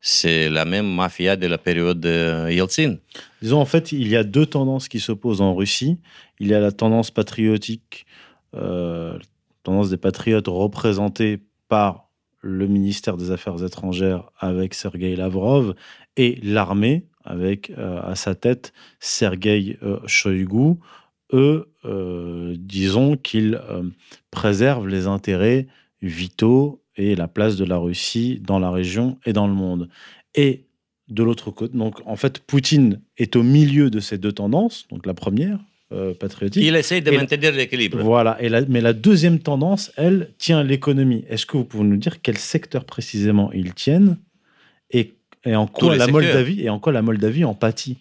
c'est 0.00 0.48
la 0.48 0.64
même 0.64 0.92
mafia 0.92 1.36
de 1.36 1.46
la 1.46 1.58
période 1.58 2.00
de 2.00 2.50
Yeltsin. 2.50 2.96
Disons, 3.40 3.60
en 3.60 3.64
fait, 3.64 3.92
il 3.92 4.08
y 4.08 4.16
a 4.16 4.24
deux 4.24 4.46
tendances 4.46 4.88
qui 4.88 5.00
s'opposent 5.00 5.40
en 5.40 5.54
Russie. 5.54 5.98
Il 6.38 6.48
y 6.48 6.54
a 6.54 6.60
la 6.60 6.72
tendance 6.72 7.10
patriotique, 7.10 8.06
euh, 8.54 9.18
tendance 9.62 9.90
des 9.90 9.96
patriotes 9.96 10.48
représentée 10.48 11.40
par 11.68 12.08
le 12.40 12.66
ministère 12.66 13.16
des 13.16 13.30
Affaires 13.30 13.64
étrangères 13.64 14.30
avec 14.38 14.74
Sergei 14.74 15.16
Lavrov 15.16 15.74
et 16.16 16.38
l'armée 16.42 17.04
avec 17.26 17.70
euh, 17.70 18.00
à 18.02 18.14
sa 18.14 18.34
tête 18.34 18.72
Sergei 19.00 19.78
euh, 19.82 19.98
Shoigu, 20.06 20.74
eux, 21.32 21.68
euh, 21.84 22.54
disons 22.58 23.16
qu'ils 23.16 23.60
préservent 24.30 24.88
les 24.88 25.06
intérêts 25.06 25.66
vitaux 26.02 26.82
et 26.96 27.16
la 27.16 27.28
place 27.28 27.56
de 27.56 27.64
la 27.64 27.78
Russie 27.78 28.40
dans 28.40 28.58
la 28.58 28.70
région 28.70 29.18
et 29.26 29.32
dans 29.32 29.46
le 29.46 29.54
monde. 29.54 29.88
Et 30.34 30.66
de 31.08 31.22
l'autre 31.22 31.50
côté, 31.50 31.76
donc 31.76 32.00
en 32.06 32.16
fait, 32.16 32.38
Poutine 32.38 33.00
est 33.16 33.36
au 33.36 33.42
milieu 33.42 33.90
de 33.90 34.00
ces 34.00 34.18
deux 34.18 34.32
tendances. 34.32 34.86
Donc 34.88 35.04
la 35.06 35.14
première, 35.14 35.58
euh, 35.92 36.14
patriotique. 36.14 36.64
Il 36.64 36.74
essaye 36.74 37.00
de 37.00 37.12
maintenir 37.12 37.52
l'équilibre. 37.52 38.02
Voilà. 38.02 38.42
Et 38.42 38.48
la, 38.48 38.62
mais 38.62 38.80
la 38.80 38.92
deuxième 38.92 39.38
tendance, 39.38 39.92
elle, 39.96 40.30
tient 40.36 40.64
l'économie. 40.64 41.24
Est-ce 41.28 41.46
que 41.46 41.56
vous 41.56 41.64
pouvez 41.64 41.84
nous 41.84 41.96
dire 41.96 42.20
quel 42.22 42.38
secteur 42.38 42.84
précisément 42.84 43.52
ils 43.52 43.72
tiennent 43.72 44.18
et 44.90 45.14
et 45.46 45.56
en 45.56 45.66
quoi 45.66 45.96
la 45.96 46.06
Moldavie 46.06 46.62
et 46.62 46.68
en 46.68 46.78
quoi 46.78 46.92
la 46.92 47.02
Moldavie 47.02 47.44
en 47.44 47.54
pâtit? 47.54 47.96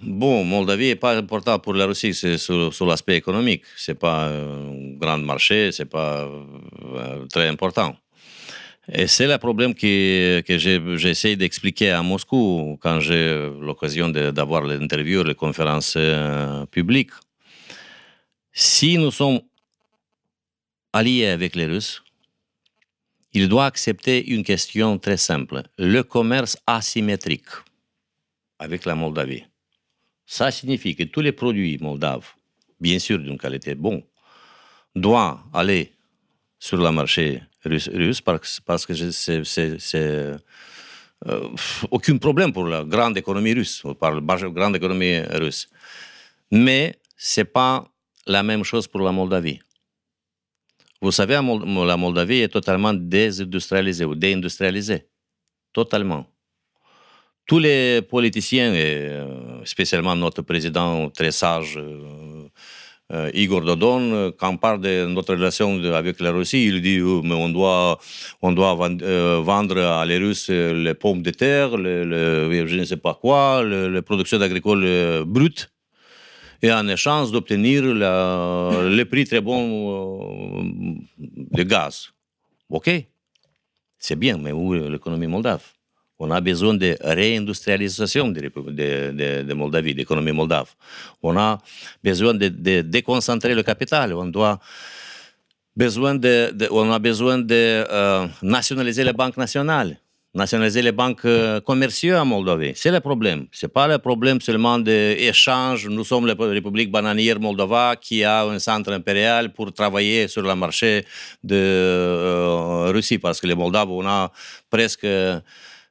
Bon, 0.00 0.44
Moldavie 0.44 0.86
n'est 0.86 0.94
pas 0.94 1.16
important 1.16 1.58
pour 1.58 1.74
la 1.74 1.86
Russie, 1.86 2.14
c'est 2.14 2.38
sur, 2.38 2.72
sur 2.72 2.86
l'aspect 2.86 3.16
économique. 3.16 3.64
C'est 3.76 3.98
pas 3.98 4.28
un 4.28 4.94
grand 4.96 5.18
marché, 5.18 5.72
c'est 5.72 5.90
pas 5.90 6.20
euh, 6.20 7.26
très 7.26 7.48
important. 7.48 7.96
Et 8.90 9.08
c'est 9.08 9.26
le 9.26 9.36
problème 9.38 9.74
que, 9.74 10.40
que 10.40 10.56
j'essaie 10.96 11.36
d'expliquer 11.36 11.90
à 11.90 12.02
Moscou 12.02 12.78
quand 12.80 13.00
j'ai 13.00 13.50
l'occasion 13.60 14.08
d'avoir 14.08 14.62
l'interview, 14.62 15.24
les 15.24 15.34
conférences 15.34 15.94
euh, 15.96 16.64
publiques. 16.66 17.10
Si 18.52 18.96
nous 18.96 19.10
sommes 19.10 19.40
alliés 20.92 21.26
avec 21.26 21.54
les 21.54 21.66
Russes, 21.66 22.02
il 23.32 23.48
doit 23.48 23.66
accepter 23.66 24.30
une 24.30 24.42
question 24.42 24.98
très 24.98 25.16
simple, 25.16 25.62
le 25.78 26.02
commerce 26.02 26.56
asymétrique 26.66 27.48
avec 28.58 28.84
la 28.84 28.94
Moldavie. 28.94 29.44
Ça 30.26 30.50
signifie 30.50 30.94
que 30.94 31.04
tous 31.04 31.20
les 31.20 31.32
produits 31.32 31.78
moldaves, 31.80 32.26
bien 32.80 32.98
sûr 32.98 33.18
d'une 33.18 33.38
qualité 33.38 33.74
bonne, 33.74 34.02
doivent 34.94 35.38
aller 35.52 35.92
sur 36.58 36.76
le 36.76 36.90
marché 36.90 37.42
russe, 37.64 38.20
parce 38.64 38.86
que 38.86 38.94
c'est 39.10 40.36
euh, 41.26 41.48
aucun 41.90 42.16
problème 42.18 42.52
pour 42.52 42.66
la 42.66 42.84
grande 42.84 43.16
économie 43.16 43.54
russe, 43.54 43.82
grande 43.84 44.76
économie 44.76 45.20
russe. 45.20 45.68
Mais 46.50 46.98
c'est 47.16 47.44
pas 47.44 47.86
la 48.26 48.42
même 48.42 48.64
chose 48.64 48.86
pour 48.86 49.00
la 49.00 49.12
Moldavie. 49.12 49.60
Vous 51.00 51.12
savez, 51.12 51.34
la 51.34 51.96
Moldavie 51.96 52.40
est 52.40 52.48
totalement 52.48 52.92
désindustrialisée 52.92 54.04
ou 54.04 54.14
déindustrialisée. 54.16 55.06
Totalement. 55.72 56.26
Tous 57.46 57.60
les 57.60 58.02
politiciens, 58.02 58.74
et 58.74 59.08
euh, 59.10 59.64
spécialement 59.64 60.16
notre 60.16 60.42
président 60.42 61.08
très 61.08 61.30
sage, 61.30 61.78
euh, 61.78 62.48
euh, 63.12 63.30
Igor 63.32 63.62
Dodon, 63.62 64.32
quand 64.36 64.50
on 64.50 64.56
parle 64.58 64.80
de 64.80 65.06
notre 65.06 65.34
relation 65.34 65.82
avec 65.94 66.20
la 66.20 66.32
Russie, 66.32 66.66
il 66.66 66.82
dit 66.82 67.00
oh, 67.00 67.22
mais 67.22 67.34
on 67.34 67.48
doit, 67.48 67.98
on 68.42 68.52
doit 68.52 68.74
vendre 68.74 69.78
à 69.78 70.04
les 70.04 70.18
Russes 70.18 70.50
les 70.50 70.94
pommes 70.94 71.22
de 71.22 71.30
terre, 71.30 71.70
je 71.70 72.76
ne 72.76 72.84
sais 72.84 72.98
pas 72.98 73.14
quoi, 73.14 73.64
les 73.64 74.02
productions 74.02 74.40
agricoles 74.42 75.24
brutes 75.24 75.70
et 76.62 76.72
en 76.72 76.86
échange 76.88 77.30
d'obtenir 77.30 77.82
le 77.82 79.04
prix 79.04 79.24
très 79.24 79.40
bon 79.40 79.62
euh, 80.60 80.94
de 81.18 81.62
gaz. 81.62 82.08
OK, 82.68 82.90
c'est 83.98 84.16
bien, 84.16 84.36
mais 84.38 84.52
où 84.52 84.74
l'économie 84.74 85.26
moldave? 85.26 85.62
On 86.20 86.30
a 86.32 86.40
besoin 86.40 86.74
de 86.74 86.96
réindustrialisation 87.00 88.28
de, 88.28 88.40
de, 88.40 89.42
de 89.42 89.54
Moldavie, 89.54 89.94
d'économie 89.94 90.32
moldave. 90.32 90.74
On 91.22 91.36
a 91.36 91.58
besoin 92.02 92.34
de, 92.34 92.48
déconcentrer 92.80 93.54
le 93.54 93.62
capital. 93.62 94.12
On 94.14 94.26
doit 94.26 94.58
besoin 95.76 96.16
de, 96.16 96.52
on 96.72 96.90
a 96.90 96.98
besoin 96.98 97.38
de 97.38 97.54
euh, 97.88 98.26
nationaliser 98.42 99.04
les 99.04 99.12
banques 99.12 99.36
nationales 99.36 99.96
nationaliser 100.38 100.82
les 100.82 100.92
banques 100.92 101.24
euh, 101.24 101.60
commerciales 101.60 102.20
en 102.20 102.24
Moldavie. 102.24 102.72
C'est 102.74 102.90
le 102.90 103.00
problème. 103.00 103.46
Ce 103.52 103.66
n'est 103.66 103.72
pas 103.78 103.86
le 103.86 103.98
problème 103.98 104.40
seulement 104.40 104.78
d'échange. 104.78 105.88
Nous 105.88 106.04
sommes 106.04 106.26
la 106.26 106.34
République 106.38 106.90
bananière 106.90 107.38
moldova 107.40 107.96
qui 108.00 108.24
a 108.24 108.44
un 108.44 108.58
centre 108.58 108.92
impérial 108.92 109.52
pour 109.52 109.72
travailler 109.72 110.28
sur 110.28 110.42
le 110.42 110.54
marché 110.54 111.04
de 111.42 111.56
euh, 111.56 112.90
Russie 112.94 113.18
parce 113.18 113.40
que 113.40 113.46
les 113.46 113.54
Moldaves, 113.54 113.90
on 113.90 114.06
a 114.06 114.32
presque 114.70 115.06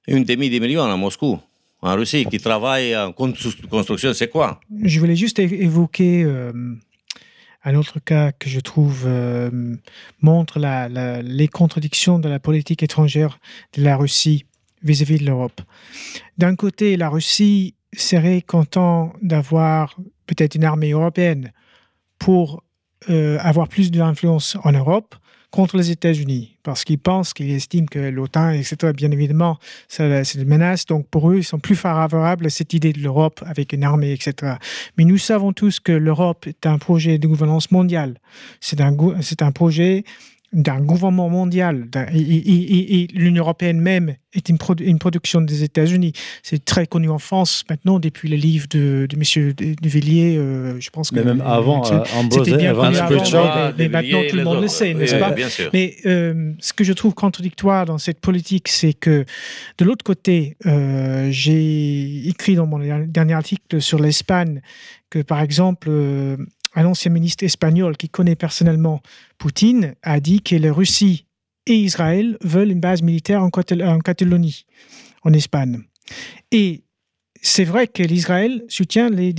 une 0.07 0.23
demi-million 0.23 0.83
à 0.83 0.97
Moscou 0.97 1.39
en 1.81 1.95
Russie 1.95 2.25
qui 2.25 2.39
travaillent 2.39 2.97
en 2.97 3.11
construction. 3.11 4.13
C'est 4.13 4.29
quoi? 4.29 4.59
Je 4.83 4.99
voulais 4.99 5.15
juste 5.15 5.39
évoquer 5.39 6.23
euh, 6.23 6.51
un 7.67 7.75
autre 7.75 7.99
cas 7.99 8.31
que 8.31 8.49
je 8.49 8.61
trouve 8.61 9.03
euh, 9.05 9.75
montre 10.21 10.57
les 10.57 11.47
contradictions 11.49 12.17
de 12.17 12.29
la 12.29 12.39
politique 12.39 12.81
étrangère 12.81 13.39
de 13.73 13.83
la 13.83 13.97
Russie 13.97 14.45
vis-à-vis 14.83 15.19
de 15.19 15.25
l'Europe. 15.25 15.59
D'un 16.37 16.55
côté, 16.55 16.95
la 16.95 17.09
Russie 17.09 17.75
serait 17.93 18.41
content 18.41 19.11
d'avoir 19.21 19.97
peut-être 20.27 20.55
une 20.55 20.63
armée 20.63 20.91
européenne 20.91 21.51
pour 22.19 22.63
euh, 23.09 23.37
avoir 23.41 23.67
plus 23.67 23.91
d'influence 23.91 24.55
en 24.63 24.71
Europe, 24.71 25.15
contre 25.51 25.77
les 25.77 25.91
États-Unis 25.91 26.57
parce 26.63 26.83
qu'ils 26.83 26.99
pensent, 26.99 27.33
qu'ils 27.33 27.51
estiment 27.51 27.87
que 27.89 27.99
l'OTAN, 27.99 28.51
etc., 28.51 28.91
bien 28.93 29.11
évidemment, 29.11 29.57
c'est 29.87 30.33
une 30.35 30.45
menace. 30.45 30.85
Donc 30.85 31.07
pour 31.07 31.31
eux, 31.31 31.37
ils 31.37 31.43
sont 31.43 31.59
plus 31.59 31.75
favorables 31.75 32.45
à 32.45 32.49
cette 32.49 32.73
idée 32.73 32.93
de 32.93 32.99
l'Europe 32.99 33.41
avec 33.45 33.73
une 33.73 33.83
armée, 33.83 34.11
etc. 34.11 34.55
Mais 34.97 35.05
nous 35.05 35.17
savons 35.17 35.53
tous 35.53 35.79
que 35.79 35.91
l'Europe 35.91 36.47
est 36.47 36.65
un 36.65 36.77
projet 36.77 37.17
de 37.17 37.27
gouvernance 37.27 37.71
mondiale. 37.71 38.19
C'est 38.59 38.81
un, 38.81 38.95
c'est 39.21 39.41
un 39.41 39.51
projet 39.51 40.03
d'un 40.53 40.79
gouvernement 40.79 41.29
mondial. 41.29 41.87
Et, 42.13 43.07
l'Union 43.13 43.43
européenne 43.43 43.81
même 43.81 44.15
est 44.33 44.49
une, 44.49 44.57
une 44.79 44.99
production 44.99 45.41
des 45.41 45.63
États-Unis. 45.63 46.13
C'est 46.41 46.63
très 46.63 46.87
connu 46.87 47.09
en 47.09 47.19
France 47.19 47.65
maintenant 47.69 47.99
depuis 47.99 48.29
le 48.29 48.37
livre 48.37 48.65
de, 48.69 49.07
de 49.09 49.15
M. 49.15 49.53
Duvillier. 49.81 50.37
Euh, 50.37 50.79
je 50.79 50.89
pense 50.89 51.11
mais 51.11 51.23
même 51.23 51.41
avant, 51.41 51.85
euh, 51.91 52.03
c'était 52.31 52.57
bien 52.57 52.73
connu 52.73 52.97
avant, 52.97 53.73
mais, 53.77 53.89
maintenant 53.89 54.21
tout 54.29 54.35
le 54.35 54.43
monde 54.43 54.61
le 54.61 54.67
sait, 54.67 54.93
n'est-ce 54.93 55.15
pas? 55.15 55.35
Mais 55.73 55.95
euh, 56.05 56.53
ce 56.59 56.71
que 56.71 56.83
je 56.83 56.93
trouve 56.93 57.13
contradictoire 57.13 57.85
dans 57.85 57.97
cette 57.97 58.21
politique, 58.21 58.69
c'est 58.69 58.93
que 58.93 59.25
de 59.77 59.85
l'autre 59.85 60.05
côté, 60.05 60.55
j'ai 61.29 62.27
écrit 62.27 62.55
dans 62.55 62.67
mon 62.67 62.79
dernier 63.05 63.33
article 63.33 63.81
sur 63.81 63.99
l'Espagne 63.99 64.61
que 65.09 65.19
par 65.19 65.41
exemple 65.41 65.89
un 66.77 66.85
ancien 66.85 67.11
ministre 67.11 67.43
espagnol 67.43 67.97
qui 67.97 68.07
connaît 68.07 68.35
personnellement 68.35 69.01
Poutine 69.39 69.95
a 70.03 70.19
dit 70.19 70.41
que 70.41 70.55
la 70.55 70.71
Russie 70.71 71.25
et 71.65 71.73
Israël 71.73 72.37
veulent 72.41 72.69
une 72.69 72.79
base 72.79 73.01
militaire 73.01 73.41
en, 73.43 73.49
Catalogne, 73.49 74.51
en 75.23 75.33
Espagne. 75.33 75.81
Et 76.51 76.83
c'est 77.41 77.63
vrai 77.63 77.87
que 77.87 78.03
l'Israël 78.03 78.63
soutient 78.69 79.09
les, 79.09 79.33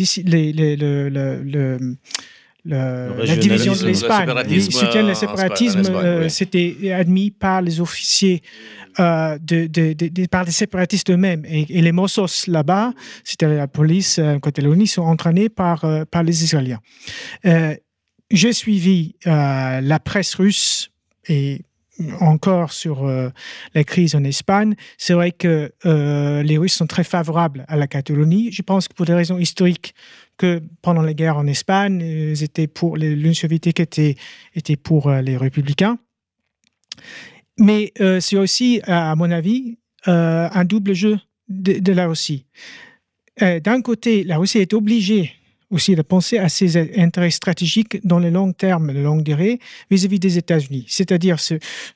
la 2.69 3.37
division 3.37 3.75
de 3.75 3.87
l'Espagne. 3.87 4.33
Il 4.49 4.62
soutient 4.73 5.03
le 5.03 5.14
séparatisme. 5.14 5.83
Euh, 5.89 6.29
c'était 6.29 6.93
admis 6.93 7.31
par 7.31 7.62
les 7.62 7.81
officiers 7.81 8.43
euh, 9.01 9.39
de, 9.41 10.27
par 10.27 10.45
les 10.45 10.53
séparatistes 10.53 11.11
eux-mêmes. 11.11 11.45
Et, 11.47 11.81
les 11.81 11.93
Mossos 11.93 12.47
là-bas, 12.47 12.93
c'était 13.25 13.49
la 13.49 13.69
police 13.69 14.19
en 14.19 14.41
Catalogne, 14.41 14.87
sont 14.87 15.03
entraînés 15.03 15.49
par, 15.49 15.85
euh, 15.85 16.05
par 16.05 16.23
les 16.23 16.45
Israéliens. 16.45 16.81
J'ai 18.31 18.53
suivi 18.53 19.14
la 19.25 20.01
presse 20.05 20.35
russe 20.35 20.91
et 21.29 21.62
encore 22.21 22.73
sur 22.73 23.07
la 23.75 23.85
crise 23.85 24.14
en 24.14 24.23
Espagne, 24.23 24.75
c'est 24.99 25.14
vrai 25.14 25.33
que 25.33 25.73
les 25.85 26.59
Russes 26.59 26.75
sont 26.75 26.87
très 26.87 27.05
favorables 27.05 27.64
à 27.69 27.77
la 27.77 27.87
Catalogne. 27.87 28.51
Je 28.53 28.61
pense 28.61 28.87
que 28.87 28.93
pour 28.93 29.07
des 29.07 29.14
raisons 29.14 29.39
historiques, 29.39 29.95
que 30.39 30.62
pendant 30.80 31.03
les 31.03 31.14
guerres 31.14 31.36
en 31.36 31.47
Espagne, 31.47 32.01
ils 32.01 32.43
étaient 32.43 32.68
pour 32.68 32.97
l'Union 32.97 33.34
soviétique 33.34 33.80
était, 33.80 34.14
était 34.55 34.76
pour 34.76 35.09
euh, 35.09 35.20
les 35.20 35.36
républicains. 35.36 35.99
Mais 37.59 37.93
euh, 38.01 38.20
c'est 38.20 38.36
aussi, 38.36 38.80
à 38.84 39.14
mon 39.16 39.30
avis, 39.30 39.76
euh, 40.07 40.49
un 40.51 40.64
double 40.64 40.95
jeu 40.95 41.18
de, 41.49 41.93
la 41.93 42.07
Russie. 42.07 42.47
D'un 43.41 43.80
côté, 43.82 44.24
la 44.24 44.36
Russie 44.36 44.59
est 44.59 44.74
obligée 44.74 45.32
aussi 45.70 45.95
de 45.95 46.03
penser 46.03 46.39
à 46.39 46.49
ses 46.49 46.76
intérêts 46.99 47.30
stratégiques 47.30 48.05
dans 48.07 48.18
le 48.18 48.30
long 48.30 48.53
terme, 48.53 48.91
le 48.91 49.03
long 49.03 49.16
durée, 49.16 49.59
vis-à-vis 49.91 50.18
des 50.18 50.39
États-Unis. 50.39 50.84
C'est-à-dire, 50.89 51.36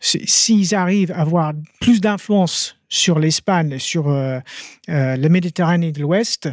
s'ils 0.01 0.75
arrivent 0.75 1.13
à 1.13 1.21
avoir 1.21 1.53
plus 1.81 2.01
d'influence 2.01 2.77
sur 2.89 3.19
l'Espagne, 3.19 3.79
sur 3.79 4.09
la 4.09 5.29
Méditerranée 5.29 5.93
de 5.93 6.01
l'Ouest, 6.01 6.49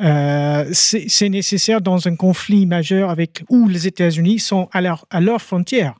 euh, 0.00 0.64
c'est 0.72 1.28
nécessaire 1.28 1.80
dans 1.80 2.08
un 2.08 2.16
conflit 2.16 2.66
majeur 2.66 3.10
avec 3.10 3.44
où 3.48 3.68
les 3.68 3.86
États-Unis 3.86 4.38
sont 4.38 4.68
à 4.72 4.80
leur, 4.80 5.06
à 5.10 5.20
leur 5.20 5.42
frontière. 5.42 5.94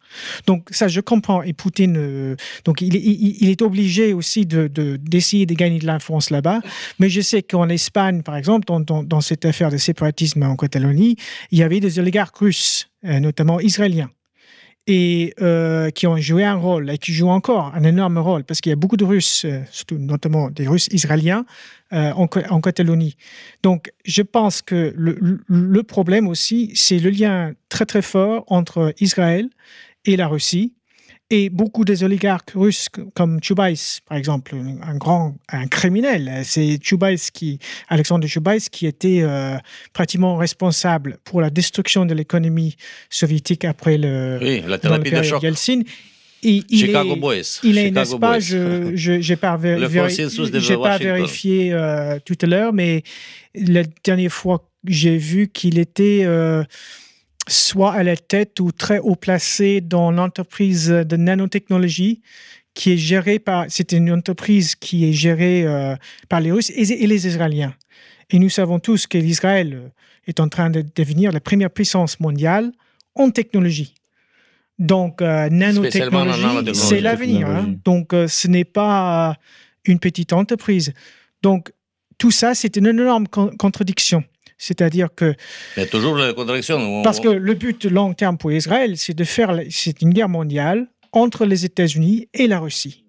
Donc 0.46 0.68
ça, 0.70 0.88
je 0.88 1.00
comprends. 1.00 1.42
Et 1.42 1.52
Poutine, 1.52 1.96
euh, 1.98 2.36
donc 2.64 2.80
il, 2.80 2.94
il, 2.94 3.50
est 3.50 3.62
obligé 3.62 4.12
aussi 4.14 4.46
de 4.46 4.68
d'essayer 4.68 5.46
de, 5.46 5.54
gagner 5.54 5.78
de 5.78 5.86
l'influence 5.86 6.30
là-bas. 6.30 6.60
Mais 6.98 7.08
je 7.08 7.20
sais 7.20 7.42
qu'en 7.42 7.68
Espagne, 7.68 8.22
par 8.22 8.36
exemple, 8.36 8.64
dans, 8.66 8.80
dans, 8.80 9.02
dans, 9.02 9.20
cette 9.20 9.44
affaire 9.44 9.70
de 9.70 9.76
séparatisme 9.76 10.42
en 10.42 10.56
Catalogne, 10.56 11.14
il 11.50 11.58
y 11.58 11.62
avait 11.62 11.80
des 11.80 11.98
oligarques 11.98 12.36
russes, 12.36 12.88
euh, 13.04 13.20
notamment 13.20 13.60
israéliens 13.60 14.10
et 14.86 15.34
euh, 15.40 15.90
qui 15.90 16.06
ont 16.06 16.16
joué 16.16 16.44
un 16.44 16.54
rôle 16.54 16.90
et 16.90 16.98
qui 16.98 17.12
jouent 17.12 17.28
encore 17.28 17.72
un 17.74 17.84
énorme 17.84 18.18
rôle 18.18 18.44
parce 18.44 18.60
qu'il 18.60 18.70
y 18.70 18.72
a 18.72 18.76
beaucoup 18.76 18.96
de 18.96 19.04
Russes, 19.04 19.44
euh, 19.44 19.62
surtout 19.70 19.98
notamment 19.98 20.50
des 20.50 20.66
Russes 20.66 20.88
israéliens 20.90 21.44
euh, 21.92 22.12
en, 22.12 22.26
en, 22.48 22.60
Catalogne. 22.60 23.12
Donc, 23.62 23.92
je 24.04 24.22
pense 24.22 24.62
que 24.62 24.92
le, 24.96 25.40
le 25.46 25.82
problème 25.82 26.28
aussi, 26.28 26.72
c'est 26.74 26.98
le 26.98 27.10
lien 27.10 27.52
très 27.68 27.86
très 27.86 28.02
fort 28.02 28.44
entre 28.48 28.94
Israël 29.00 29.48
et 30.06 30.16
la 30.16 30.28
Russie 30.28 30.74
et 31.30 31.48
beaucoup 31.48 31.84
des 31.84 32.02
oligarques 32.02 32.52
russes, 32.56 32.88
comme 33.14 33.40
Chubais, 33.40 33.74
par 34.08 34.18
exemple, 34.18 34.56
un 34.82 34.96
grand 34.96 35.36
un 35.48 35.68
criminel, 35.68 36.42
c'est 36.44 36.78
Chubais 36.82 37.16
qui, 37.32 37.60
Alexandre 37.88 38.26
Chubais, 38.26 38.58
qui 38.70 38.86
était 38.86 39.20
euh, 39.22 39.56
pratiquement 39.92 40.36
responsable 40.36 41.18
pour 41.24 41.40
la 41.40 41.50
destruction 41.50 42.04
de 42.04 42.14
l'économie 42.14 42.76
soviétique 43.10 43.64
après 43.64 43.96
le, 43.96 44.38
oui, 44.42 44.62
la 44.66 44.78
thérapie 44.78 45.12
de 45.12 45.22
choc. 45.22 45.42
Yeltsin. 45.42 45.82
Et 46.42 46.62
il 46.68 46.78
Chicago 46.78 47.12
est, 47.12 47.20
Boys. 47.20 47.60
Il 47.62 47.78
est, 47.78 47.90
n'est-ce 47.90 48.16
pas, 48.16 48.40
je 48.40 49.28
n'ai 49.28 49.36
pas, 49.36 49.58
pas 49.58 50.98
vérifié 50.98 51.72
euh, 51.72 52.18
tout 52.24 52.38
à 52.40 52.46
l'heure, 52.46 52.72
mais 52.72 53.02
la 53.54 53.82
dernière 54.02 54.32
fois 54.32 54.58
que 54.58 54.92
j'ai 54.92 55.18
vu 55.18 55.48
qu'il 55.48 55.78
était 55.78 56.22
euh, 56.24 56.64
soit 57.50 57.92
à 57.92 58.02
la 58.02 58.16
tête 58.16 58.60
ou 58.60 58.72
très 58.72 58.98
haut 58.98 59.16
placé 59.16 59.80
dans 59.80 60.10
l'entreprise 60.10 60.88
de 60.88 61.16
nanotechnologie 61.16 62.22
qui 62.74 62.92
est 62.92 62.96
gérée 62.96 63.38
par, 63.38 63.66
c'est 63.68 63.92
une 63.92 64.12
entreprise 64.12 64.76
qui 64.76 65.08
est 65.08 65.12
gérée 65.12 65.64
euh, 65.66 65.96
par 66.28 66.40
les 66.40 66.52
Russes 66.52 66.70
et, 66.70 67.06
les 67.06 67.26
Israéliens. 67.26 67.74
Et 68.30 68.38
nous 68.38 68.48
savons 68.48 68.78
tous 68.78 69.06
que 69.06 69.18
l'Israël 69.18 69.90
est 70.26 70.38
en 70.38 70.48
train 70.48 70.70
de 70.70 70.84
devenir 70.94 71.32
la 71.32 71.40
première 71.40 71.70
puissance 71.70 72.20
mondiale 72.20 72.70
en 73.16 73.30
technologie. 73.30 73.94
Donc, 74.78 75.20
euh, 75.20 75.48
nanotechnologie, 75.50 76.74
c'est 76.74 77.00
l'avenir. 77.00 77.48
Hein. 77.48 77.74
Donc, 77.84 78.14
euh, 78.14 78.28
ce 78.28 78.46
n'est 78.46 78.64
pas 78.64 79.36
une 79.84 79.98
petite 79.98 80.32
entreprise. 80.32 80.92
Donc, 81.42 81.72
tout 82.16 82.30
ça, 82.30 82.54
c'est 82.54 82.76
une 82.76 82.86
énorme 82.86 83.26
contradiction 83.26 84.22
C'est-à-dire 84.62 85.08
que 85.16 85.34
Mais 85.78 85.86
toujours 85.86 86.16
la 86.16 86.34
contradiction. 86.34 87.02
parce 87.02 87.18
que 87.18 87.28
le 87.28 87.54
but 87.54 87.86
long 87.86 88.12
terme 88.12 88.36
pour 88.36 88.52
Israël, 88.52 88.96
c'est 88.98 89.14
de 89.14 89.24
faire, 89.24 89.58
c'est 89.70 90.02
une 90.02 90.10
guerre 90.12 90.28
mondiale 90.28 90.86
entre 91.12 91.46
les 91.46 91.64
États-Unis 91.64 92.28
et 92.34 92.46
la 92.46 92.60
Russie. 92.60 93.04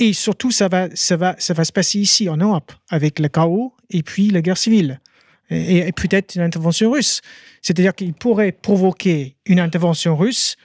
Et 0.00 0.12
surtout, 0.12 0.50
ça 0.50 0.66
va, 0.68 0.88
ça 0.94 1.16
va, 1.16 1.36
ça 1.38 1.54
va 1.54 1.64
se 1.64 1.72
passer 1.72 2.00
ici 2.00 2.28
en 2.28 2.36
Europe 2.36 2.72
avec 2.90 3.20
le 3.20 3.28
chaos 3.28 3.72
et 3.90 4.02
puis 4.02 4.30
la 4.30 4.42
guerre 4.42 4.58
civile 4.58 5.00
et, 5.50 5.78
et 5.78 5.92
peut-être 5.92 6.34
une 6.34 6.42
intervention 6.42 6.90
russe. 6.90 7.20
C'est-à-dire 7.62 7.94
qu'il 7.94 8.12
pourrait 8.12 8.52
provoquer 8.52 9.36
une 9.46 9.60
intervention 9.60 10.16
russe 10.16 10.56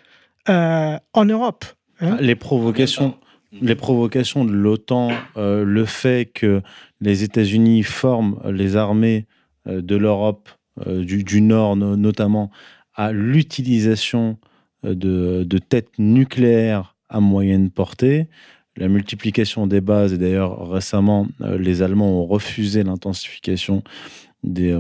euh, 0.50 0.98
en 1.14 1.26
Europe. 1.26 1.64
hein. 2.02 2.18
Les 2.20 2.36
provocations, 2.36 3.18
les 3.62 3.76
provocations 3.76 4.46
de 4.46 4.52
l'OTAN, 4.52 5.12
euh, 5.38 5.64
le 5.64 5.86
fait 5.86 6.26
que 6.34 6.62
les 7.02 7.22
États-Unis 7.24 7.84
forment 7.84 8.40
les 8.52 8.76
armées 8.76 9.26
de 9.68 9.96
l'Europe, 9.96 10.50
euh, 10.88 11.04
du, 11.04 11.42
Nord 11.42 11.76
no- 11.76 11.96
notamment, 11.96 12.52
à 12.96 13.12
l'utilisation 13.12 14.38
euh, 14.86 14.96
de, 14.96 15.44
de 15.44 15.58
têtes 15.58 15.98
nucléaires 15.98 16.96
à 17.10 17.20
moyenne 17.20 17.70
portée, 17.70 18.28
la 18.76 18.88
multiplication 18.88 19.68
des 19.68 19.82
bases, 19.82 20.14
et 20.14 20.18
d'ailleurs 20.18 20.70
récemment, 20.70 21.28
euh, 21.42 21.58
les 21.58 21.82
Allemands 21.84 22.22
ont 22.22 22.26
refusé 22.26 22.84
l'intensification 22.84 23.84
des, 24.44 24.72
euh, 24.72 24.80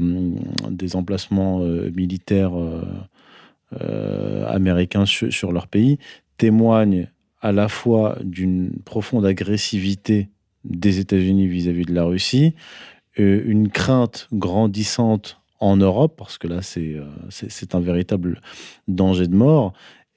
des 0.69 0.95
emplacements 0.95 1.61
euh, 1.61 1.91
militaires 1.95 2.59
euh, 2.59 2.81
euh, 3.81 4.47
américains 4.47 5.05
sur, 5.05 5.51
leur 5.51 5.67
pays, 5.67 5.99
témoignent 6.37 7.07
à 7.41 7.51
la 7.51 7.67
fois 7.67 8.17
d'une 8.23 8.71
profonde 8.83 9.25
agressivité 9.25 10.29
des 10.63 10.99
États-Unis 10.99 11.47
vis-à-vis 11.47 11.85
de 11.85 11.93
la 11.93 12.03
Russie, 12.03 12.55
euh, 12.55 12.92
une 13.17 13.69
crainte 13.69 14.27
grandissante 14.33 15.39
en 15.59 15.77
Europe, 15.77 16.15
parce 16.17 16.37
que 16.37 16.47
là, 16.47 16.61
c'est 16.61 16.95
euh, 16.95 17.05
c'est- 17.29 17.75
un 17.75 17.79
véritable 17.79 18.41
danger 18.87 19.27
de 19.27 19.35
mort, 19.35 19.73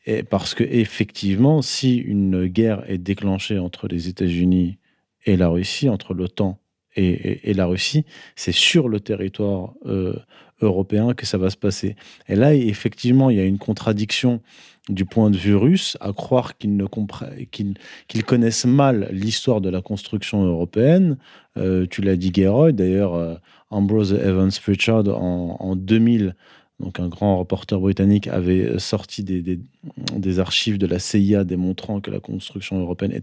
et 0.07 0.23
parce 0.23 0.55
que 0.55 0.65
effectivement, 0.65 1.63
si 1.63 1.97
une 1.97 2.47
guerre 2.47 2.83
est 2.91 2.99
déclenchée 2.99 3.59
entre 3.59 3.87
les 3.89 4.09
États-Unis 4.09 4.79
et 5.25 5.37
la 5.37 5.49
Russie, 5.49 5.89
entre 5.89 6.15
l'OTAN 6.15 6.59
et, 6.97 7.07
et- 7.09 7.51
et 7.51 7.55
la 7.55 7.67
Russie, 7.67 8.05
c'est 8.35 8.53
sur 8.53 8.89
le 8.89 9.01
territoire 9.01 9.75
euh, 9.87 10.15
européen 10.63 11.13
que 11.15 11.27
ça 11.27 11.39
va 11.39 11.51
se 11.51 11.57
passer. 11.57 11.97
Et 12.29 12.35
là, 12.37 12.55
effectivement, 12.55 13.29
il 13.31 13.37
y 13.37 13.41
a 13.41 13.45
une 13.45 13.59
contradiction 13.59 14.41
du 14.89 15.05
point 15.05 15.31
de 15.31 15.37
vue 15.37 15.57
russe, 15.57 15.97
à 16.01 16.13
croire 16.13 16.57
qu'ils 16.57 18.25
connaissent 18.25 18.67
mal 18.67 19.09
l'histoire 19.11 19.61
de 19.61 19.69
la 19.69 19.83
construction 19.83 20.45
européenne. 20.45 21.19
Euh, 21.57 21.87
tu 21.91 22.03
l'as 22.03 22.17
dit, 22.17 22.33
Geroy, 22.35 22.73
d'ailleurs, 22.73 23.15
euh, 23.15 23.35
Ambrose 23.71 24.13
Evans 24.13 24.51
Pritchard, 24.63 25.09
en, 25.09 25.57
en 25.59 25.77
2000, 25.77 26.35
donc 26.79 27.01
un 27.01 27.09
grand 27.09 27.39
reporter 27.39 27.81
britannique, 27.81 28.29
avait 28.29 28.79
sorti 28.79 29.25
des, 29.25 30.39
archives 30.39 30.79
de 30.79 30.87
la 30.87 30.99
CIA 30.99 31.45
démontrant 31.45 32.01
que 32.01 32.11
la 32.11 32.21
construction 32.21 32.79
européenne 32.79 33.19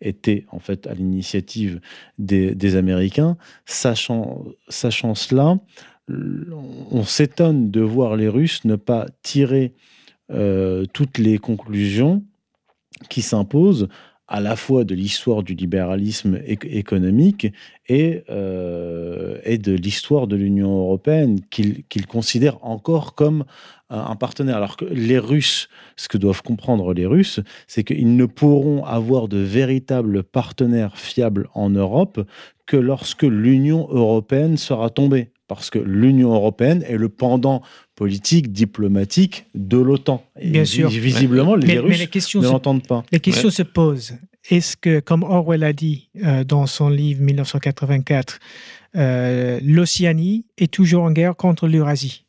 était, 0.00 0.46
en 0.50 0.58
fait 0.58 0.86
à 0.86 0.94
l'initiative 0.94 1.80
des, 2.18 2.76
Américains. 2.76 3.36
Sachant 3.66 4.46
cela, 4.70 5.58
on 6.90 7.04
s'étonne 7.04 7.70
de 7.70 7.82
voir 7.82 8.16
les 8.16 8.28
Russes 8.28 8.64
ne 8.64 8.76
pas 8.76 9.06
tirer 9.22 9.74
euh, 10.30 10.84
toutes 10.92 11.18
les 11.18 11.38
conclusions 11.38 12.22
qui 13.08 13.22
s'imposent 13.22 13.88
à 14.30 14.40
la 14.40 14.56
fois 14.56 14.84
de 14.84 14.94
l'histoire 14.94 15.42
du 15.42 15.54
libéralisme 15.54 16.36
éc- 16.46 16.68
économique 16.68 17.46
et, 17.88 18.24
euh, 18.28 19.38
et 19.44 19.56
de 19.56 19.72
l'histoire 19.72 20.26
de 20.26 20.36
l'Union 20.36 20.70
européenne, 20.80 21.40
qu'ils 21.50 22.06
considèrent 22.06 22.62
encore 22.62 23.14
comme 23.14 23.44
un, 23.90 24.16
partenaire. 24.16 24.56
Alors 24.56 24.76
que 24.76 24.84
les 24.84 25.18
Russes, 25.18 25.68
ce 25.96 26.08
que 26.08 26.18
doivent 26.18 26.42
comprendre 26.42 26.92
les 26.92 27.06
Russes, 27.06 27.40
c'est 27.66 27.84
qu'ils 27.84 28.16
ne 28.16 28.26
pourront 28.26 28.84
avoir 28.84 29.28
de 29.28 29.38
véritables 29.38 30.22
partenaires 30.22 30.96
fiables 30.96 31.48
en 31.54 31.70
Europe 31.70 32.20
que 32.66 32.76
lorsque 32.76 33.22
l'Union 33.22 33.88
européenne 33.90 34.56
sera 34.56 34.90
tombée. 34.90 35.30
Parce 35.46 35.70
que 35.70 35.78
l'Union 35.78 36.34
européenne 36.34 36.84
est 36.86 36.98
le 36.98 37.08
pendant 37.08 37.62
politique, 37.94 38.52
diplomatique 38.52 39.46
de 39.54 39.78
l'OTAN. 39.78 40.22
Et 40.38 40.50
Bien 40.50 40.62
vi- 40.62 40.68
sûr. 40.68 40.88
Visiblement, 40.90 41.54
les 41.56 41.66
Mais, 41.66 41.78
Russes 41.78 42.06
ne 42.14 42.20
se, 42.20 42.38
l'entendent 42.38 42.86
pas. 42.86 43.02
la 43.10 43.18
question 43.18 43.48
se 43.48 43.62
pose. 43.62 44.18
Est-ce 44.50 44.76
que, 44.76 45.00
comme 45.00 45.22
Orwell 45.22 45.64
a 45.64 45.72
dit 45.72 46.10
euh, 46.24 46.44
dans 46.44 46.66
son 46.66 46.90
livre 46.90 47.22
1984, 47.22 48.38
euh, 48.96 49.58
l'Océanie 49.62 50.44
est 50.58 50.72
toujours 50.72 51.04
en 51.04 51.10
guerre 51.12 51.34
contre 51.36 51.66
l'Eurasie? 51.66 52.24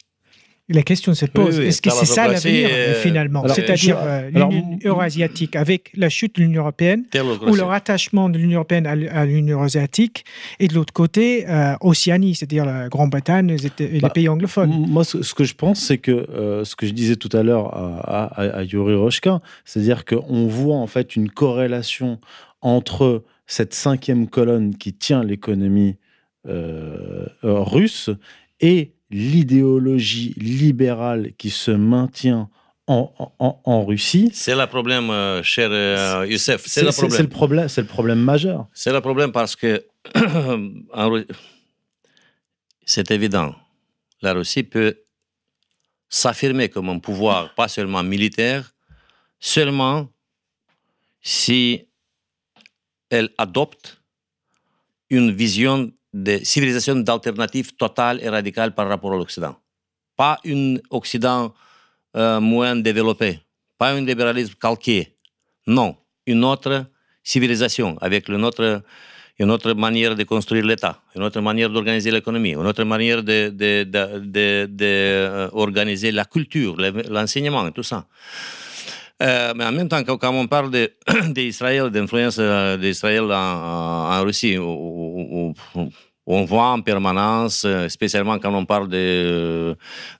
La 0.70 0.84
question 0.84 1.14
se 1.16 1.26
pose. 1.26 1.58
oui, 1.60 1.66
Est-ce 1.66 1.82
que 1.82 1.90
c'est 1.90 2.06
ça 2.06 2.28
l'avenir, 2.28 2.70
euh, 2.72 2.94
finalement 2.94 3.48
C'est-à-dire 3.48 3.98
euh, 4.00 4.30
l'Union 4.30 4.80
eurasiatique 4.86 5.56
avec 5.56 5.92
la 5.96 6.10
chute 6.10 6.36
de 6.36 6.42
l'Union 6.42 6.62
européenne 6.62 7.06
ou 7.48 7.56
le 7.56 7.64
rattachement 7.64 8.30
de 8.30 8.38
l'Union 8.38 8.58
européenne 8.58 8.86
à 8.86 9.26
l'Union 9.26 9.58
eurasiatique, 9.58 10.26
et 10.60 10.68
de 10.68 10.76
l'autre 10.76 10.94
côté, 10.94 11.50
euh, 11.50 11.74
Océanie, 11.82 12.36
c'est-à-dire 12.36 12.66
la 12.66 12.88
Grande-Bretagne 12.88 13.48
les 13.48 13.66
et 13.66 13.70
Bah, 14.00 14.08
les 14.08 14.10
pays 14.14 14.30
anglophones. 14.30 14.86
Moi, 14.88 15.04
ce, 15.04 15.24
ce 15.24 15.34
que 15.34 15.44
je 15.44 15.56
pense, 15.56 15.80
c'est 15.80 15.98
que 15.98 16.12
euh, 16.12 16.64
ce 16.64 16.76
que 16.76 16.86
je 16.86 16.92
disais 16.92 17.16
tout 17.16 17.36
à 17.36 17.42
l'heure 17.44 17.74
à, 17.76 18.26
à, 18.26 18.44
à 18.60 18.64
Yuri 18.64 18.96
Roshka, 18.96 19.42
c'est-à-dire 19.66 20.06
qu'on 20.06 20.46
voit 20.48 20.76
en 20.78 20.88
fait 20.88 21.16
une 21.16 21.30
corrélation 21.30 22.20
entre 22.62 23.24
cette 23.48 23.74
cinquième 23.74 24.28
colonne 24.28 24.76
qui 24.76 24.94
tient 24.94 25.24
l'économie 25.24 25.98
euh, 26.48 27.26
russe 27.44 28.10
et 28.62 28.94
l'idéologie 29.10 30.34
libérale 30.38 31.34
qui 31.38 31.50
se 31.50 31.72
maintient 31.72 32.50
en, 32.88 33.14
en, 33.40 33.62
en 33.64 33.86
Russie. 33.86 34.32
C'est 34.34 34.56
le 34.56 34.66
problème, 34.68 35.10
euh, 35.10 35.44
cher 35.44 35.70
euh, 35.72 36.26
Youssef. 36.28 36.64
C'est 36.66 36.82
le 36.84 36.92
c'est- 36.92 37.02
c'est 37.02 37.08
problème. 37.08 37.22
le 37.24 37.30
problème, 37.30 37.68
c'est 37.70 37.82
le 37.82 37.88
problème 37.88 38.20
majeur. 38.20 38.68
C'est 38.74 38.92
le 38.92 39.02
problème 39.02 39.32
parce 39.32 39.56
que 39.56 39.86
c'est 42.86 43.12
évident. 43.12 43.56
La 44.22 44.34
Russie 44.34 44.64
peut 44.64 45.00
s'affirmer 46.10 46.70
comme 46.70 46.90
un 46.90 47.00
pouvoir, 47.00 47.54
pas 47.56 47.68
seulement 47.68 48.04
militaire, 48.04 48.74
seulement 49.40 50.10
si 51.22 51.86
elle 53.10 53.30
adopte 53.38 54.02
une 55.10 55.32
vision 55.32 55.92
de 56.14 56.40
civilisation 56.44 56.96
d'alternative 56.96 57.76
totale 57.76 58.20
et 58.22 58.30
radicale 58.30 58.74
par 58.74 58.88
rapport 58.88 59.14
à 59.14 59.18
l'Occident. 59.18 59.56
Pas 60.18 60.40
un 60.46 60.76
Occident 60.90 61.54
euh, 62.16 62.40
moins 62.40 62.76
développé, 62.76 63.40
pas 63.78 63.92
un 63.92 64.02
libéralisme 64.02 64.56
calqué. 64.60 65.16
Non, 65.68 65.96
une 66.26 66.44
autre 66.44 66.86
civilisation 67.24 67.96
avec 68.02 68.28
le 68.28 68.38
notre, 68.38 68.82
une 69.38 69.52
autre 69.52 69.74
manière 69.74 70.16
de 70.16 70.24
construire 70.24 70.66
l'État, 70.66 71.00
une 71.16 71.24
autre 71.24 71.40
manière 71.42 71.70
d'organiser 71.70 72.12
l'économie, 72.12 72.52
une 72.54 72.66
autre 72.66 72.84
manière 72.84 73.22
d'organiser 73.24 73.84
de, 73.84 73.84
de, 73.84 74.66
de, 74.66 74.86
euh, 74.86 76.12
la 76.12 76.26
culture, 76.26 76.76
le- 76.78 77.04
l'enseignement 77.10 77.70
tout 77.72 77.84
ça. 77.84 78.06
Euh, 79.22 79.54
mais 79.56 79.66
en 79.66 79.72
même 79.74 79.90
temps, 79.90 80.02
quand, 80.04 80.34
on 80.34 80.48
parle 80.48 80.72
d'Israël, 81.30 81.90
d'influence 81.92 82.40
d'Israël 82.80 83.24
en, 83.24 83.34
en- 83.34 84.24
Russie, 84.24 84.58
où 84.58 84.66
on 86.32 86.44
voit 86.46 86.68
en 86.72 86.82
permanence, 86.82 87.64
euh, 87.66 87.90
spécialement 87.90 88.38
quand 88.40 88.54
on 88.54 88.66
parle 88.66 88.88
de, 88.90 89.76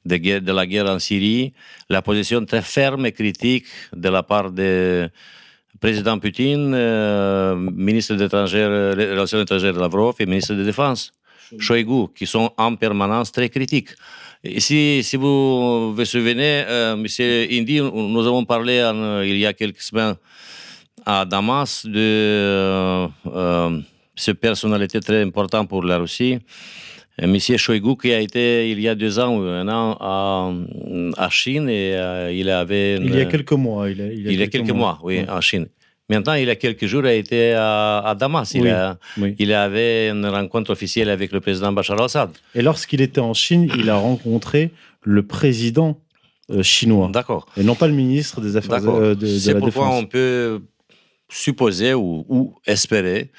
de, 0.06 0.16
guerre- 0.18 0.42
de 0.42 0.52
la 0.52 0.66
guerre 0.66 0.88
en 0.90 0.98
Syrie, 1.00 1.54
la 1.90 2.02
position 2.02 2.44
très 2.46 2.62
ferme 2.64 3.06
et 3.06 3.12
critique 3.12 3.66
de 3.96 4.10
la 4.10 4.24
part 4.24 4.52
du 4.52 5.08
président 5.80 6.18
Poutine, 6.20 6.74
euh, 6.74 7.56
ministre 7.56 8.16
des 8.16 8.28
des 8.28 9.06
Relations 9.12 9.40
étrangères 9.42 9.74
Lavrov 9.74 10.16
et 10.20 10.26
ministre 10.26 10.56
de 10.56 10.64
Défense 10.64 11.12
Shoigu, 11.60 12.08
qui 12.16 12.26
sont 12.28 12.52
en 12.58 12.76
permanence 12.76 13.32
très 13.32 13.50
critiques. 13.50 13.90
Et 14.44 14.60
si, 14.60 15.02
si 15.04 15.16
vous 15.18 15.94
vous 15.94 16.06
souvenez, 16.06 16.64
euh, 16.68 16.96
Monsieur 16.96 17.48
Indy, 17.52 17.82
nous 17.82 18.26
avons 18.26 18.46
parlé 18.46 18.82
en- 18.84 19.22
il 19.22 19.38
y 19.38 19.46
a 19.46 19.54
quelques 19.54 19.82
semaines 19.82 20.16
à 21.06 21.26
Damas 21.26 21.86
de 21.86 23.08
euh, 23.28 23.80
euh, 24.20 24.24
cette 24.26 24.40
personnalité 24.40 25.00
très 25.00 25.22
importante 25.22 25.68
pour 25.70 25.84
la 25.84 25.98
Russie. 25.98 26.40
Euh, 27.22 27.28
Monsieur 27.28 27.58
Shoigu, 27.58 27.96
qui 28.02 28.14
a 28.14 28.20
été 28.20 28.70
il 28.72 28.80
y 28.80 28.88
a 28.88 28.96
deux 28.96 29.20
ans 29.20 29.36
ou 29.38 29.42
un 29.44 29.68
an 29.68 29.98
à, 30.00 30.52
à 31.26 31.30
Chine 31.30 31.70
et 31.70 31.94
euh, 31.96 32.32
il 32.34 32.50
avait... 32.50 32.96
Il 32.98 33.16
y 33.16 33.22
a 33.22 33.26
quelques 33.26 33.52
mois. 33.54 33.90
Il, 33.90 34.02
a- 34.02 34.06
il 34.06 34.28
a 34.28 34.32
il 34.32 34.40
y 34.40 34.44
a 34.44 34.48
quelques 34.48 34.72
mois, 34.72 35.00
oui, 35.04 35.22
en 35.30 35.42
Chine. 35.42 35.68
Maintenant, 36.12 36.34
il 36.34 36.48
y 36.48 36.50
a 36.50 36.56
quelques 36.56 36.88
jours, 36.88 37.02
il 37.04 37.08
a 37.08 37.14
été 37.14 37.54
à, 37.54 38.00
à 38.00 38.16
Damas. 38.16 38.52
Il, 38.56 38.64
Oui. 38.64 38.70
a- 38.70 38.98
Oui. 39.18 39.36
il 39.38 39.54
avait 39.54 40.10
une 40.10 40.26
rencontre 40.26 40.72
officielle 40.72 41.10
avec 41.10 41.32
le 41.32 41.40
président 41.40 41.72
Bachar 41.72 41.98
al-Assad. 42.00 42.32
Et 42.56 42.62
lorsqu'il 42.64 43.02
était 43.02 43.22
en 43.22 43.36
Chine, 43.36 43.70
il 43.78 43.90
a 43.92 43.96
rencontré 43.98 44.72
le 45.04 45.22
président 45.24 46.00
euh, 46.52 46.64
chinois. 46.64 47.10
D'accord. 47.14 47.44
Et 47.58 47.64
non 47.64 47.76
pas 47.76 47.88
le 47.88 47.94
ministre 47.94 48.42
des 48.42 48.58
Affaires 48.58 48.84
euh, 48.90 49.14
de, 49.14 49.22
de 49.22 49.28
C'est 49.28 49.54
la 49.54 49.60
pourquoi 49.60 49.86
Défense. 49.86 50.02
on 50.04 50.06
peut 50.08 50.62
supposer 51.32 51.94
ou, 51.94 52.26
ou 52.28 52.56
espérer 52.66 53.30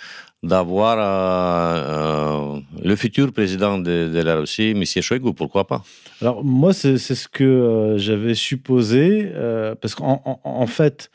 d'avoir 0.43 0.97
euh, 0.99 2.57
euh, 2.57 2.61
le 2.83 2.97
futur 2.97 3.33
président 3.33 3.79
de, 3.79 4.11
la 4.23 4.37
Russie, 4.37 4.71
M. 4.71 4.85
Shoigu, 4.85 5.35
pourquoi 5.35 5.67
pas? 5.67 5.83
Alors 6.23 6.45
moi, 6.45 6.73
c'est 6.73 6.97
ce 6.99 7.29
que 7.29 7.45
euh, 7.45 7.99
j'avais 7.99 8.35
supposé, 8.35 9.31
parce 9.81 9.95
qu'en 9.95 10.23
en, 10.25 10.41
en 10.45 10.67
fait, 10.67 11.11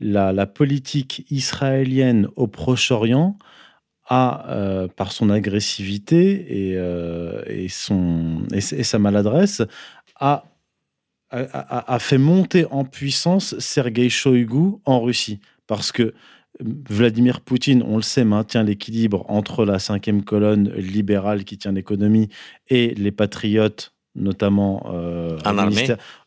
la, 0.00 0.46
politique 0.46 1.26
israélienne 1.30 2.28
au 2.36 2.46
Proche-Orient 2.46 3.38
a, 4.08 4.86
par 4.94 5.12
son 5.12 5.30
agressivité 5.30 6.74
et, 7.48 7.68
son, 7.68 8.42
et, 8.52 8.60
sa 8.60 8.98
maladresse, 8.98 9.62
a 10.20 10.44
fait 11.98 12.18
monter 12.18 12.66
en 12.70 12.84
puissance 12.84 13.58
Sergei 13.58 14.10
Shoigu 14.10 14.76
en 14.84 15.00
Russie. 15.00 15.40
Parce 15.66 15.90
que 15.90 16.14
Vladimir 16.60 17.40
Poutine, 17.40 17.82
on 17.86 17.96
le 17.96 18.02
sait, 18.02 18.24
maintient 18.24 18.62
l'équilibre 18.62 19.24
entre 19.28 19.64
la 19.64 19.78
cinquième 19.78 20.22
colonne 20.22 20.72
libérale 20.74 21.44
qui 21.44 21.58
tient 21.58 21.72
l'économie 21.72 22.28
et 22.68 22.94
les 22.94 23.12
patriotes, 23.12 23.92
notamment 24.14 24.90
euh, 24.92 25.38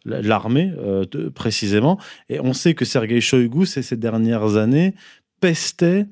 l'armée, 0.05 0.71
euh, 0.77 1.05
précisément. 1.33 1.99
Et 2.29 2.39
on 2.39 2.53
sait 2.53 2.73
que 2.73 2.85
Sergei 2.85 3.21
Shoigu, 3.21 3.65
ces 3.65 3.97
dernières 3.97 4.57
années, 4.57 4.93
pestait 5.41 6.05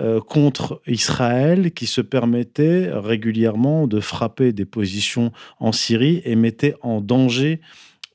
euh, 0.00 0.20
contre 0.20 0.80
Israël, 0.86 1.72
qui 1.72 1.86
se 1.86 2.00
permettait 2.00 2.90
régulièrement 2.92 3.86
de 3.86 4.00
frapper 4.00 4.52
des 4.52 4.64
positions 4.64 5.32
en 5.58 5.72
Syrie 5.72 6.22
et 6.24 6.36
mettait 6.36 6.74
en 6.82 7.00
danger 7.00 7.60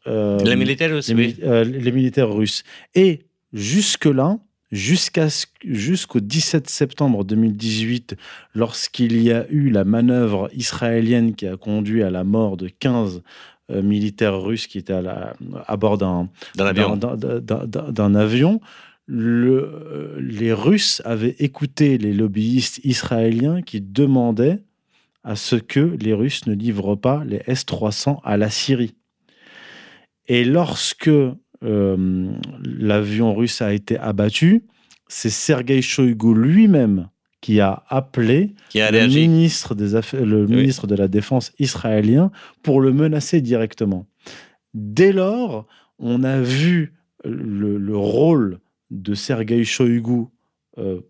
les 0.06 0.58
militaires 0.58 0.92
russes. 0.92 1.10
Les, 1.10 1.64
les 1.64 1.92
militaires 1.94 2.30
russes. 2.30 2.64
Et 2.94 3.20
jusque-là, 3.54 4.40
jusqu'à 4.74 5.28
jusqu'au 5.64 6.20
17 6.20 6.68
septembre 6.68 7.24
2018, 7.24 8.16
lorsqu'il 8.56 9.22
y 9.22 9.32
a 9.32 9.46
eu 9.50 9.70
la 9.70 9.86
manœuvre 9.86 10.50
israélienne 10.54 11.36
qui 11.36 11.48
a 11.48 11.56
conduit 11.56 12.02
à 12.02 12.10
la 12.10 12.24
mort 12.24 12.58
de 12.58 12.68
15 12.68 13.22
euh, 13.72 13.82
militaires 13.84 14.42
russes 14.42 14.68
qui 14.68 14.80
étaient 14.80 14.94
à, 14.94 15.02
la, 15.02 15.34
à 15.68 15.78
bord 15.78 15.98
d'un 16.00 16.28
avion, 16.58 17.00
avion 18.16 18.60
le, 19.06 19.72
euh, 19.74 20.18
les 20.20 20.54
Russes 20.54 21.02
avaient 21.06 21.36
écouté 21.40 21.98
les 21.98 22.14
lobbyistes 22.14 22.80
israéliens 22.84 23.62
qui 23.62 23.80
demandaient 23.80 24.64
à 25.24 25.36
ce 25.36 25.56
que 25.56 25.96
les 26.02 26.14
Russes 26.14 26.48
ne 26.48 26.54
livrent 26.54 26.96
pas 26.96 27.24
les 27.26 27.42
S-300 27.46 28.20
à 28.24 28.38
la 28.38 28.50
Syrie. 28.50 28.96
Et 30.28 30.46
lorsque 30.46 31.10
euh, 31.64 32.32
l'avion 32.64 33.34
russe 33.34 33.62
a 33.62 33.74
été 33.74 33.98
abattu, 33.98 34.66
c'est 35.08 35.30
Sergei 35.30 35.82
Shoigu 35.82 36.34
lui-même 36.34 37.10
qui 37.42 37.60
a 37.60 37.84
appelé 37.90 38.54
qui 38.70 38.80
a 38.80 38.90
le, 38.90 39.08
ministre, 39.08 39.76
des 39.76 39.96
affaires, 39.96 40.26
le 40.26 40.46
oui. 40.46 40.56
ministre 40.56 40.88
de 40.88 40.96
la 40.96 41.08
Défense 41.08 41.52
israélien 41.60 42.32
pour 42.62 42.80
le 42.80 42.94
menacer 42.94 43.42
directement. 43.42 44.08
Dès 44.74 45.12
lors, 45.12 45.68
on 46.00 46.24
a 46.24 46.40
vu 46.40 46.94
le, 47.26 47.78
le 47.78 47.98
rôle 47.98 48.60
de 48.92 49.14
Sergei 49.14 49.64
Shoigu 49.64 50.28
euh, 50.78 51.02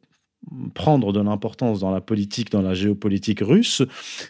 prendre 0.74 1.14
de 1.14 1.22
l'importance 1.22 1.80
dans 1.80 1.92
la 1.92 2.02
politique, 2.02 2.52
dans 2.52 2.62
la 2.62 2.74
géopolitique 2.74 3.40
russe, 3.42 3.82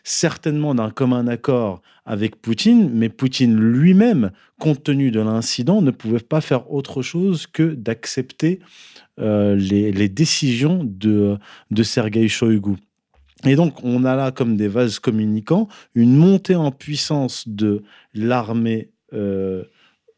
certainement 0.04 0.76
d'un 0.76 0.90
commun 0.90 1.28
accord 1.28 1.82
avec 2.06 2.36
Poutine, 2.42 2.90
mais 2.94 3.10
Poutine 3.10 3.58
lui-même, 3.58 4.32
compte 4.60 4.84
tenu 4.84 5.12
de 5.12 5.20
l'incident, 5.20 5.82
ne 5.82 5.92
pouvait 5.92 6.20
pas 6.20 6.42
faire 6.42 6.72
autre 6.72 7.02
chose 7.02 7.48
que 7.48 7.74
d'accepter 7.74 8.60
euh, 9.20 9.56
les, 9.56 9.92
les, 9.92 10.10
décisions 10.10 10.84
de, 10.84 11.38
de 11.72 11.84
Sergei 11.84 12.28
Shoigu. 12.28 12.76
Et 13.46 13.56
donc, 13.56 13.84
on 13.84 14.06
a 14.06 14.16
là, 14.16 14.32
comme 14.32 14.56
des 14.56 14.68
vases 14.68 15.00
communicants, 15.00 15.68
une 15.96 16.16
montée 16.16 16.56
en 16.56 16.72
puissance 16.72 17.48
de 17.48 17.84
l'armée 18.14 18.90
euh, 19.14 19.64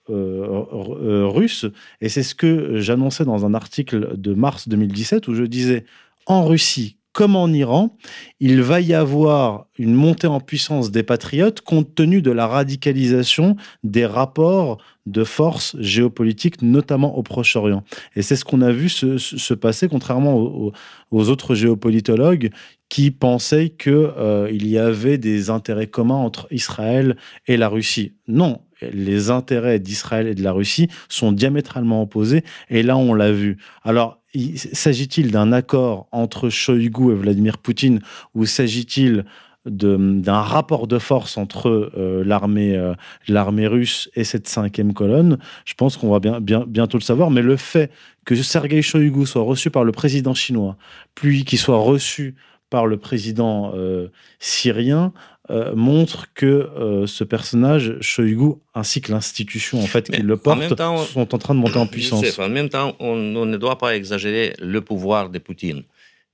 russe. 0.07 1.65
Et 2.01 2.09
c'est 2.09 2.23
ce 2.23 2.35
que 2.35 2.77
j'annonçais 2.79 3.25
dans 3.25 3.45
un 3.45 3.53
article 3.53 4.17
de 4.17 4.33
mars 4.33 4.67
2017 4.67 5.27
où 5.27 5.35
je 5.35 5.43
disais 5.43 5.85
en 6.25 6.45
Russie 6.45 6.97
comme 7.15 7.37
en 7.37 7.47
Iran, 7.47 7.97
il 8.41 8.61
va 8.61 8.81
y 8.81 8.93
avoir 8.93 9.67
une 9.79 9.93
montée 9.93 10.27
en 10.27 10.41
puissance 10.41 10.91
des 10.91 11.01
patriotes 11.01 11.61
compte 11.61 11.95
tenu 11.95 12.21
de 12.21 12.29
la 12.29 12.45
radicalisation 12.45 13.55
des 13.85 14.05
rapports 14.05 14.79
de 15.05 15.23
force 15.23 15.77
géopolitiques, 15.79 16.61
notamment 16.61 17.17
au 17.17 17.23
Proche-Orient. 17.23 17.83
Et 18.17 18.21
c'est 18.21 18.35
ce 18.35 18.43
qu'on 18.43 18.61
a 18.61 18.71
vu 18.71 18.89
se, 18.89 19.17
se, 19.17 19.53
passer, 19.53 19.87
contrairement 19.87 20.35
aux, 20.35 20.73
aux, 21.11 21.29
autres 21.29 21.55
géopolitologues 21.55 22.49
qui 22.89 23.11
pensaient 23.11 23.69
qu'il 23.69 23.93
euh, 23.93 24.49
y 24.51 24.77
avait 24.77 25.17
des 25.17 25.49
intérêts 25.49 25.87
communs 25.87 26.15
entre 26.15 26.47
Israël 26.51 27.17
et 27.47 27.57
la 27.57 27.67
Russie. 27.67 28.13
Non, 28.27 28.61
les 28.81 29.29
intérêts 29.29 29.79
d'Israël 29.79 30.27
et 30.27 30.35
de 30.35 30.43
la 30.43 30.51
Russie 30.51 30.87
sont 31.09 31.31
diamétralement 31.31 32.01
opposés, 32.01 32.43
et 32.69 32.83
là 32.83 32.97
on 32.97 33.13
l'a 33.13 33.31
vu. 33.31 33.57
Alors, 33.83 34.21
s'agit-il 34.73 35.31
d'un 35.31 35.51
accord 35.51 36.07
entre 36.11 36.49
Shoigu 36.49 37.11
et 37.11 37.15
Vladimir 37.15 37.57
Poutine, 37.57 38.01
ou 38.33 38.45
s'agit-il 38.45 39.25
d'un 39.65 40.41
rapport 40.41 40.85
de 40.85 40.99
force 40.99 41.37
entre 41.37 41.91
euh, 41.97 42.23
l'armée 42.23 42.75
euh, 42.75 42.93
l'armée 43.27 43.65
russe 43.65 44.11
et 44.15 44.23
cette 44.23 44.47
cinquième 44.47 44.93
colonne, 44.93 45.39
je 45.65 45.73
pense 45.73 45.97
qu'on 45.97 46.11
va 46.11 46.19
bien, 46.19 46.39
bientôt 46.67 46.99
le 46.99 47.03
savoir. 47.03 47.31
Mais 47.31 47.41
le 47.41 47.55
fait 47.55 47.89
que 48.25 48.35
Sergei 48.35 48.83
Shoigu 48.83 49.25
soit 49.25 49.41
reçu 49.41 49.71
par 49.71 49.83
le 49.83 49.91
président 49.91 50.35
chinois, 50.35 50.77
puis 51.15 51.45
qu'il 51.45 51.57
soit 51.57 51.79
reçu 51.79 52.35
par 52.75 52.87
le 52.87 52.97
président 52.97 53.71
euh, 53.73 54.09
syrien, 54.37 55.13
euh, 55.49 55.73
montre 55.75 56.33
que 56.33 56.45
euh, 56.45 57.07
ce 57.07 57.23
personnage, 57.23 57.95
Shoigu, 58.01 58.55
ainsi 58.73 58.99
que 58.99 59.13
l'institution 59.13 59.79
en 59.79 59.87
fait 59.93 60.11
qui 60.11 60.21
le 60.21 60.35
porte, 60.35 60.75
temps, 60.75 60.97
sont 60.97 61.33
en 61.33 61.37
train 61.37 61.55
de 61.55 61.61
monter 61.61 61.77
en 61.77 61.87
puissance. 61.87 62.25
Sais, 62.25 62.41
en 62.41 62.49
même 62.49 62.67
temps, 62.67 62.93
on, 62.99 63.15
on, 63.43 63.45
ne 63.45 63.55
doit 63.55 63.77
pas 63.77 63.95
exagérer 63.95 64.55
le 64.59 64.81
pouvoir 64.81 65.29
de 65.29 65.39
Poutine. 65.39 65.83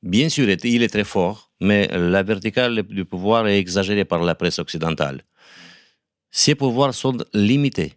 Bien 0.01 0.29
sûr, 0.29 0.45
il 0.49 0.81
est 0.81 0.93
très 0.97 1.03
fort, 1.03 1.51
mais 1.59 1.81
la 2.15 2.23
verticale 2.23 2.81
du 2.81 3.05
pouvoir 3.05 3.47
est 3.47 3.59
exagérée 3.59 4.07
par 4.13 4.23
la 4.23 4.33
presse 4.33 4.57
occidentale. 4.57 5.21
Ses 6.31 6.55
pouvoirs 6.55 6.95
sont 6.95 7.17
limités. 7.35 7.93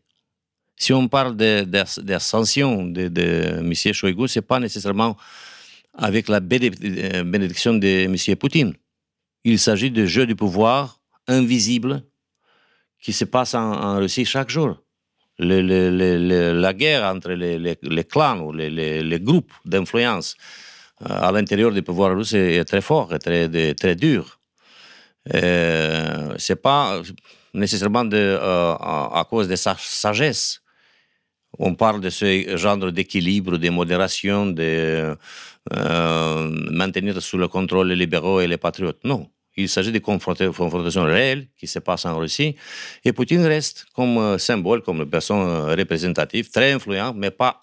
Si 0.77 0.93
on 0.93 1.09
parle 1.09 1.35
d'ascension 1.35 2.85
de, 2.85 3.09
de, 3.09 3.09
de, 3.09 3.61
de, 3.63 3.89
M. 3.89 3.95
Shoigu, 3.99 4.29
ce 4.29 4.39
n'est 4.39 4.49
pas 4.53 4.61
nécessairement 4.61 5.17
avec 5.95 6.29
la 6.29 6.41
bénédiction 6.41 7.75
de 7.75 8.05
M. 8.05 8.37
Poutine. 8.37 8.75
Il 9.45 9.59
s'agit 9.59 9.91
de 9.91 10.07
jeu 10.07 10.27
du 10.27 10.35
pouvoir 10.35 11.01
invisible 11.29 12.03
qui 13.01 13.13
se 13.13 13.25
passe 13.25 13.55
en, 13.55 13.99
Russie 13.99 14.25
chaque 14.25 14.51
jour. 14.51 14.83
La 15.39 16.73
guerre 16.73 17.05
entre 17.05 17.33
les, 17.33 18.05
clans 18.05 18.41
ou 18.41 18.53
les, 18.53 19.21
groupes 19.21 19.53
d'influence 19.65 20.37
euh, 21.03 21.29
à 21.29 21.33
l'intérieur 21.33 21.73
du 21.73 21.83
pouvoir 21.83 22.17
russe 22.17 22.35
est 22.35 22.65
très 22.65 22.81
fort 22.81 23.13
et 23.15 23.19
très, 23.19 23.75
très 23.75 23.97
dur. 23.97 24.39
Euh, 25.35 26.35
c'est 26.39 26.61
pas 26.61 27.03
nécessairement 27.53 28.09
euh, 28.13 28.75
à 28.75 29.27
cause 29.29 29.49
de 29.49 29.57
sa 29.57 29.77
sagesse. 29.79 30.61
On 31.59 31.75
parle 31.75 32.01
de 32.01 32.11
ce 32.11 32.57
genre 32.57 32.91
d'équilibre, 32.91 33.59
de 33.59 33.71
modération, 33.71 34.47
de 34.47 35.17
euh, 35.73 36.51
maintenir 36.71 37.21
sous 37.23 37.39
le 37.39 37.49
contrôle 37.49 37.89
les 37.89 37.97
libéraux 37.97 38.41
et 38.41 38.47
les 38.47 38.59
patriotes. 38.59 38.99
Non. 39.05 39.29
Il 39.57 39.69
s'agit 39.69 39.93
de 39.93 40.01
confrontations 40.01 41.05
réelles 41.05 41.47
qui 41.57 41.69
se 41.69 41.79
passent 41.79 42.07
en 42.07 42.19
Russie. 42.19 42.57
Et 43.05 43.13
Poutine 43.13 43.45
reste 43.45 43.87
comme 43.95 44.37
symbole, 44.37 44.83
comme 44.83 45.09
personne 45.09 45.71
représentative, 45.71 46.51
très 46.51 46.73
influent, 46.73 47.15
mais 47.15 47.31
pas 47.31 47.63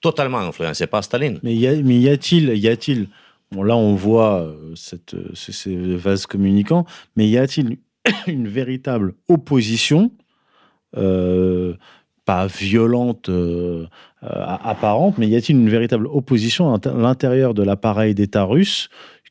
totalement 0.00 0.38
influent. 0.38 0.74
C'est 0.74 0.88
pas 0.88 1.00
Staline. 1.00 1.38
Mais 1.44 1.54
y, 1.54 1.68
a, 1.68 1.70
a-t-il, 2.12 2.50
y 2.56 3.08
bon 3.52 3.62
là 3.62 3.76
on 3.76 3.94
voit 3.94 4.52
ces, 4.74 5.76
vases 5.94 6.26
communicants, 6.26 6.86
mais 7.14 7.28
y 7.28 7.38
a-t-il 7.38 7.78
une 8.26 8.48
véritable 8.48 9.14
opposition 9.28 10.10
euh, 10.96 11.74
pas 12.24 12.46
violente, 12.46 13.30
euh, 13.30 13.86
apparente, 14.22 15.16
mais 15.18 15.28
y 15.28 15.36
a-t-il 15.36 15.56
une 15.56 15.68
véritable 15.68 16.08
opposition 16.08 16.74
à 16.74 16.80
l'intérieur 16.92 17.54
de 17.54 17.62
l'appareil 17.62 18.14
d'État 18.14 18.42
russe 18.42 18.88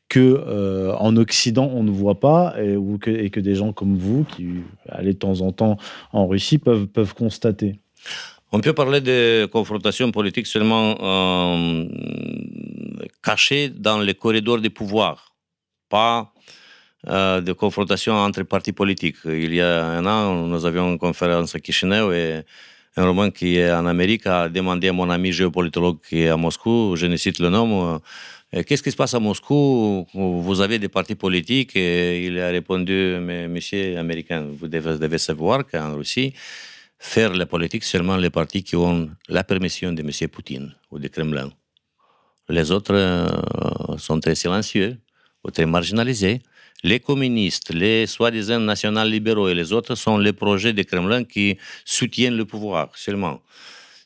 que 0.08 0.42
euh, 0.46 0.94
en 0.96 1.16
Occident 1.16 1.70
on 1.74 1.82
ne 1.82 1.90
voit 1.90 2.18
pas 2.18 2.54
et, 2.58 2.76
ou 2.76 2.98
que, 2.98 3.40
des 3.40 3.54
gens 3.54 3.72
comme 3.72 3.96
vous 3.96 4.24
qui 4.24 4.62
allez 4.88 5.12
de 5.12 5.18
temps 5.18 5.40
en 5.42 5.52
temps 5.52 5.76
en 6.12 6.26
Russie 6.26 6.58
peuvent, 6.58 7.14
constater? 7.14 7.78
On 8.50 8.60
peut 8.60 8.72
parler 8.72 9.02
de 9.02 9.46
confrontation 9.52 10.10
politique 10.10 10.46
seulement 10.46 10.96
euh, 11.02 11.84
cachée 13.22 13.68
dans 13.68 14.00
les 14.00 14.14
corridors 14.14 14.58
du 14.58 14.70
pouvoir, 14.70 15.34
pas 15.90 16.32
euh, 17.08 17.42
de 17.42 17.52
confrontation 17.52 18.14
entre 18.14 18.42
partis 18.44 18.72
politiques. 18.72 19.16
Il 19.26 19.52
y 19.52 19.60
a 19.60 19.84
un 19.84 20.06
an, 20.06 20.46
nous 20.46 20.64
avions 20.64 20.90
une 20.90 20.98
conférence 20.98 21.54
à 21.54 21.58
Chisinau 21.62 22.10
et 22.12 22.40
un 22.98 23.06
roman 23.06 23.30
qui 23.30 23.58
est 23.58 23.72
en 23.72 23.86
Amérique 23.86 24.26
a 24.26 24.48
demandé 24.48 24.88
à 24.88 24.92
mon 24.92 25.08
ami 25.08 25.30
géopolitologue 25.30 25.98
qui 26.08 26.22
est 26.22 26.28
à 26.28 26.36
Moscou, 26.36 26.96
je 26.96 27.06
ne 27.06 27.16
cite 27.16 27.38
le 27.38 27.48
nom, 27.48 28.00
Et 28.52 28.64
Qu'est-ce 28.64 28.82
qui 28.82 28.90
se 28.90 28.96
passe 28.96 29.14
à 29.14 29.20
Moscou? 29.20 30.06
Vous 30.14 30.60
avez 30.60 30.78
des 30.80 30.88
partis 30.88 31.14
politiques 31.14 31.76
et 31.76 32.26
il 32.26 32.40
a 32.40 32.48
répondu, 32.48 33.18
mais 33.20 33.46
monsieur 33.46 33.98
américain, 33.98 34.40
vous 34.58 34.66
devez, 34.66 35.18
savoir 35.18 35.64
qu'en 35.66 35.94
Russie, 35.94 36.32
faire 36.98 37.32
la 37.34 37.46
politique 37.46 37.84
seulement 37.84 38.16
les 38.16 38.30
partis 38.30 38.64
qui 38.64 38.74
ont 38.74 39.08
la 39.28 39.44
permission 39.44 39.92
de 39.92 40.02
monsieur 40.02 40.28
Poutine 40.28 40.74
ou 40.90 40.98
du 40.98 41.08
Kremlin. 41.08 41.50
Les 42.48 42.72
autres 42.72 42.94
euh, 42.94 43.98
sont 43.98 44.18
très 44.18 44.34
silencieux 44.34 44.98
ou 45.44 45.50
très 45.50 45.66
marginalisés. 45.66 46.40
Les 46.84 47.00
communistes, 47.00 47.74
les 47.74 48.06
soi-disant 48.06 48.60
national-libéraux 48.60 49.48
et 49.48 49.54
les 49.54 49.72
autres 49.72 49.96
sont 49.96 50.16
les 50.16 50.32
projets 50.32 50.72
du 50.72 50.84
Kremlin 50.84 51.24
qui 51.24 51.58
soutiennent 51.84 52.36
le 52.36 52.44
pouvoir 52.44 52.90
seulement. 52.94 53.40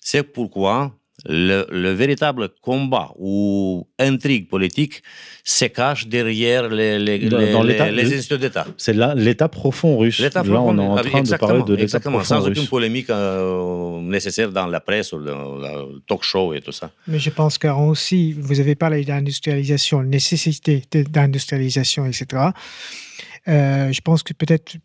C'est 0.00 0.22
pourquoi 0.22 0.90
le, 1.28 1.66
le 1.70 1.90
véritable 1.92 2.48
combat 2.60 3.10
ou 3.18 3.86
intrigue 3.98 4.48
politique 4.48 5.02
se 5.44 5.66
cache 5.66 6.06
derrière 6.08 6.68
les, 6.68 6.98
les, 6.98 7.18
Dans- 7.28 7.38
les- 7.38 7.52
dans 7.52 7.62
les- 7.62 7.72
l'État- 7.74 7.90
les 7.90 8.02
le- 8.02 8.08
institutions 8.08 8.36
d'État. 8.38 8.66
C'est 8.76 8.92
là 8.92 9.14
l'état 9.14 9.48
profond 9.48 9.96
russe. 9.98 10.18
L'État 10.18 10.42
Là, 10.42 10.50
profond, 10.50 10.70
on 10.70 10.78
est 10.78 10.86
en 10.86 10.96
train 10.96 11.10
de 11.12 11.16
exactement, 11.18 11.48
parler 11.60 11.64
de 11.64 11.74
l'état 11.82 12.00
profond 12.00 12.24
sans 12.24 12.40
aucune 12.46 12.60
russe. 12.60 12.68
polémique 12.68 13.10
euh, 13.10 14.00
nécessaire 14.00 14.50
dans 14.50 14.66
la 14.66 14.80
presse 14.80 15.12
ou 15.12 15.22
dans 15.22 15.56
le 15.56 16.00
talk 16.08 16.22
show 16.22 16.54
et 16.54 16.60
tout 16.60 16.72
ça. 16.72 16.90
Mais 17.06 17.18
je 17.18 17.30
pense 17.30 17.58
qu'en 17.58 17.88
aussi, 17.88 18.32
vous 18.32 18.58
avez 18.60 18.74
parlé 18.74 19.04
d'industrialisation, 19.04 20.02
nécessité 20.02 20.82
d'industrialisation, 20.92 22.06
etc. 22.06 22.26
Euh, 23.48 23.92
je 23.92 24.00
pense 24.00 24.22
que 24.22 24.32
peut-être 24.32 24.76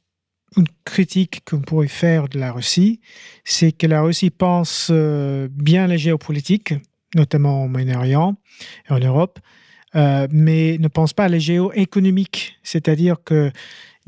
une 0.55 0.67
critique 0.85 1.41
qu'on 1.45 1.61
pourrait 1.61 1.87
faire 1.87 2.29
de 2.29 2.39
la 2.39 2.51
Russie, 2.51 3.01
c'est 3.43 3.71
que 3.71 3.85
la 3.87 4.01
Russie 4.01 4.29
pense 4.29 4.89
euh, 4.91 5.47
bien 5.51 5.87
la 5.87 5.97
géopolitique, 5.97 6.73
notamment 7.15 7.65
au 7.65 7.67
Moyen-Orient 7.67 8.37
et 8.89 8.93
en 8.93 8.99
Europe, 8.99 9.39
euh, 9.95 10.27
mais 10.31 10.77
ne 10.79 10.87
pense 10.87 11.13
pas 11.13 11.25
à 11.25 11.29
la 11.29 11.39
géoéconomique. 11.39 12.57
C'est-à-dire 12.63 13.17
que 13.23 13.51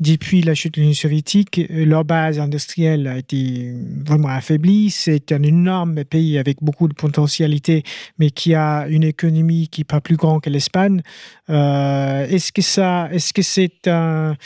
depuis 0.00 0.40
la 0.42 0.54
chute 0.54 0.74
de 0.74 0.80
l'Union 0.80 0.94
soviétique, 0.94 1.58
euh, 1.70 1.84
leur 1.84 2.04
base 2.04 2.38
industrielle 2.40 3.06
a 3.06 3.18
été 3.18 3.72
vraiment 4.06 4.28
affaiblie. 4.28 4.90
C'est 4.90 5.30
un 5.32 5.42
énorme 5.42 6.04
pays 6.04 6.38
avec 6.38 6.56
beaucoup 6.62 6.88
de 6.88 6.94
potentialités, 6.94 7.82
mais 8.18 8.30
qui 8.30 8.54
a 8.54 8.86
une 8.88 9.04
économie 9.04 9.68
qui 9.68 9.82
n'est 9.82 9.84
pas 9.84 10.00
plus 10.00 10.16
grande 10.16 10.40
que 10.40 10.48
l'Espagne. 10.50 11.02
Euh, 11.50 12.26
est-ce 12.28 12.50
que 12.52 12.62
ça, 12.62 13.08
est-ce 13.12 13.32
que 13.32 13.42
c'est 13.42 13.88
un 13.88 14.36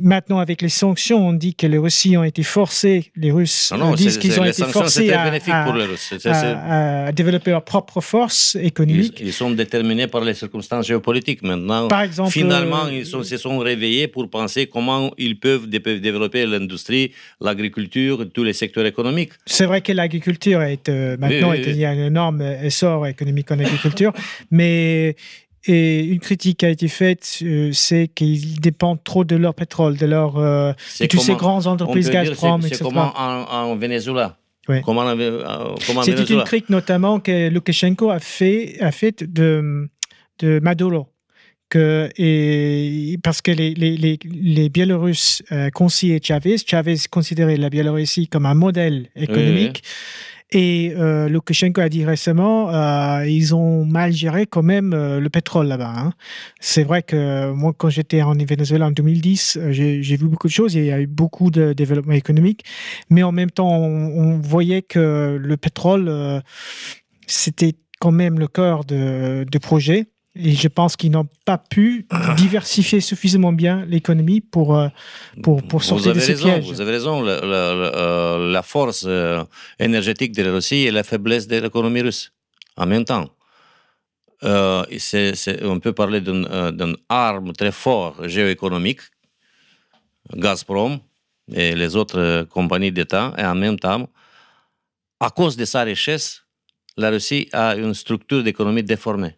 maintenant 0.00 0.38
avec 0.38 0.62
les 0.62 0.68
sanctions, 0.68 1.28
on 1.28 1.32
dit 1.32 1.54
que 1.54 1.66
les 1.66 1.78
Russes 1.78 2.06
ont 2.16 2.24
été 2.24 2.42
forcés, 2.42 3.10
les 3.16 3.30
Russes 3.30 3.70
Non, 3.72 3.78
non, 3.90 3.94
disent 3.94 4.16
qu'ils 4.18 4.38
ont 4.40 4.44
été 4.44 4.64
forcés 4.64 5.12
à, 5.12 5.24
bénéfique 5.24 5.52
à- 5.52 5.64
pour 5.64 5.74
les 5.74 5.84
Russes. 5.84 6.06
C'est- 6.08 6.18
c'est- 6.20 6.32
c'est- 6.32 6.46
à- 6.46 7.06
à 7.06 7.12
développer 7.12 7.50
leur 7.50 7.64
propre 7.64 8.00
force 8.00 8.56
Ils, 8.58 8.66
économique. 8.66 9.20
ils 9.20 9.32
sont 9.32 9.50
déterminés 9.50 10.06
par 10.06 10.22
les 10.24 10.34
circonstances 10.34 10.86
géopolitiques. 10.86 11.42
Maintenant, 11.42 11.88
Par 11.88 12.02
exemple, 12.02 12.30
finalement, 12.30 12.86
euh, 12.86 12.92
ils 13.00 13.06
sont- 13.06 13.22
se 13.22 13.36
sont 13.36 13.58
réveillés 13.58 14.08
pour 14.08 14.28
penser 14.30 14.66
comment 14.66 15.01
ils 15.18 15.38
peuvent 15.38 15.66
dé- 15.68 16.00
développer 16.00 16.46
l'industrie, 16.46 17.12
l'agriculture, 17.40 18.16
tous 18.34 18.44
les 18.44 18.52
secteurs 18.52 18.86
économiques. 18.86 19.32
C'est 19.46 19.66
vrai 19.66 19.80
que 19.80 19.92
l'agriculture 19.92 20.60
est 20.62 20.88
euh, 20.88 21.16
maintenant 21.18 21.50
oui, 21.50 21.62
il 21.66 21.76
y 21.76 21.84
a 21.84 21.90
un 21.90 22.06
énorme 22.06 22.42
essor 22.68 23.06
économique 23.06 23.50
en 23.50 23.58
agriculture, 23.58 24.12
mais 24.50 25.16
et 25.64 26.00
une 26.14 26.18
critique 26.18 26.58
qui 26.58 26.66
a 26.66 26.70
été 26.70 26.88
faite, 26.88 27.38
euh, 27.42 27.70
c'est 27.72 28.08
qu'ils 28.08 28.58
dépendent 28.58 29.04
trop 29.04 29.22
de 29.24 29.36
leur 29.36 29.54
pétrole, 29.54 29.96
de 29.96 30.06
leur 30.06 30.36
euh, 30.38 30.72
C'est 30.88 31.04
de 31.04 31.08
toutes 31.10 31.20
ces 31.20 31.34
grandes 31.36 31.66
entreprises 31.68 32.10
Gazprom, 32.10 32.60
c'est- 32.62 32.66
etc. 32.68 32.78
C'est 32.78 32.84
comment 32.84 33.12
en, 33.16 33.70
en 33.70 33.76
Venezuela 33.76 34.38
Oui. 34.68 34.78
C'était 36.02 36.24
une 36.34 36.42
critique 36.44 36.68
notamment 36.68 37.20
que 37.20 37.48
Loukachenko 37.48 38.10
a 38.10 38.18
fait, 38.18 38.76
a 38.80 38.90
fait 38.90 39.22
de, 39.22 39.88
de 40.40 40.58
Maduro. 40.60 41.08
Que, 41.72 42.10
et, 42.18 43.16
parce 43.22 43.40
que 43.40 43.50
les, 43.50 43.72
les, 43.72 43.96
les, 43.96 44.18
les 44.30 44.68
Biélorusses 44.68 45.42
euh, 45.52 45.70
Chavez. 46.22 46.56
Chavez 46.58 46.96
considérait 47.10 47.56
la 47.56 47.70
Biélorussie 47.70 48.28
comme 48.28 48.44
un 48.44 48.52
modèle 48.52 49.08
économique. 49.16 49.82
Et 50.50 50.92
euh, 50.98 51.30
Loukachenko 51.30 51.80
a 51.80 51.88
dit 51.88 52.04
récemment, 52.04 52.68
euh, 52.74 53.26
ils 53.26 53.54
ont 53.54 53.86
mal 53.86 54.12
géré 54.12 54.44
quand 54.46 54.62
même 54.62 54.92
euh, 54.92 55.18
le 55.18 55.30
pétrole 55.30 55.66
là-bas. 55.66 55.94
hein. 55.96 56.12
C'est 56.60 56.84
vrai 56.84 57.02
que 57.02 57.50
moi, 57.52 57.72
quand 57.74 57.88
j'étais 57.88 58.20
en 58.20 58.34
Venezuela 58.34 58.88
en 58.88 58.90
2010, 58.90 59.56
euh, 59.56 59.72
j'ai 59.72 60.16
vu 60.16 60.26
beaucoup 60.28 60.48
de 60.48 60.52
choses. 60.52 60.74
Il 60.74 60.84
y 60.84 60.92
a 60.92 61.00
eu 61.00 61.06
beaucoup 61.06 61.50
de 61.50 61.72
développement 61.72 62.12
économique, 62.12 62.66
mais 63.08 63.22
en 63.22 63.32
même 63.32 63.50
temps, 63.50 63.74
on, 63.74 64.34
on 64.34 64.38
voyait 64.40 64.82
que 64.82 65.38
le 65.40 65.56
pétrole, 65.56 66.08
euh, 66.10 66.38
c'était 67.26 67.72
quand 67.98 68.12
même 68.12 68.38
le 68.38 68.48
cœur 68.48 68.84
de, 68.84 69.46
de 69.50 69.58
projet. 69.58 70.08
Et 70.34 70.52
je 70.52 70.68
pense 70.68 70.96
qu'ils 70.96 71.10
n'ont 71.10 71.28
pas 71.44 71.58
pu 71.58 72.06
diversifier 72.36 73.00
suffisamment 73.00 73.52
bien 73.52 73.84
l'économie 73.86 74.40
pour, 74.40 74.76
euh, 74.76 74.88
pour, 75.42 75.60
Vous 75.60 75.80
sortir 75.80 76.14
de 76.14 76.20
ce 76.20 76.28
raison, 76.32 76.48
piège. 76.48 76.64
vous 76.66 76.80
avez 76.80 76.92
raison. 76.92 77.22
La, 77.22 77.40
la- 77.40 77.74
la- 77.74 77.96
euh, 77.96 78.62
force 78.62 79.04
euh, 79.06 79.44
énergétique 79.78 80.32
de 80.32 80.42
la 80.42 80.52
Russie 80.52 80.86
et 80.86 80.90
la 80.90 81.02
faiblesse 81.02 81.46
de 81.46 81.56
l'économie 81.58 82.00
russe 82.02 82.32
en 82.76 82.86
même 82.86 83.04
temps. 83.04 83.28
Euh, 84.44 84.82
on 85.62 85.78
peut 85.78 85.92
parler 85.92 86.20
d'une 86.20 86.96
arme 87.08 87.52
très 87.52 87.70
forte 87.70 88.26
géoéconomique, 88.26 89.00
Gazprom 90.34 90.98
et 91.52 91.74
les 91.74 91.94
autres 91.94 92.46
compagnies 92.50 92.90
d'État, 92.90 93.34
et 93.38 93.44
en 93.44 93.54
même 93.54 93.78
temps, 93.78 94.08
à 95.20 95.30
cause 95.30 95.56
de 95.56 95.64
sa 95.64 95.82
richesse, 95.82 96.42
la 96.96 97.10
Russie 97.10 97.48
a 97.52 97.76
une 97.76 97.94
structure 97.94 98.42
d'économie 98.42 98.82
déformée 98.82 99.36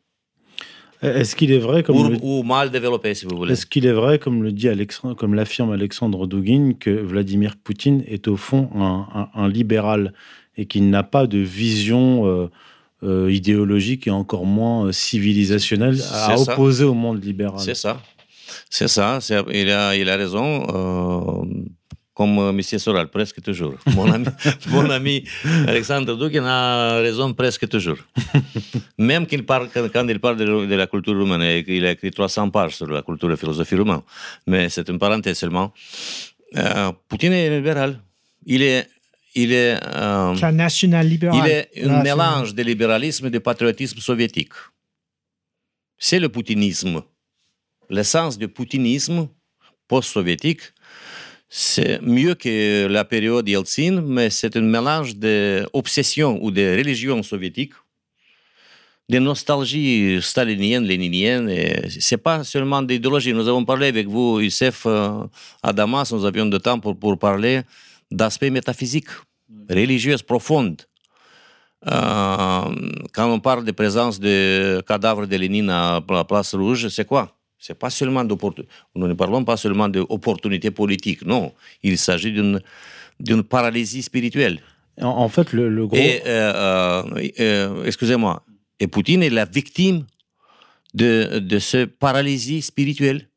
Est-ce 1.04 1.36
qu'il 1.36 1.52
est 1.52 1.58
vrai, 1.58 1.82
comme 1.82 1.96
ou, 1.96 2.08
le- 2.08 2.18
ou 2.22 2.42
mal 2.42 2.70
développée, 2.70 3.14
si 3.14 3.26
vous 3.26 3.36
voulez. 3.36 3.52
Est-ce 3.52 3.66
qu'il 3.66 3.86
est 3.86 3.92
vrai, 3.92 4.18
comme 4.18 4.42
le 4.42 4.52
dit 4.52 4.68
Alexandre, 4.68 5.14
comme 5.14 5.34
l'affirme 5.34 5.70
Alexandre 5.72 6.26
Douguin, 6.26 6.72
que 6.78 6.90
Vladimir 6.90 7.56
Poutine 7.62 8.02
est 8.06 8.26
au 8.28 8.36
fond 8.36 8.70
un, 8.74 9.06
un- 9.14 9.28
un 9.42 9.48
libéral 9.48 10.12
et 10.56 10.66
qu'il 10.66 10.88
n'a 10.90 11.02
pas 11.02 11.26
de 11.26 11.38
vision 11.38 12.26
euh, 12.26 12.46
euh, 13.02 13.30
idéologique 13.32 14.06
et 14.06 14.10
encore 14.10 14.46
moins 14.46 14.86
euh, 14.86 14.92
civilisationnelle 14.92 15.94
à 16.12 16.36
ça. 16.36 16.52
opposer 16.52 16.84
au 16.84 16.94
monde 16.94 17.22
libéral? 17.24 17.60
C'est 17.60 17.74
ça. 17.74 18.00
C'est 18.70 18.88
ça. 18.88 19.18
Il 19.52 19.70
a, 19.70 19.96
il 19.96 20.08
a 20.08 20.16
raison. 20.16 20.66
euh, 20.74 21.44
comme 22.14 22.38
euh, 22.38 22.50
M. 22.50 22.62
Soral, 22.62 23.08
presque 23.08 23.42
toujours. 23.42 23.74
Mon 23.86 24.10
ami, 24.10 24.26
mon 24.68 24.88
ami 24.88 25.24
Alexandre 25.66 26.16
Dugin 26.16 26.46
a 26.46 27.00
raison 27.00 27.32
presque 27.34 27.68
toujours. 27.68 27.98
Même 28.98 29.26
qu'il 29.26 29.44
parle, 29.44 29.68
quand 29.74 29.88
quand 29.92 30.06
il 30.08 30.20
parle 30.20 30.36
de, 30.36 30.66
de 30.66 30.74
la 30.76 30.86
culture 30.86 31.16
roumaine, 31.18 31.42
et 31.42 31.64
qu'il 31.64 31.84
a 31.84 31.90
écrit 31.90 32.10
300 32.12 32.50
pages 32.50 32.76
sur 32.76 32.86
la 32.86 33.02
culture 33.02 33.28
et 33.28 33.32
la 33.32 33.36
philosophie 33.36 33.74
roumaine. 33.74 34.02
Mais 34.46 34.68
c'est 34.68 34.88
une 34.88 34.98
parenthèse 34.98 35.38
seulement. 35.38 35.72
Euh, 36.56 36.92
Poutine 37.08 37.32
est 37.32 37.50
libéral. 37.50 38.00
Il 38.46 38.62
est. 38.62 38.88
Il 39.36 39.52
est 39.52 39.76
euh, 39.84 40.36
C'est 40.36 40.44
un 40.44 40.52
national 40.52 41.08
libéral. 41.08 41.40
il 41.44 41.50
est 41.50 41.90
un 41.90 42.00
mélange 42.04 42.54
de 42.54 42.62
libéralisme 42.62 43.26
et 43.26 43.30
de 43.30 43.40
patriotisme 43.40 43.98
soviétique. 43.98 44.52
C'est 45.98 46.20
le 46.20 46.28
poutinisme. 46.28 47.02
L'essence 47.90 48.38
du 48.38 48.46
poutinisme 48.46 49.28
post-soviétique, 49.88 50.60
c'est 51.56 52.02
mieux 52.02 52.34
que 52.34 52.88
la 52.88 53.04
période 53.04 53.48
Yeltsin, 53.48 54.00
mais 54.04 54.28
c'est 54.28 54.56
un 54.56 54.62
mélange 54.62 55.14
d'obsession 55.14 56.42
ou 56.42 56.50
de 56.50 56.76
religion 56.76 57.22
soviétique, 57.22 57.74
de 59.08 59.20
nostalgie 59.20 60.20
stalinienne, 60.20 60.82
léninienne. 60.82 61.48
et 61.48 61.88
C'est 62.00 62.16
pas 62.16 62.42
seulement 62.42 62.82
d'idéologie. 62.82 63.32
Nous 63.32 63.46
avons 63.46 63.64
parlé 63.64 63.86
avec 63.86 64.08
vous, 64.08 64.40
Youssef, 64.40 64.82
euh, 64.86 65.22
à 65.62 65.72
Damas, 65.72 66.10
nous 66.10 66.24
avions 66.24 66.46
de 66.46 66.58
temps 66.58 66.80
pour, 66.80 67.16
parler 67.16 67.60
d'aspects 68.10 68.50
métaphysiques, 68.50 69.14
religieuses, 69.70 70.22
profondes. 70.24 70.82
Euh, 71.86 72.62
quand 73.12 73.30
on 73.30 73.38
parle 73.38 73.64
de 73.64 73.70
présence 73.70 74.18
de 74.18 74.82
cadavres 74.88 75.26
de 75.26 75.36
Lénine 75.36 75.70
à 75.70 76.02
la 76.08 76.24
place 76.24 76.52
rouge, 76.56 76.88
c'est 76.88 77.06
quoi? 77.06 77.32
C'est 77.66 77.78
pas 77.78 77.88
seulement. 77.88 78.22
Nous 78.24 79.08
ne 79.08 79.14
parlons 79.14 79.42
pas 79.42 79.56
seulement 79.56 79.88
d'opportunité 79.88 80.70
politique. 80.70 81.24
Non, 81.24 81.54
il 81.82 81.96
s'agit 81.96 82.30
d'une 82.30 82.60
d'une 83.18 83.42
paralysie 83.42 84.02
spirituelle. 84.02 84.60
En, 85.00 85.06
en 85.24 85.30
fait, 85.30 85.54
le, 85.54 85.70
le 85.70 85.86
gros. 85.86 85.96
Euh, 85.96 86.20
euh, 86.26 87.30
euh, 87.40 87.84
excusez-moi, 87.86 88.44
et 88.80 88.86
Poutine 88.86 89.22
est 89.22 89.30
la 89.30 89.46
victime 89.46 90.04
de, 90.92 91.38
de 91.38 91.58
ce 91.58 91.86
paralysie 91.86 92.60
spirituelle. 92.60 93.30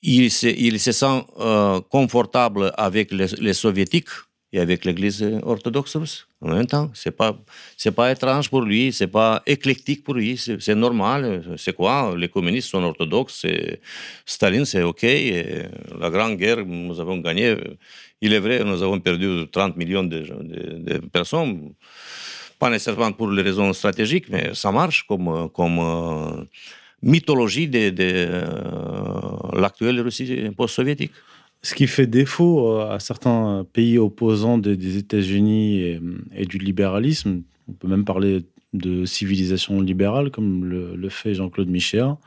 Il 0.00 0.30
se, 0.30 0.46
il 0.46 0.80
se 0.80 0.92
sent 0.92 1.18
euh, 1.38 1.82
confortable 1.82 2.72
avec 2.78 3.12
les, 3.12 3.26
les 3.46 3.52
soviétiques 3.52 4.08
et 4.56 4.60
avec 4.60 4.86
l'Église 4.86 5.22
orthodoxe 5.42 5.96
russe 5.96 6.26
en 6.40 6.48
même 6.54 6.66
temps. 6.66 6.90
C'est 6.94 7.10
pas, 7.10 7.36
pas 7.94 8.10
étrange 8.10 8.48
pour 8.48 8.62
lui, 8.62 8.92
c'est 8.92 9.06
pas 9.06 9.42
éclectique 9.46 10.02
pour 10.02 10.14
lui, 10.14 10.38
c'est 10.38 10.74
normal. 10.74 11.54
C'est 11.58 11.74
quoi? 11.74 12.14
Les 12.16 12.28
communistes 12.28 12.70
sont 12.70 12.82
orthodoxes, 12.82 13.44
Staline 14.24 14.64
c'est 14.64 14.82
ok. 14.82 15.02
la 16.00 16.08
Grande 16.10 16.36
Guerre, 16.36 16.64
nous 16.64 16.98
avons 16.98 17.18
gagné. 17.18 17.54
Il 18.22 18.32
est 18.32 18.38
vrai, 18.38 18.64
nous 18.64 18.82
avons 18.82 18.98
perdu 18.98 19.46
30 19.52 19.76
millions 19.76 20.04
de, 20.04 20.20
personnes. 21.12 21.74
pas 22.58 22.70
nécessairement 22.70 23.12
pour 23.12 23.30
les 23.30 23.42
raisons 23.42 23.70
stratégiques, 23.74 24.28
mais 24.30 24.54
ça 24.54 24.72
marche 24.72 25.02
comme, 25.06 25.50
comme 25.52 25.78
euh, 25.78 26.44
mythologie 27.02 27.68
de, 27.68 27.90
de 27.90 28.04
euh, 28.04 29.60
l'actuelle 29.60 30.00
Russie 30.00 30.50
post-soviétique. 30.56 31.12
Ce 31.66 31.74
qui 31.74 31.88
fait 31.88 32.06
défaut 32.06 32.68
euh, 32.68 32.88
à 32.88 33.00
certains 33.00 33.66
pays 33.72 33.98
opposants 33.98 34.56
des, 34.56 34.98
États-Unis 34.98 35.98
et, 36.32 36.46
du 36.46 36.58
libéralisme, 36.58 37.42
on 37.66 37.72
peut 37.72 37.88
même 37.88 38.04
parler 38.04 38.44
de 38.72 39.04
civilisation 39.04 39.80
libérale, 39.80 40.30
comme 40.30 40.64
le, 40.64 40.94
le 40.94 41.08
fait 41.08 41.34
Jean-Claude 41.34 41.68
Michéa, 41.68 42.18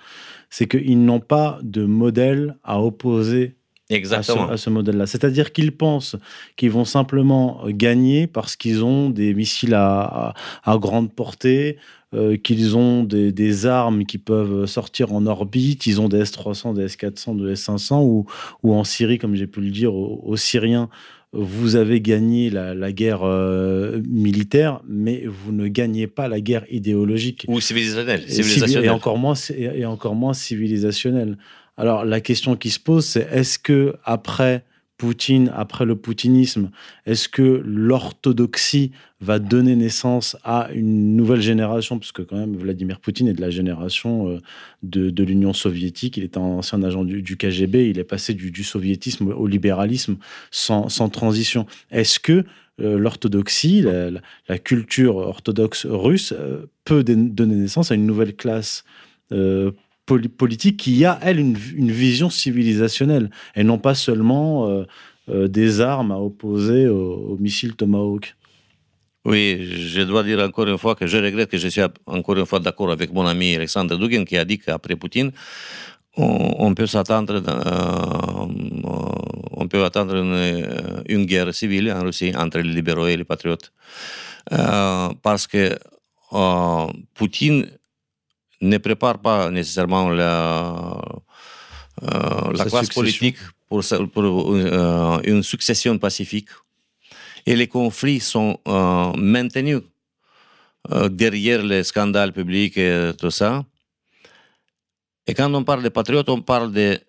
c'est 0.49 0.67
qu'ils 0.67 1.05
n'ont 1.05 1.21
pas 1.21 1.57
de 1.63 1.85
modèle 1.85 2.57
à 2.65 2.81
opposer 2.81 3.55
Exactement. 3.89 4.49
à 4.49 4.57
ce, 4.57 4.65
ce 4.65 4.69
modèle-là. 4.69 5.07
C'est-à-dire 5.07 5.51
qu'ils 5.51 5.71
pensent 5.71 6.15
qu'ils 6.55 6.71
vont 6.71 6.85
simplement 6.85 7.63
gagner 7.67 8.27
parce 8.27 8.55
qu'ils 8.55 8.83
ont 8.83 9.09
des 9.09 9.33
missiles 9.33 9.73
à, 9.73 10.01
à, 10.01 10.33
à 10.71 10.77
grande 10.77 11.11
portée, 11.11 11.77
euh, 12.15 12.37
qu'ils 12.37 12.75
ont 12.75 13.03
des, 13.03 13.31
des, 13.31 13.65
armes 13.67 14.05
qui 14.05 14.17
peuvent 14.17 14.65
sortir 14.65 15.13
en 15.13 15.27
orbite, 15.27 15.85
ils 15.85 16.01
ont 16.01 16.09
des 16.09 16.21
S-300, 16.21 16.75
des 16.75 16.85
S-400, 16.85 17.43
des 17.43 17.51
S-500, 17.51 18.01
ou, 18.01 18.25
ou 18.63 18.73
en 18.73 18.83
Syrie, 18.83 19.19
comme 19.19 19.35
j'ai 19.35 19.45
pu 19.45 19.61
le 19.61 19.69
dire 19.69 19.93
aux, 19.93 20.21
aux 20.25 20.37
Syriens, 20.37 20.89
vous 21.31 21.75
avez 21.75 22.01
gagné 22.01 22.49
la, 22.49 22.73
la 22.73 22.91
guerre 22.91 23.21
euh, 23.23 24.01
militaire, 24.07 24.81
mais 24.87 25.25
vous 25.27 25.51
ne 25.51 25.67
gagnez 25.67 26.07
pas 26.07 26.27
la 26.27 26.41
guerre 26.41 26.65
idéologique. 26.71 27.45
Ou 27.47 27.61
civilisationnelle. 27.61 28.27
Civilisationnelle. 28.27 28.85
et, 28.85 28.89
encore, 28.89 29.19
moins, 29.19 29.35
et 29.55 29.85
encore 29.85 30.15
moins 30.15 30.33
civilisationnelle. 30.33 31.37
Alors 31.79 32.03
la 32.03 32.19
question 32.19 32.57
qui 32.57 32.71
se 32.71 32.79
pose, 32.79 33.05
c'est 33.05 33.25
est-ce 33.31 33.57
que 33.57 33.95
après 34.03 34.65
Poutine, 34.97 35.49
après 35.55 35.85
le 35.85 35.95
poutinisme, 35.95 36.71
est-ce 37.05 37.29
que 37.29 37.63
l'orthodoxie 37.65 38.91
va 39.21 39.39
donner 39.39 39.77
naissance 39.77 40.35
à 40.43 40.67
une 40.73 41.15
nouvelle 41.15 41.39
génération? 41.39 41.97
Parce 41.97 42.11
que 42.11 42.21
quand 42.21 42.35
même, 42.35 42.57
Vladimir 42.57 42.99
Poutine 42.99 43.29
est 43.29 43.33
de 43.33 43.39
la 43.39 43.49
génération 43.49 44.27
euh, 44.27 44.39
de, 44.83 45.09
de 45.09 45.23
l'Union 45.23 45.53
soviétique, 45.53 46.17
il 46.17 46.25
est 46.25 46.35
un 46.35 46.41
ancien 46.41 46.83
agent 46.83 47.05
du, 47.05 47.37
KGB, 47.37 47.89
il 47.89 47.97
est 47.97 48.03
passé 48.03 48.33
du, 48.33 48.51
du 48.51 48.65
soviétisme 48.65 49.29
au 49.29 49.47
libéralisme 49.47 50.17
sans, 50.51 50.89
transition. 51.09 51.65
Est-ce 51.91 52.19
que 52.19 52.43
euh, 52.81 52.99
l'orthodoxie, 52.99 53.85
la, 54.49 54.59
culture 54.59 55.15
orthodoxe 55.15 55.85
russe 55.85 56.33
euh, 56.37 56.65
peut 56.83 57.05
donner 57.05 57.55
naissance 57.55 57.89
à 57.91 57.95
une 57.95 58.05
nouvelle 58.05 58.35
classe 58.35 58.83
politique 60.17 60.77
qui 60.77 61.05
a, 61.05 61.19
elle, 61.21 61.39
une, 61.39 61.55
vision 61.55 62.29
civilisationnelle 62.29 63.29
et 63.55 63.63
non 63.63 63.77
pas 63.77 63.95
seulement 63.95 64.67
euh, 64.67 64.83
euh, 65.29 65.47
des 65.47 65.81
armes 65.81 66.11
à 66.11 66.17
opposer 66.17 66.87
aux, 66.87 67.37
missiles 67.39 67.75
Tomahawk. 67.75 68.35
Oui, 69.25 69.59
je 69.61 70.01
dois 70.01 70.23
dire 70.23 70.39
encore 70.39 70.67
une 70.67 70.77
fois 70.77 70.95
que 70.95 71.05
je 71.05 71.17
regrette 71.17 71.49
que 71.51 71.57
je 71.57 71.67
suis 71.67 71.81
encore 72.05 72.37
une 72.37 72.45
fois 72.45 72.59
d'accord 72.59 72.91
avec 72.91 73.13
mon 73.13 73.25
ami 73.25 73.55
Alexandre 73.55 73.97
Dugin 73.97 74.23
qui 74.23 74.37
a 74.37 74.45
dit 74.45 74.57
qu'après 74.57 74.95
Poutine, 74.95 75.31
on, 76.17 76.73
peut 76.73 76.87
s'attendre, 76.87 77.41
euh, 77.47 78.47
on 79.51 79.67
peut 79.67 79.83
attendre 79.83 80.15
une, 80.15 81.03
une, 81.07 81.25
guerre 81.25 81.53
civile 81.53 81.91
en 81.91 82.01
Russie 82.01 82.33
entre 82.35 82.59
les 82.59 82.73
libéraux 82.73 83.07
et 83.07 83.15
les 83.15 83.23
patriotes. 83.23 83.71
Euh, 84.51 85.09
parce 85.21 85.47
que 85.47 85.77
euh, 86.33 86.87
Poutine 87.13 87.67
ne 88.61 88.77
prépare 88.77 89.19
pas 89.19 89.49
nécessairement 89.49 90.09
la, 90.09 91.01
euh, 92.03 92.51
la 92.53 92.65
classe 92.65 92.89
politique 92.89 93.37
pour, 93.67 93.83
pour 94.13 94.23
euh, 94.23 95.19
une 95.23 95.43
succession 95.43 95.97
pacifique. 95.97 96.49
Et 97.45 97.55
les 97.55 97.67
conflits 97.67 98.19
sont 98.19 98.59
euh, 98.67 99.13
maintenus 99.13 99.81
derrière 101.09 101.61
les 101.61 101.83
scandales 101.83 102.31
publics 102.31 102.77
et 102.77 103.11
tout 103.17 103.31
ça. 103.31 103.65
Et 105.27 105.33
quand 105.33 105.53
on 105.53 105.63
parle 105.63 105.83
de 105.83 105.89
patriotes, 105.89 106.29
on 106.29 106.41
parle 106.41 106.71
de 106.71 106.99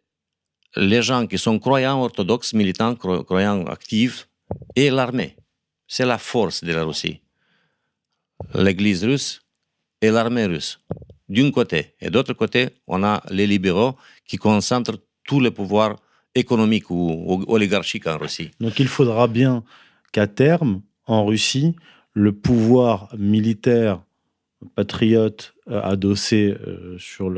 les 0.77 1.03
gens 1.03 1.27
qui 1.27 1.39
sont 1.39 1.59
croyants 1.59 2.03
orthodoxes, 2.03 2.53
militants, 2.53 2.95
croyants 2.95 3.65
actifs, 3.67 4.29
et 4.75 4.91
l'armée. 4.91 5.37
C'est 5.87 6.05
la 6.05 6.19
force 6.19 6.63
de 6.63 6.73
la 6.73 6.85
Russie. 6.85 7.21
L'Église 8.55 9.05
russe 9.05 9.41
et 10.01 10.11
l'armée 10.11 10.47
russe 10.47 10.79
d'un 11.31 11.51
côté. 11.51 11.95
Et 12.01 12.11
d'autre 12.11 12.35
côté, 12.35 12.71
on 12.87 13.03
a 13.03 13.23
les 13.31 13.47
libéraux 13.47 13.97
qui 14.27 14.37
concentrent 14.37 14.99
tout 15.25 15.41
le 15.41 15.51
pouvoir 15.51 15.97
économique 16.35 16.91
ou 16.91 17.45
oligarchique 17.49 18.07
en 18.07 18.19
Russie. 18.19 18.51
Donc 18.61 18.79
il 18.79 18.89
faudra 18.89 19.27
bien 19.27 19.65
qu'à 20.13 20.27
terme, 20.27 20.83
en 21.07 21.25
Russie, 21.25 21.75
le 22.13 22.33
pouvoir 22.33 23.09
militaire 23.17 24.01
patriote 24.75 25.55
euh, 25.71 25.81
adossé 25.83 26.55
euh, 26.67 26.97
sur 26.99 27.33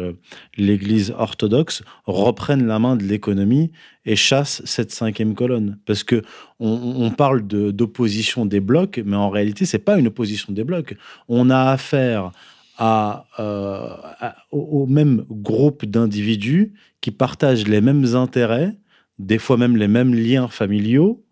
l'Église 0.56 1.14
orthodoxe 1.16 1.82
reprenne 2.04 2.66
la 2.66 2.78
main 2.78 2.96
de 2.96 3.04
l'économie 3.04 3.70
et 4.04 4.16
chasse 4.16 4.62
cette 4.64 4.90
cinquième 4.90 5.34
colonne. 5.34 5.78
Parce 5.86 6.02
que 6.02 6.22
on, 6.58 7.10
parle 7.10 7.42
d'opposition 7.42 8.44
de, 8.44 8.50
des 8.50 8.60
blocs, 8.60 9.00
mais 9.04 9.16
en 9.16 9.30
réalité, 9.30 9.66
c'est 9.66 9.78
pas 9.78 9.98
une 9.98 10.08
opposition 10.08 10.52
des 10.52 10.64
blocs. 10.64 10.96
On 11.28 11.50
a 11.50 11.70
affaire 11.70 12.32
à, 12.78 13.26
euh, 13.38 13.96
à, 14.20 14.36
au 14.50 14.86
même 14.86 15.24
groupe 15.30 15.84
d'individus 15.84 16.72
qui 17.00 17.10
partagent 17.10 17.66
les 17.66 17.80
mêmes 17.80 18.14
intérêts, 18.14 18.76
des 19.18 19.38
fois 19.38 19.56
même 19.56 19.76
les 19.76 19.88
mêmes 19.88 20.14
liens 20.14 20.48
familiaux, 20.48 21.22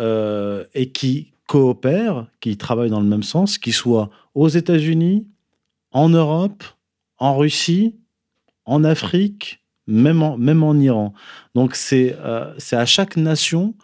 euh, 0.00 0.64
et 0.74 0.90
qui 0.90 1.32
coopèrent, 1.46 2.26
qui 2.40 2.56
travaillent 2.56 2.90
dans 2.90 3.00
le 3.00 3.06
même 3.06 3.22
sens, 3.22 3.58
qu'ils 3.58 3.72
soient 3.72 4.10
aux 4.34 4.48
États-Unis, 4.48 5.26
en 5.92 6.08
Europe, 6.08 6.64
en 7.18 7.36
Russie, 7.36 7.94
en 8.64 8.84
Afrique, 8.84 9.62
même 9.86 10.22
en, 10.22 10.74
Iran. 10.78 11.14
Donc 11.54 11.74
c'est 11.74 12.16
euh, 12.20 12.52
à 12.72 12.86
chaque 12.86 13.16
nation 13.16 13.74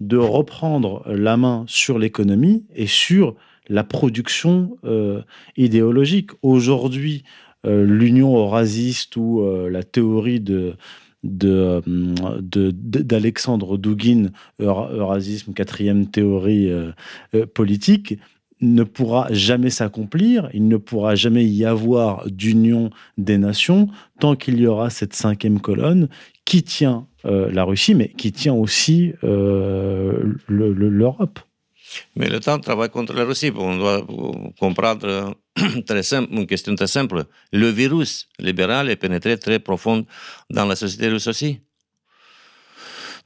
de 0.00 0.16
reprendre 0.16 1.04
la 1.06 1.36
main 1.36 1.64
sur 1.68 1.98
l'économie 1.98 2.64
et 2.74 2.86
sur 2.86 3.36
la 3.68 3.84
production 3.84 4.76
euh, 4.84 5.22
idéologique. 5.56 6.30
Aujourd'hui, 6.42 7.24
euh, 7.66 7.84
l'union 7.84 8.36
eurasiste 8.36 9.16
ou 9.16 9.40
euh, 9.40 9.70
la 9.70 9.82
théorie 9.82 10.40
de 10.40 10.74
d'Alexandre 11.22 13.72
de, 13.72 13.76
de, 13.76 13.82
Douguin, 13.82 14.30
Eurasisme, 14.58 15.52
quatrième 15.52 16.06
théorie 16.06 16.72
politique, 17.52 18.18
ne 18.62 18.84
pourra 18.84 19.28
jamais 19.30 19.68
s'accomplir, 19.68 20.48
il 20.54 20.66
ne 20.66 20.78
pourra 20.78 21.16
jamais 21.16 21.44
y 21.44 21.66
avoir 21.66 22.26
d'union 22.26 22.88
des 23.18 23.36
nations 23.36 23.88
tant 24.18 24.34
qu'il 24.34 24.58
y 24.60 24.66
aura 24.66 24.88
cette 24.88 25.12
cinquième 25.12 25.60
colonne 25.60 26.08
qui 26.46 26.62
tient 26.62 27.06
la 27.24 27.64
Russie, 27.64 27.94
mais 27.94 28.08
qui 28.08 28.32
tient 28.32 28.54
aussi 28.54 29.12
l'Europe. 30.48 31.40
Temps 32.40 32.58
travaille 32.58 32.90
contre 32.90 33.12
la 33.12 33.24
Russie. 33.24 33.52
On 33.54 33.76
doit 33.76 34.06
comprendre 34.58 35.34
très 35.86 36.02
simple, 36.02 36.32
une 36.32 36.46
question 36.46 36.74
très 36.74 36.86
simple. 36.86 37.24
Le 37.52 37.68
virus 37.68 38.28
libéral 38.38 38.90
est 38.90 38.96
pénétré 38.96 39.38
très 39.38 39.58
profond 39.58 40.06
dans 40.50 40.66
la 40.66 40.76
société 40.76 41.08
russe 41.08 41.26
aussi. 41.26 41.60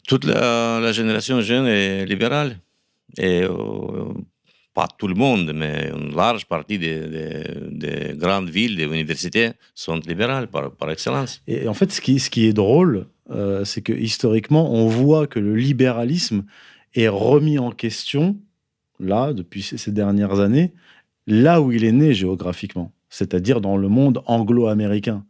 Toute 0.07 0.25
la, 0.25 0.93
génération 0.93 1.41
jeune 1.41 1.67
est 1.67 2.05
libérale. 2.05 2.59
Et 3.17 3.43
euh, 3.43 4.13
pas 4.75 4.89
tout 4.99 5.07
le 5.07 5.15
monde, 5.15 5.53
mais 5.55 5.91
une 5.95 6.15
large 6.15 6.47
partie 6.47 6.79
des 6.79 8.15
grandes 8.17 8.51
villes, 8.51 8.77
des 8.77 8.85
universités 8.85 9.53
sont 9.75 10.01
libérales 10.07 10.49
par, 10.49 10.73
par, 10.73 10.91
excellence. 10.91 11.41
Et 11.47 11.69
en 11.69 11.75
fait, 11.75 11.93
ce 11.93 12.01
qui, 12.01 12.19
ce 12.19 12.29
qui 12.29 12.47
est 12.47 12.53
drôle, 12.53 13.07
euh, 13.31 13.65
c'est 13.65 13.83
que 13.83 13.93
historiquement, 13.93 14.73
on 14.73 14.89
voit 14.89 15.27
que 15.29 15.39
le 15.39 15.55
libéralisme 15.55 16.45
est 16.95 17.09
remis 17.09 17.59
en 17.59 17.71
question 17.71 18.37
là, 19.01 19.33
depuis 19.33 19.63
ces 19.63 19.91
dernières 19.91 20.41
années, 20.41 20.73
là 21.27 21.61
où 21.61 21.73
il 21.73 21.85
est 21.85 21.93
né 21.93 22.15
géographiquement, 22.15 22.93
c'est-à-dire 23.09 23.61
dans 23.61 23.77
le 23.77 23.89
monde 23.89 24.23
anglo-américain. 24.27 25.25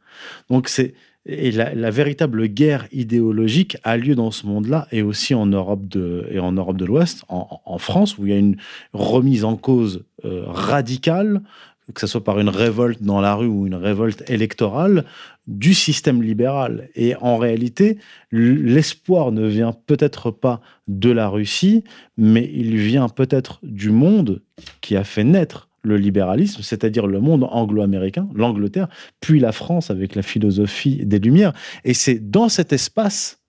Donc 0.51 0.69
c'est 0.69 0.95
et 1.27 1.53
la, 1.53 1.75
la, 1.75 1.91
véritable 1.91 2.49
guerre 2.49 2.87
idéologique 2.93 3.79
a 3.83 3.97
lieu 3.97 4.15
dans 4.15 4.31
ce 4.31 4.47
monde-là 4.47 4.87
et 4.93 5.01
aussi 5.01 5.35
en 5.35 5.47
Europe 5.47 5.89
de 5.89 6.29
et 6.31 6.39
en 6.39 6.53
Europe 6.53 6.77
de 6.77 6.85
l'Ouest, 6.85 7.25
en, 7.29 7.79
France 7.79 8.19
où 8.19 8.27
il 8.27 8.33
y 8.33 8.35
a 8.35 8.39
une 8.39 8.59
remise 8.93 9.45
en 9.45 9.57
cause 9.57 10.05
euh, 10.27 10.45
radicale, 10.47 11.41
que 11.93 12.01
ce 12.01 12.07
soit 12.07 12.25
par 12.25 12.41
une 12.41 12.49
révolte 12.49 13.03
dans 13.03 13.21
la 13.21 13.35
rue 13.35 13.47
ou 13.47 13.67
une 13.67 13.75
révolte 13.75 14.29
électorale 14.31 15.05
du 15.47 15.75
système 15.75 16.23
libéral. 16.23 16.89
Et 16.95 17.15
en 17.17 17.37
réalité, 17.37 17.99
l'espoir 18.33 19.33
ne 19.33 19.47
vient 19.47 19.75
peut-être 19.87 20.31
pas 20.31 20.61
de 20.89 21.11
la 21.11 21.29
Russie, 21.29 21.85
mais 22.17 22.51
il 22.55 22.77
vient 22.77 23.09
peut-être 23.09 23.59
du 23.63 23.91
monde 23.91 24.41
qui 24.81 24.97
a 24.97 25.05
fait 25.05 25.25
naître 25.25 25.69
le 25.83 25.99
libéralisme, 25.99 26.63
c'est-à-dire 26.63 27.07
le 27.07 27.21
monde 27.21 27.47
anglo-américain, 27.51 28.27
l'Angleterre, 28.35 28.89
puis 29.21 29.39
la 29.39 29.53
France 29.53 29.91
avec 29.91 30.15
la 30.15 30.23
philosophie 30.23 31.05
des 31.05 31.19
Lumières. 31.19 31.53
Et 31.85 31.93
c'est 31.93 32.31
dans 32.31 32.49
cet 32.49 32.73
espace 32.73 33.43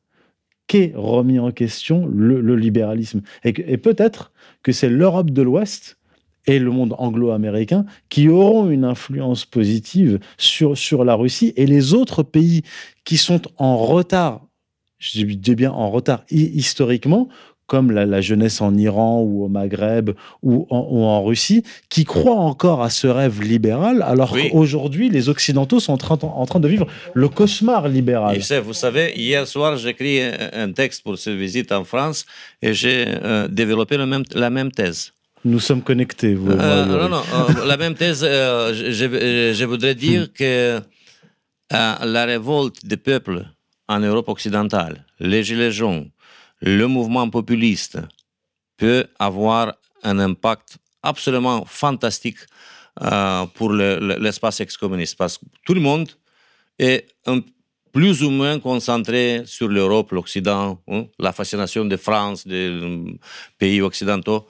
qu'est 0.68 0.92
remis 0.96 1.40
en 1.40 1.52
question 1.52 2.06
le, 2.08 2.56
libéralisme. 2.56 3.22
Et 3.44 3.78
peut-être 3.78 4.34
que 4.64 4.74
c'est 4.74 4.90
l'Europe 4.90 5.30
de 5.30 5.42
l'Ouest 5.42 5.98
et 6.48 6.60
le 6.60 6.72
monde 6.72 6.96
anglo-américain 6.98 7.86
qui 8.10 8.30
auront 8.30 8.70
une 8.70 8.84
influence 8.84 9.46
positive 9.46 10.20
sur, 10.38 10.78
sur 10.78 11.04
la 11.04 11.16
Russie 11.16 11.54
et 11.56 11.66
les 11.66 11.94
autres 11.94 12.24
pays 12.24 12.64
qui 13.04 13.18
sont 13.18 13.42
en 13.58 13.78
retard, 13.78 14.42
je 15.00 15.24
dis 15.24 15.56
bien 15.56 15.72
en 15.72 15.90
retard 15.90 16.24
historiquement, 16.30 17.30
comme 17.68 17.92
la, 17.92 18.22
jeunesse 18.22 18.62
en 18.62 18.76
Iran 18.78 19.22
ou 19.22 19.44
au 19.44 19.48
Maghreb 19.48 20.12
ou 20.44 20.68
en, 20.70 21.24
Russie, 21.24 21.64
qui 21.90 22.04
croient 22.04 22.36
encore 22.36 22.84
à 22.84 22.90
ce 22.90 23.08
rêve 23.08 23.42
libéral, 23.42 24.04
alors 24.04 24.36
qu'aujourd'hui, 24.38 25.10
les 25.10 25.30
Occidentaux 25.30 25.80
sont 25.80 25.94
en 25.94 26.46
train, 26.46 26.60
de 26.60 26.68
vivre 26.68 26.88
le 27.14 27.28
cauchemar 27.28 27.88
libéral. 27.88 28.38
vous 28.64 28.74
savez, 28.74 29.14
hier 29.16 29.48
soir, 29.48 29.78
j'ai 29.78 29.90
écrit 29.90 30.22
un 30.54 30.72
texte 30.72 31.04
pour 31.04 31.18
cette 31.18 31.36
visite 31.36 31.72
en 31.72 31.84
France 31.84 32.26
et 32.62 32.74
j'ai 32.74 33.06
euh, 33.08 33.48
développé 33.48 33.98
le 33.98 34.06
même, 34.06 34.24
la 34.34 34.50
même 34.50 34.72
thèse. 34.72 35.15
Nous 35.46 35.60
sommes 35.60 35.84
connectés. 35.84 36.36
Vous, 36.36 36.52
euh, 36.52 36.86
non, 36.86 37.08
non, 37.08 37.24
euh, 37.34 37.66
la 37.66 37.78
même 37.78 37.96
thèse, 37.96 38.22
je, 38.24 39.54
je, 39.56 39.66
voudrais 39.66 39.96
dire 39.96 40.24
hmm. 40.24 40.28
que 40.34 40.82
la 41.72 42.26
révolte 42.26 42.86
des 42.86 42.98
peuples 42.98 43.46
en 43.88 44.00
Europe 44.00 44.28
occidentale, 44.28 45.06
les 45.20 45.44
Gilets 45.44 45.72
jaunes, 45.72 46.10
le 46.62 46.88
mouvement 46.88 47.30
populiste 47.30 48.00
peut 48.78 49.06
avoir 49.20 49.76
un 50.04 50.20
impact 50.20 50.78
absolument 51.04 51.64
fantastique 51.66 52.40
euh, 53.02 53.46
pour 53.54 53.72
l'espace 53.74 54.62
ex-communiste, 54.62 55.18
parce 55.18 55.38
que 55.38 55.46
tout 55.66 55.74
le 55.74 55.82
monde 55.82 56.10
est 56.80 57.08
plus 57.92 58.24
ou 58.24 58.30
moins 58.30 58.60
concentré 58.60 59.44
sur 59.46 59.68
l'Europe, 59.70 60.12
l'Occident, 60.12 60.82
hein, 60.88 61.06
la 61.20 61.32
fascination 61.32 61.86
de 61.86 61.98
France, 61.98 62.46
des 62.46 62.70
euh, 62.70 63.06
pays 63.58 63.82
occidentaux. 63.82 64.48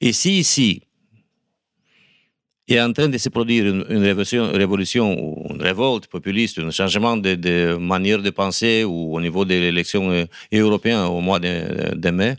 Et 0.00 0.12
si 0.12 0.38
ici, 0.38 0.82
il 2.66 2.76
est 2.76 2.80
en 2.80 2.92
train 2.92 3.08
de 3.08 3.18
se 3.18 3.28
produire 3.28 3.66
une, 3.66 4.02
révolution, 4.02 4.50
révolution, 4.52 5.36
une 5.50 5.60
révolte 5.60 6.06
populiste, 6.06 6.58
un 6.58 6.70
changement 6.70 7.16
de, 7.16 7.76
manière 7.76 8.22
de 8.22 8.30
penser 8.30 8.84
ou 8.84 9.14
au 9.16 9.20
niveau 9.20 9.44
de 9.44 9.54
l'élection 9.54 10.10
euh, 10.10 10.24
européenne 10.52 11.00
au 11.00 11.20
mois 11.20 11.38
de, 11.40 12.10
mai. 12.10 12.36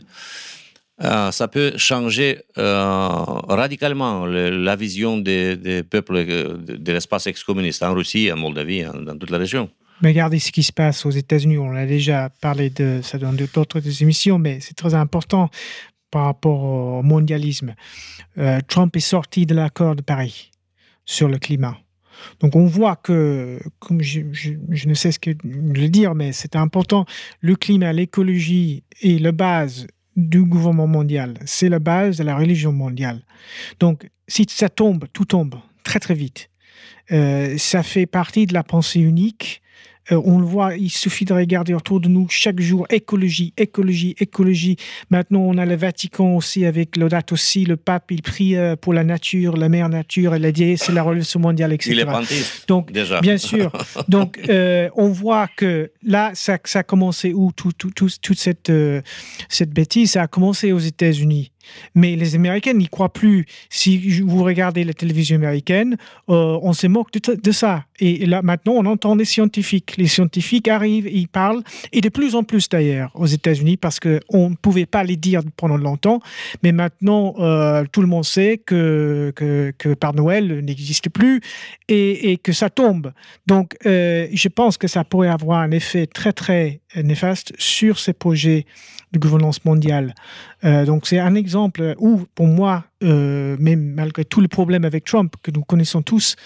Euh, 1.02 1.30
ça 1.30 1.46
peut 1.46 1.74
changer 1.76 2.38
euh, 2.58 3.08
radicalement 3.48 4.26
la 4.26 4.76
vision 4.76 5.18
des, 5.18 5.82
peuples 5.88 6.24
de, 6.24 6.92
l'espace 6.92 7.28
ex-communiste 7.28 7.82
en 7.82 7.94
Russie, 7.94 8.32
en 8.32 8.36
Moldavie, 8.36 8.82
dans 8.82 9.16
toute 9.16 9.30
la 9.30 9.38
région. 9.38 9.70
Mais 10.02 10.08
regardez 10.08 10.38
ce 10.40 10.52
qui 10.52 10.62
se 10.62 10.72
passe 10.72 11.06
aux 11.06 11.10
États-Unis. 11.10 11.56
On 11.56 11.74
a 11.74 11.86
déjà 11.86 12.30
parlé 12.40 12.68
de 12.70 13.00
ça 13.02 13.16
dans 13.16 13.32
d'autres 13.32 14.02
émissions, 14.02 14.38
mais 14.38 14.58
c'est 14.60 14.74
très 14.74 14.94
important 14.94 15.50
par 16.10 16.24
rapport 16.24 16.62
au 16.62 17.02
mondialisme. 17.02 17.74
Euh, 18.38 18.60
Trump 18.66 18.96
est 18.96 19.00
sorti 19.00 19.46
de 19.46 19.54
l'accord 19.54 19.96
de 19.96 20.02
Paris 20.02 20.50
sur 21.04 21.28
le 21.28 21.38
climat. 21.38 21.78
Donc 22.40 22.56
on 22.56 22.66
voit 22.66 22.96
que, 22.96 23.60
comme 23.78 24.00
je, 24.02 24.20
ne 24.20 24.94
sais 24.94 25.12
ce 25.12 25.18
que 25.18 25.30
le 25.44 25.88
dire, 25.88 26.14
mais 26.14 26.32
c'est 26.32 26.56
important, 26.56 27.04
le 27.40 27.56
climat, 27.56 27.92
l'écologie 27.92 28.84
est 29.02 29.20
la 29.20 29.32
base 29.32 29.86
du 30.16 30.42
gouvernement 30.42 30.86
mondial. 30.86 31.34
C'est 31.44 31.68
la 31.68 31.78
base 31.78 32.16
de 32.16 32.24
la 32.24 32.36
religion 32.36 32.72
mondiale. 32.72 33.22
Donc 33.80 34.08
si 34.28 34.46
ça 34.48 34.68
tombe, 34.68 35.04
tout 35.12 35.26
tombe 35.26 35.56
très 35.84 36.00
très 36.00 36.14
vite. 36.14 36.50
Euh, 37.12 37.56
ça 37.58 37.82
fait 37.82 38.06
partie 38.06 38.46
de 38.46 38.54
la 38.54 38.64
pensée 38.64 39.00
unique 39.00 39.62
euh, 40.12 40.20
on 40.24 40.38
le 40.38 40.44
voit, 40.44 40.76
il 40.76 40.90
suffit 40.90 41.24
de 41.24 41.34
regarder 41.34 41.74
autour 41.74 42.00
de 42.00 42.08
nous 42.08 42.28
chaque 42.28 42.60
jour 42.60 42.86
écologie, 42.90 43.52
écologie, 43.56 44.14
écologie. 44.18 44.76
Maintenant, 45.10 45.40
on 45.40 45.58
a 45.58 45.66
le 45.66 45.74
Vatican 45.74 46.36
aussi 46.36 46.64
avec 46.64 46.96
Laudato 46.96 47.34
aussi, 47.34 47.64
le 47.64 47.76
pape, 47.76 48.10
il 48.10 48.22
prie 48.22 48.56
euh, 48.56 48.76
pour 48.76 48.94
la 48.94 49.04
nature, 49.04 49.56
la 49.56 49.68
mère 49.68 49.88
nature, 49.88 50.36
il 50.36 50.44
a 50.44 50.52
dit 50.52 50.76
c'est 50.78 50.92
la 50.92 51.02
relation 51.02 51.40
mondiale, 51.40 51.72
etc. 51.72 51.90
Il 51.92 52.00
est 52.00 52.66
Donc, 52.68 52.92
déjà. 52.92 53.20
bien 53.20 53.36
sûr. 53.36 53.72
Donc, 54.08 54.38
euh, 54.48 54.88
on 54.94 55.08
voit 55.08 55.48
que 55.56 55.90
là, 56.02 56.30
ça, 56.34 56.58
ça 56.64 56.78
a 56.78 56.82
commencé 56.82 57.32
où 57.34 57.52
tout, 57.52 57.72
tout, 57.72 57.90
toute 57.90 58.38
cette, 58.38 58.72
cette 59.48 59.70
bêtise, 59.70 60.12
ça 60.12 60.22
a 60.22 60.26
commencé 60.28 60.72
aux 60.72 60.78
États-Unis. 60.78 61.52
Mais 61.94 62.16
les 62.16 62.34
Américains 62.34 62.74
n'y 62.74 62.88
croient 62.88 63.12
plus. 63.12 63.46
Si 63.70 64.20
vous 64.20 64.42
regardez 64.42 64.84
la 64.84 64.92
télévision 64.92 65.36
américaine, 65.36 65.96
euh, 66.28 66.58
on 66.62 66.72
se 66.72 66.86
moque 66.86 67.12
de, 67.12 67.52
ça. 67.52 67.84
Et 67.98 68.26
là, 68.26 68.42
maintenant, 68.42 68.74
on 68.74 68.86
entend 68.86 69.14
les 69.14 69.24
scientifiques. 69.24 69.96
Les 69.96 70.06
scientifiques 70.06 70.68
arrivent, 70.68 71.08
ils 71.10 71.28
parlent, 71.28 71.62
et 71.92 72.00
de 72.00 72.08
plus 72.08 72.34
en 72.34 72.42
plus 72.42 72.68
d'ailleurs 72.68 73.10
aux 73.14 73.26
États-Unis, 73.26 73.76
parce 73.76 74.00
qu'on 74.00 74.50
ne 74.50 74.54
pouvait 74.54 74.86
pas 74.86 75.04
les 75.04 75.16
dire 75.16 75.42
pendant 75.56 75.76
longtemps. 75.76 76.20
Mais 76.62 76.72
maintenant, 76.72 77.34
euh, 77.38 77.84
tout 77.90 78.00
le 78.00 78.08
monde 78.08 78.24
sait 78.24 78.58
que, 78.64 79.32
que, 79.34 79.72
que 79.78 79.94
Père 79.94 80.14
Noël 80.14 80.60
n'existe 80.64 81.08
plus 81.10 81.40
et, 81.88 82.38
que 82.42 82.52
ça 82.52 82.70
tombe. 82.70 83.12
Donc, 83.46 83.76
euh, 83.86 84.28
je 84.32 84.48
pense 84.48 84.76
que 84.76 84.88
ça 84.88 85.04
pourrait 85.04 85.28
avoir 85.28 85.60
un 85.60 85.70
effet 85.70 86.06
très, 86.06 86.32
très 86.32 86.80
néfaste 86.96 87.52
sur 87.58 87.98
ces 87.98 88.12
projets 88.12 88.66
de 89.12 89.18
gouvernance 89.18 89.64
mondiale. 89.64 90.14
Euh, 90.64 90.84
donc 90.84 91.06
c'est 91.06 91.18
un 91.18 91.34
exemple 91.34 91.94
où, 91.98 92.22
pour 92.34 92.46
moi, 92.46 92.84
euh, 93.02 93.56
même 93.58 93.92
malgré 93.94 94.24
tous 94.24 94.40
les 94.40 94.48
problèmes 94.48 94.84
avec 94.84 95.04
Trump 95.04 95.34
que 95.42 95.50
nous 95.50 95.62
connaissons 95.62 96.02
tous, 96.02 96.36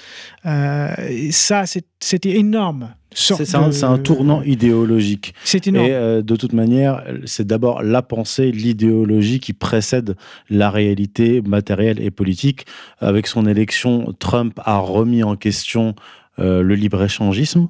euh, 0.46 0.94
ça 1.30 1.64
c'était 1.66 2.36
énorme. 2.36 2.94
C'est 3.12 3.56
un, 3.56 3.98
tournant 3.98 4.40
idéologique. 4.42 5.34
C'est 5.42 5.66
énorme. 5.66 5.86
Et 5.86 6.22
de 6.22 6.36
toute 6.36 6.52
manière, 6.52 7.02
c'est 7.24 7.44
d'abord 7.44 7.82
la 7.82 8.02
pensée, 8.02 8.52
l'idéologie 8.52 9.40
qui 9.40 9.52
précède 9.52 10.14
la 10.48 10.70
réalité 10.70 11.42
matérielle 11.42 12.00
et 12.00 12.12
politique. 12.12 12.66
Avec 13.00 13.26
son 13.26 13.46
élection, 13.46 14.14
Trump 14.20 14.60
a 14.64 14.78
remis 14.78 15.24
en 15.24 15.34
question 15.34 15.96
le 16.38 16.74
libre-échangisme 16.74 17.68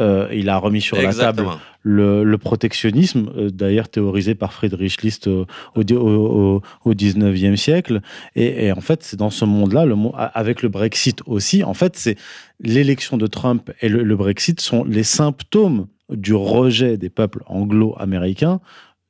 euh, 0.00 0.28
il 0.32 0.48
a 0.48 0.58
remis 0.58 0.80
sur 0.80 1.00
la 1.00 1.12
table 1.12 1.46
le, 1.84 2.36
protectionnisme, 2.36 3.30
euh, 3.36 3.50
d'ailleurs 3.50 3.88
théorisé 3.88 4.34
par 4.34 4.52
Friedrich 4.52 5.02
List 5.02 5.28
au, 5.28 5.46
au, 5.76 6.62
au, 6.84 6.94
19e 6.94 7.56
siècle. 7.56 8.00
Et, 8.34 8.72
en 8.72 8.80
fait, 8.80 9.02
c'est 9.02 9.16
dans 9.16 9.30
ce 9.30 9.44
monde-là, 9.44 9.84
le, 9.84 9.94
avec 10.16 10.62
le 10.62 10.68
Brexit 10.68 11.20
aussi, 11.26 11.62
en 11.62 11.74
fait, 11.74 11.96
c'est 11.96 12.16
l'élection 12.60 13.16
de 13.16 13.26
Trump 13.26 13.70
et 13.82 13.88
le, 13.88 14.16
Brexit 14.16 14.60
sont 14.60 14.84
les 14.84 15.02
symptômes 15.02 15.86
du 16.10 16.34
rejet 16.34 16.96
des 16.96 17.10
peuples 17.10 17.42
anglo-américains 17.46 18.60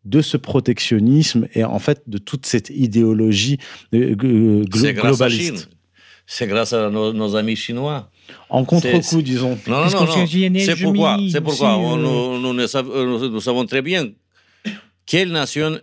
de 0.05 0.21
ce 0.21 0.37
protectionnisme 0.37 1.47
et 1.55 1.65
en 1.65 1.79
fait 1.79 2.03
de 2.07 2.19
toute 2.19 2.47
cette 2.47 2.71
idéologie 2.71 3.59
euh, 3.95 4.15
globaliste. 4.15 5.71
C'est 6.27 6.47
grâce 6.47 6.73
à 6.73 6.91
nos 6.91 7.37
amis 7.37 7.57
chinois. 7.57 8.11
En 8.49 8.65
contre-coup, 8.65 9.23
disons. 9.23 9.59
Non, 9.67 9.87
non, 9.87 10.07
non. 10.07 10.27
C'est 10.27 10.77
pourquoi, 10.83 11.19
c'est 11.31 11.41
pourquoi 11.41 11.77
nous, 11.77 12.39
nous, 12.41 12.53
nous, 12.53 13.41
savons 13.41 13.67
très 13.67 13.83
bien 13.83 14.11
quelle 15.07 15.31
nation 15.31 15.79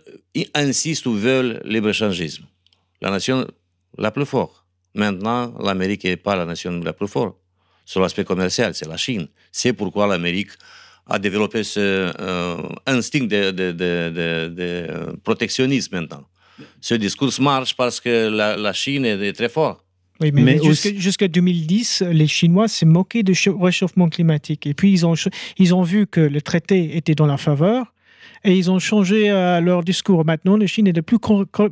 insiste 0.54 1.06
ou 1.06 1.14
veut 1.14 1.42
le 1.42 1.70
libre-échangisme. 1.70 2.44
La 3.00 3.10
nation 3.10 3.46
la 3.98 4.10
plus 4.10 4.26
forte. 4.26 4.64
Maintenant, 4.94 5.54
l'Amérique 5.60 6.04
n'est 6.04 6.16
pas 6.16 6.36
la 6.36 6.44
nation 6.44 6.72
la 6.80 6.92
plus 6.92 7.08
forte. 7.08 7.36
Sur 7.84 8.00
l'aspect 8.00 8.24
commercial, 8.24 8.74
c'est 8.74 8.88
la 8.88 8.96
Chine. 8.96 9.28
C'est 9.50 9.72
pourquoi 9.72 10.06
l'Amérique 10.06 10.50
a 11.06 11.18
développé 11.18 11.64
ce 11.64 12.12
euh, 12.20 12.56
instinct 12.86 13.24
de, 13.26 13.50
de, 13.50 13.72
de, 13.72 14.48
de, 14.48 15.16
protectionnisme 15.24 15.96
maintenant. 15.96 16.24
Ce 16.80 16.94
discours 16.94 17.32
marche 17.40 17.74
parce 17.76 18.00
que 18.00 18.28
la, 18.28 18.56
la 18.56 18.72
Chine 18.72 19.04
est 19.04 19.32
très 19.32 19.48
forte 19.48 19.84
mais, 20.30 20.58
jusqu'à 20.96 21.28
2010, 21.28 22.04
les 22.10 22.26
Chinois 22.26 22.68
s'est 22.68 22.86
moqué 22.86 23.22
du 23.22 23.34
réchauffement 23.58 24.08
climatique. 24.08 24.66
Et 24.66 24.74
puis, 24.74 24.92
ils 24.92 25.06
ont, 25.06 25.14
ils 25.58 25.74
ont 25.74 25.82
vu 25.82 26.06
que 26.06 26.20
le 26.20 26.40
traité 26.40 26.96
était 26.96 27.14
dans 27.14 27.26
leur 27.26 27.40
faveur 27.40 27.91
et 28.44 28.56
ils 28.56 28.70
ont 28.70 28.78
changé 28.78 29.30
euh, 29.30 29.60
leur 29.60 29.84
discours. 29.84 30.24
Maintenant, 30.24 30.56
la 30.56 30.66
Chine 30.66 30.88
est 30.88 30.96
le 30.96 31.02
plus 31.02 31.18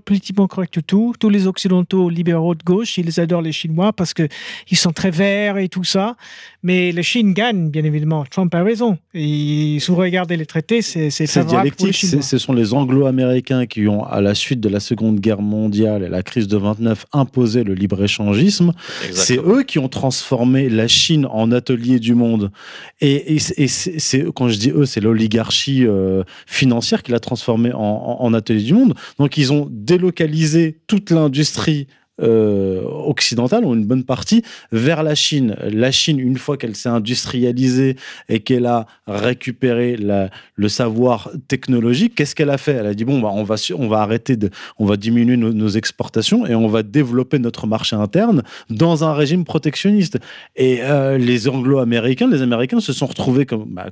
politiquement 0.04 0.46
correct 0.46 0.76
de 0.76 0.80
tout. 0.80 1.14
Tous 1.18 1.28
les 1.28 1.46
Occidentaux 1.46 2.08
libéraux 2.08 2.54
de 2.54 2.62
gauche, 2.62 2.96
ils 2.96 3.18
adorent 3.18 3.42
les 3.42 3.52
Chinois 3.52 3.92
parce 3.92 4.14
qu'ils 4.14 4.28
sont 4.74 4.92
très 4.92 5.10
verts 5.10 5.58
et 5.58 5.68
tout 5.68 5.84
ça. 5.84 6.16
Mais 6.62 6.92
la 6.92 7.02
Chine 7.02 7.32
gagne, 7.32 7.70
bien 7.70 7.84
évidemment. 7.84 8.24
Trump 8.30 8.54
a 8.54 8.62
raison. 8.62 8.98
Et 9.14 9.78
si 9.80 9.90
vous 9.90 9.96
regardez 9.96 10.36
les 10.36 10.46
traités, 10.46 10.82
c'est 10.82 11.46
dialectique. 11.46 11.94
Ce 11.96 12.38
sont 12.38 12.52
les 12.52 12.72
Anglo-Américains 12.72 13.66
qui 13.66 13.88
ont, 13.88 14.04
à 14.04 14.20
la 14.20 14.34
suite 14.34 14.60
de 14.60 14.68
la 14.68 14.80
Seconde 14.80 15.18
Guerre 15.18 15.42
mondiale 15.42 16.04
et 16.04 16.08
la 16.08 16.22
crise 16.22 16.46
de 16.46 16.56
29, 16.56 17.06
imposé 17.12 17.64
le 17.64 17.74
libre-échangisme. 17.74 18.72
C'est 19.12 19.38
eux 19.38 19.64
qui 19.64 19.78
ont 19.78 19.88
transformé 19.88 20.68
la 20.68 20.86
Chine 20.86 21.26
en 21.26 21.50
atelier 21.50 21.98
du 21.98 22.14
monde. 22.14 22.52
Et, 23.00 23.38
c'est 23.38 24.24
quand 24.34 24.48
je 24.48 24.58
dis 24.58 24.70
eux, 24.70 24.86
c'est 24.86 25.00
l'oligarchie 25.00 25.84
euh, 25.86 26.22
financière 26.60 27.02
qui 27.02 27.10
l'a 27.10 27.20
transformé 27.20 27.70
en, 27.74 28.34
atelier 28.34 28.62
du 28.62 28.74
monde. 28.74 28.94
Donc 29.18 29.38
ils 29.38 29.50
ont 29.50 29.66
délocalisé 29.70 30.80
toute 30.86 31.10
l'industrie 31.10 31.86
euh, 32.22 32.82
occidentales, 32.82 33.64
ou 33.64 33.74
une 33.74 33.86
bonne 33.86 34.04
partie, 34.04 34.42
vers 34.72 35.02
la 35.02 35.14
Chine. 35.14 35.56
La 35.62 35.90
Chine, 35.90 36.18
une 36.18 36.36
fois 36.36 36.56
qu'elle 36.56 36.76
s'est 36.76 36.88
industrialisée 36.88 37.96
et 38.28 38.40
qu'elle 38.40 38.66
a 38.66 38.86
récupéré 39.06 39.96
le 39.96 40.68
savoir 40.68 41.30
technologique, 41.48 42.14
qu'est-ce 42.14 42.34
qu'elle 42.34 42.50
a 42.50 42.58
fait? 42.58 42.72
Elle 42.72 42.86
a 42.86 42.94
dit 42.94 43.04
bon, 43.04 43.20
bah, 43.20 43.30
on 43.32 43.44
va 43.88 43.98
arrêter 43.98 44.36
de, 44.36 44.50
on 44.78 44.86
va 44.86 44.96
diminuer 44.96 45.36
nos, 45.36 45.68
exportations 45.70 46.46
et 46.46 46.54
on 46.54 46.66
va 46.66 46.82
développer 46.82 47.38
notre 47.38 47.66
marché 47.66 47.94
interne 47.94 48.42
dans 48.68 49.04
un 49.04 49.14
régime 49.14 49.44
protectionniste. 49.44 50.18
Et 50.56 50.80
euh, 50.82 51.16
les 51.16 51.48
Anglo-Américains, 51.48 52.28
les 52.28 52.42
Américains 52.42 52.80
se 52.80 52.92
sont 52.92 53.06
retrouvés 53.06 53.46
comme, 53.46 53.66
bah, 53.70 53.86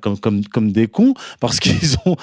des 0.60 0.86
cons 0.88 1.14
parce 1.40 1.60
qu'ils 1.60 1.96
ont, 2.04 2.16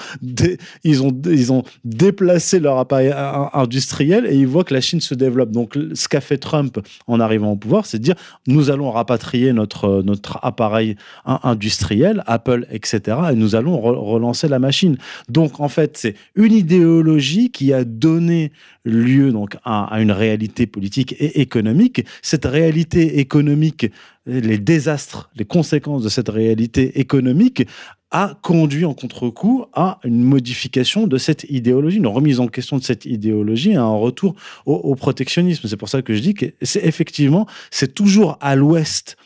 ont 1.52 1.62
déplacé 1.84 2.60
leur 2.60 2.78
appareil 2.78 3.12
industriel 3.52 4.26
et 4.26 4.36
ils 4.36 4.46
voient 4.46 4.64
que 4.64 4.74
la 4.74 4.80
Chine 4.80 5.00
se 5.00 5.14
développe. 5.14 5.50
Donc, 5.50 5.76
ce 5.96 6.08
qu'a 6.08 6.20
fait 6.20 6.38
Trump 6.38 6.78
en 7.06 7.20
arrivant 7.20 7.52
au 7.52 7.56
pouvoir, 7.56 7.86
c'est 7.86 7.98
de 7.98 8.04
dire 8.04 8.14
nous 8.46 8.70
allons 8.70 8.90
rapatrier 8.90 9.52
notre, 9.52 10.02
notre 10.02 10.38
appareil 10.42 10.96
industriel, 11.24 12.22
Apple, 12.26 12.66
etc., 12.70 13.18
et 13.32 13.34
nous 13.34 13.54
allons 13.54 13.80
relancer 13.80 14.48
la 14.48 14.58
machine. 14.58 14.96
Donc, 15.28 15.60
en 15.60 15.68
fait, 15.68 15.96
c'est 15.96 16.14
une 16.34 16.52
idéologie 16.52 17.50
qui 17.50 17.72
a 17.72 17.84
donné 17.84 18.52
lieu 18.84 19.32
donc 19.32 19.56
à, 19.64 19.84
à, 19.84 20.00
une 20.00 20.12
réalité 20.12 20.66
politique 20.66 21.14
et 21.18 21.40
économique. 21.40 22.04
Cette 22.22 22.44
réalité 22.44 23.18
économique, 23.18 23.90
les 24.26 24.58
désastres, 24.58 25.30
les 25.36 25.44
conséquences 25.44 26.02
de 26.02 26.08
cette 26.08 26.28
réalité 26.28 27.00
économique 27.00 27.66
a 28.10 28.38
conduit 28.42 28.84
en 28.84 28.94
contre-coup 28.94 29.66
à 29.72 29.98
une 30.04 30.22
modification 30.22 31.06
de 31.06 31.18
cette 31.18 31.44
idéologie, 31.48 31.98
une 31.98 32.06
remise 32.06 32.40
en 32.40 32.46
question 32.46 32.78
de 32.78 32.82
cette 32.82 33.04
idéologie, 33.04 33.74
à 33.74 33.82
un 33.82 33.96
retour 33.96 34.36
au, 34.64 34.94
protectionnisme. 34.94 35.66
C'est 35.68 35.76
pour 35.76 35.88
ça 35.88 36.02
que 36.02 36.14
je 36.14 36.20
dis 36.20 36.34
que 36.34 36.46
c'est 36.62 36.84
effectivement, 36.84 37.46
c'est 37.70 37.94
toujours 37.94 38.38
à 38.40 38.54
l'ouest 38.54 39.16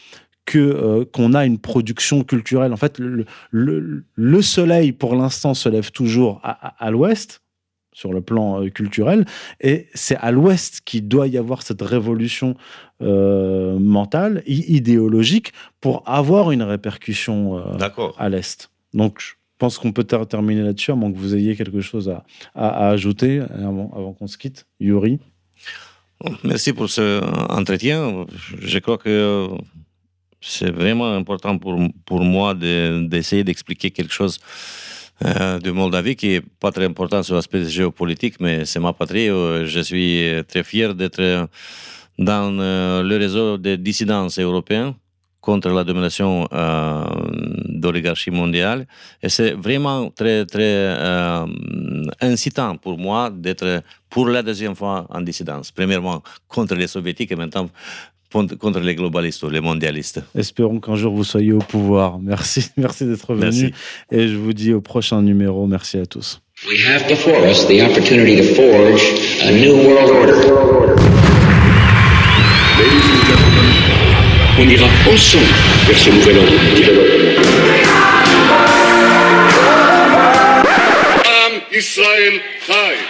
euh, 0.56 1.04
qu'on 1.12 1.34
a 1.34 1.46
une 1.46 1.58
production 1.58 2.24
culturelle. 2.24 2.72
En 2.72 2.76
fait, 2.76 2.98
le, 2.98 4.42
soleil, 4.42 4.92
pour 4.92 5.14
l'instant, 5.14 5.54
se 5.54 5.68
lève 5.68 5.92
toujours 5.92 6.40
à 6.42 6.90
l'ouest, 6.90 7.42
sur 7.92 8.12
le 8.12 8.20
plan 8.20 8.62
euh, 8.62 8.68
culturel. 8.68 9.26
Et 9.60 9.88
c'est 9.94 10.16
à 10.16 10.30
l'Ouest 10.30 10.82
qu'il 10.84 11.08
doit 11.08 11.26
y 11.26 11.38
avoir 11.38 11.62
cette 11.62 11.82
révolution 11.82 12.56
euh, 13.02 13.78
mentale, 13.78 14.42
idéologique, 14.46 15.52
pour 15.80 16.02
avoir 16.06 16.50
une 16.50 16.62
répercussion 16.62 17.58
euh, 17.58 18.12
à 18.18 18.28
l'Est. 18.28 18.70
Donc, 18.94 19.20
je 19.20 19.32
pense 19.58 19.78
qu'on 19.78 19.92
peut 19.92 20.04
terminer 20.04 20.62
là-dessus, 20.62 20.90
à 20.90 20.94
moins 20.94 21.12
que 21.12 21.18
vous 21.18 21.34
ayez 21.34 21.56
quelque 21.56 21.80
chose 21.80 22.08
à, 22.08 22.24
à, 22.54 22.88
ajouter 22.88 23.40
avant, 23.40 23.90
avant 23.94 24.12
qu'on 24.12 24.26
se 24.26 24.38
quitte. 24.38 24.66
Yuri 24.80 25.18
Merci 26.44 26.72
pour 26.72 26.90
ce 26.90 27.22
entretien. 27.50 28.26
Je 28.58 28.78
crois 28.78 28.98
que 28.98 29.48
c'est 30.40 30.70
vraiment 30.70 31.14
important 31.14 31.58
pour, 31.58 31.78
pour 32.04 32.20
moi 32.22 32.54
d'essayer 32.54 33.44
d'expliquer 33.44 33.90
quelque 33.90 34.12
chose 34.12 34.38
de 35.22 35.70
Moldavie, 35.70 36.16
qui 36.16 36.34
est 36.34 36.40
pas 36.40 36.72
très 36.72 36.86
important 36.86 37.22
sur 37.22 37.34
l'aspect 37.34 37.64
géopolitique, 37.64 38.40
mais 38.40 38.64
c'est 38.64 38.80
ma 38.80 38.92
patrie. 38.92 39.28
Euh, 39.28 39.66
je 39.66 39.80
suis 39.80 40.30
très 40.48 40.62
fier 40.62 40.94
d'être 40.94 41.48
dans 42.20 42.58
euh, 42.60 43.02
le 43.02 43.16
réseau 43.16 43.56
des 43.56 43.78
dissidents 43.78 44.28
européens 44.38 44.94
contre 45.40 45.70
la 45.70 45.84
domination 45.84 46.46
euh, 46.52 47.04
d'oligarchie 47.66 48.30
mondiale. 48.30 48.86
Et 49.22 49.30
c'est 49.30 49.52
vraiment 49.52 50.10
très, 50.10 50.44
très 50.44 50.60
euh, 50.62 51.46
incitant 52.20 52.76
pour 52.76 52.98
moi 52.98 53.30
d'être 53.30 53.82
pour 54.10 54.28
la 54.28 54.42
deuxième 54.42 54.74
fois 54.74 55.06
en 55.08 55.22
dissidence. 55.22 55.70
Premièrement 55.70 56.22
contre 56.46 56.74
les 56.74 56.86
soviétiques 56.86 57.32
et 57.32 57.36
maintenant 57.36 57.70
contre 58.32 58.80
les 58.80 58.94
globalistes, 58.94 59.44
les 59.50 59.60
mondialistes. 59.60 60.22
Espérons 60.36 60.80
qu'un 60.80 60.96
jour 60.96 61.14
vous 61.14 61.24
soyez 61.24 61.52
au 61.52 61.58
pouvoir. 61.58 62.18
Merci, 62.20 62.70
merci 62.76 63.04
d'être 63.04 63.34
venu. 63.34 63.72
Et 64.10 64.28
je 64.28 64.36
vous 64.36 64.52
dis 64.52 64.72
au 64.72 64.80
prochain 64.80 65.22
numéro. 65.22 65.66
Merci 65.66 65.98
à 65.98 66.06
tous. 66.06 66.40
We 66.68 66.78
have 66.86 67.08
before 67.08 67.42
us 67.48 67.66
the 67.66 67.80
opportunity 67.80 68.36
to 68.36 68.54
forge 68.54 69.02
a 69.42 69.50
new 69.50 69.76
world 69.76 70.10
order. 70.10 70.36
Ladies 72.78 73.06
and 73.08 73.22
gentlemen, 73.26 73.68
on 74.58 74.68
ira 74.68 74.86
ensemble 75.10 75.46
vers 75.86 75.98
ce 75.98 76.10
nouvel 76.10 76.38
ordre 76.38 76.52
mondial. 76.62 76.96
Am 81.24 81.60
Israël 81.72 82.40
Chai. 82.66 83.09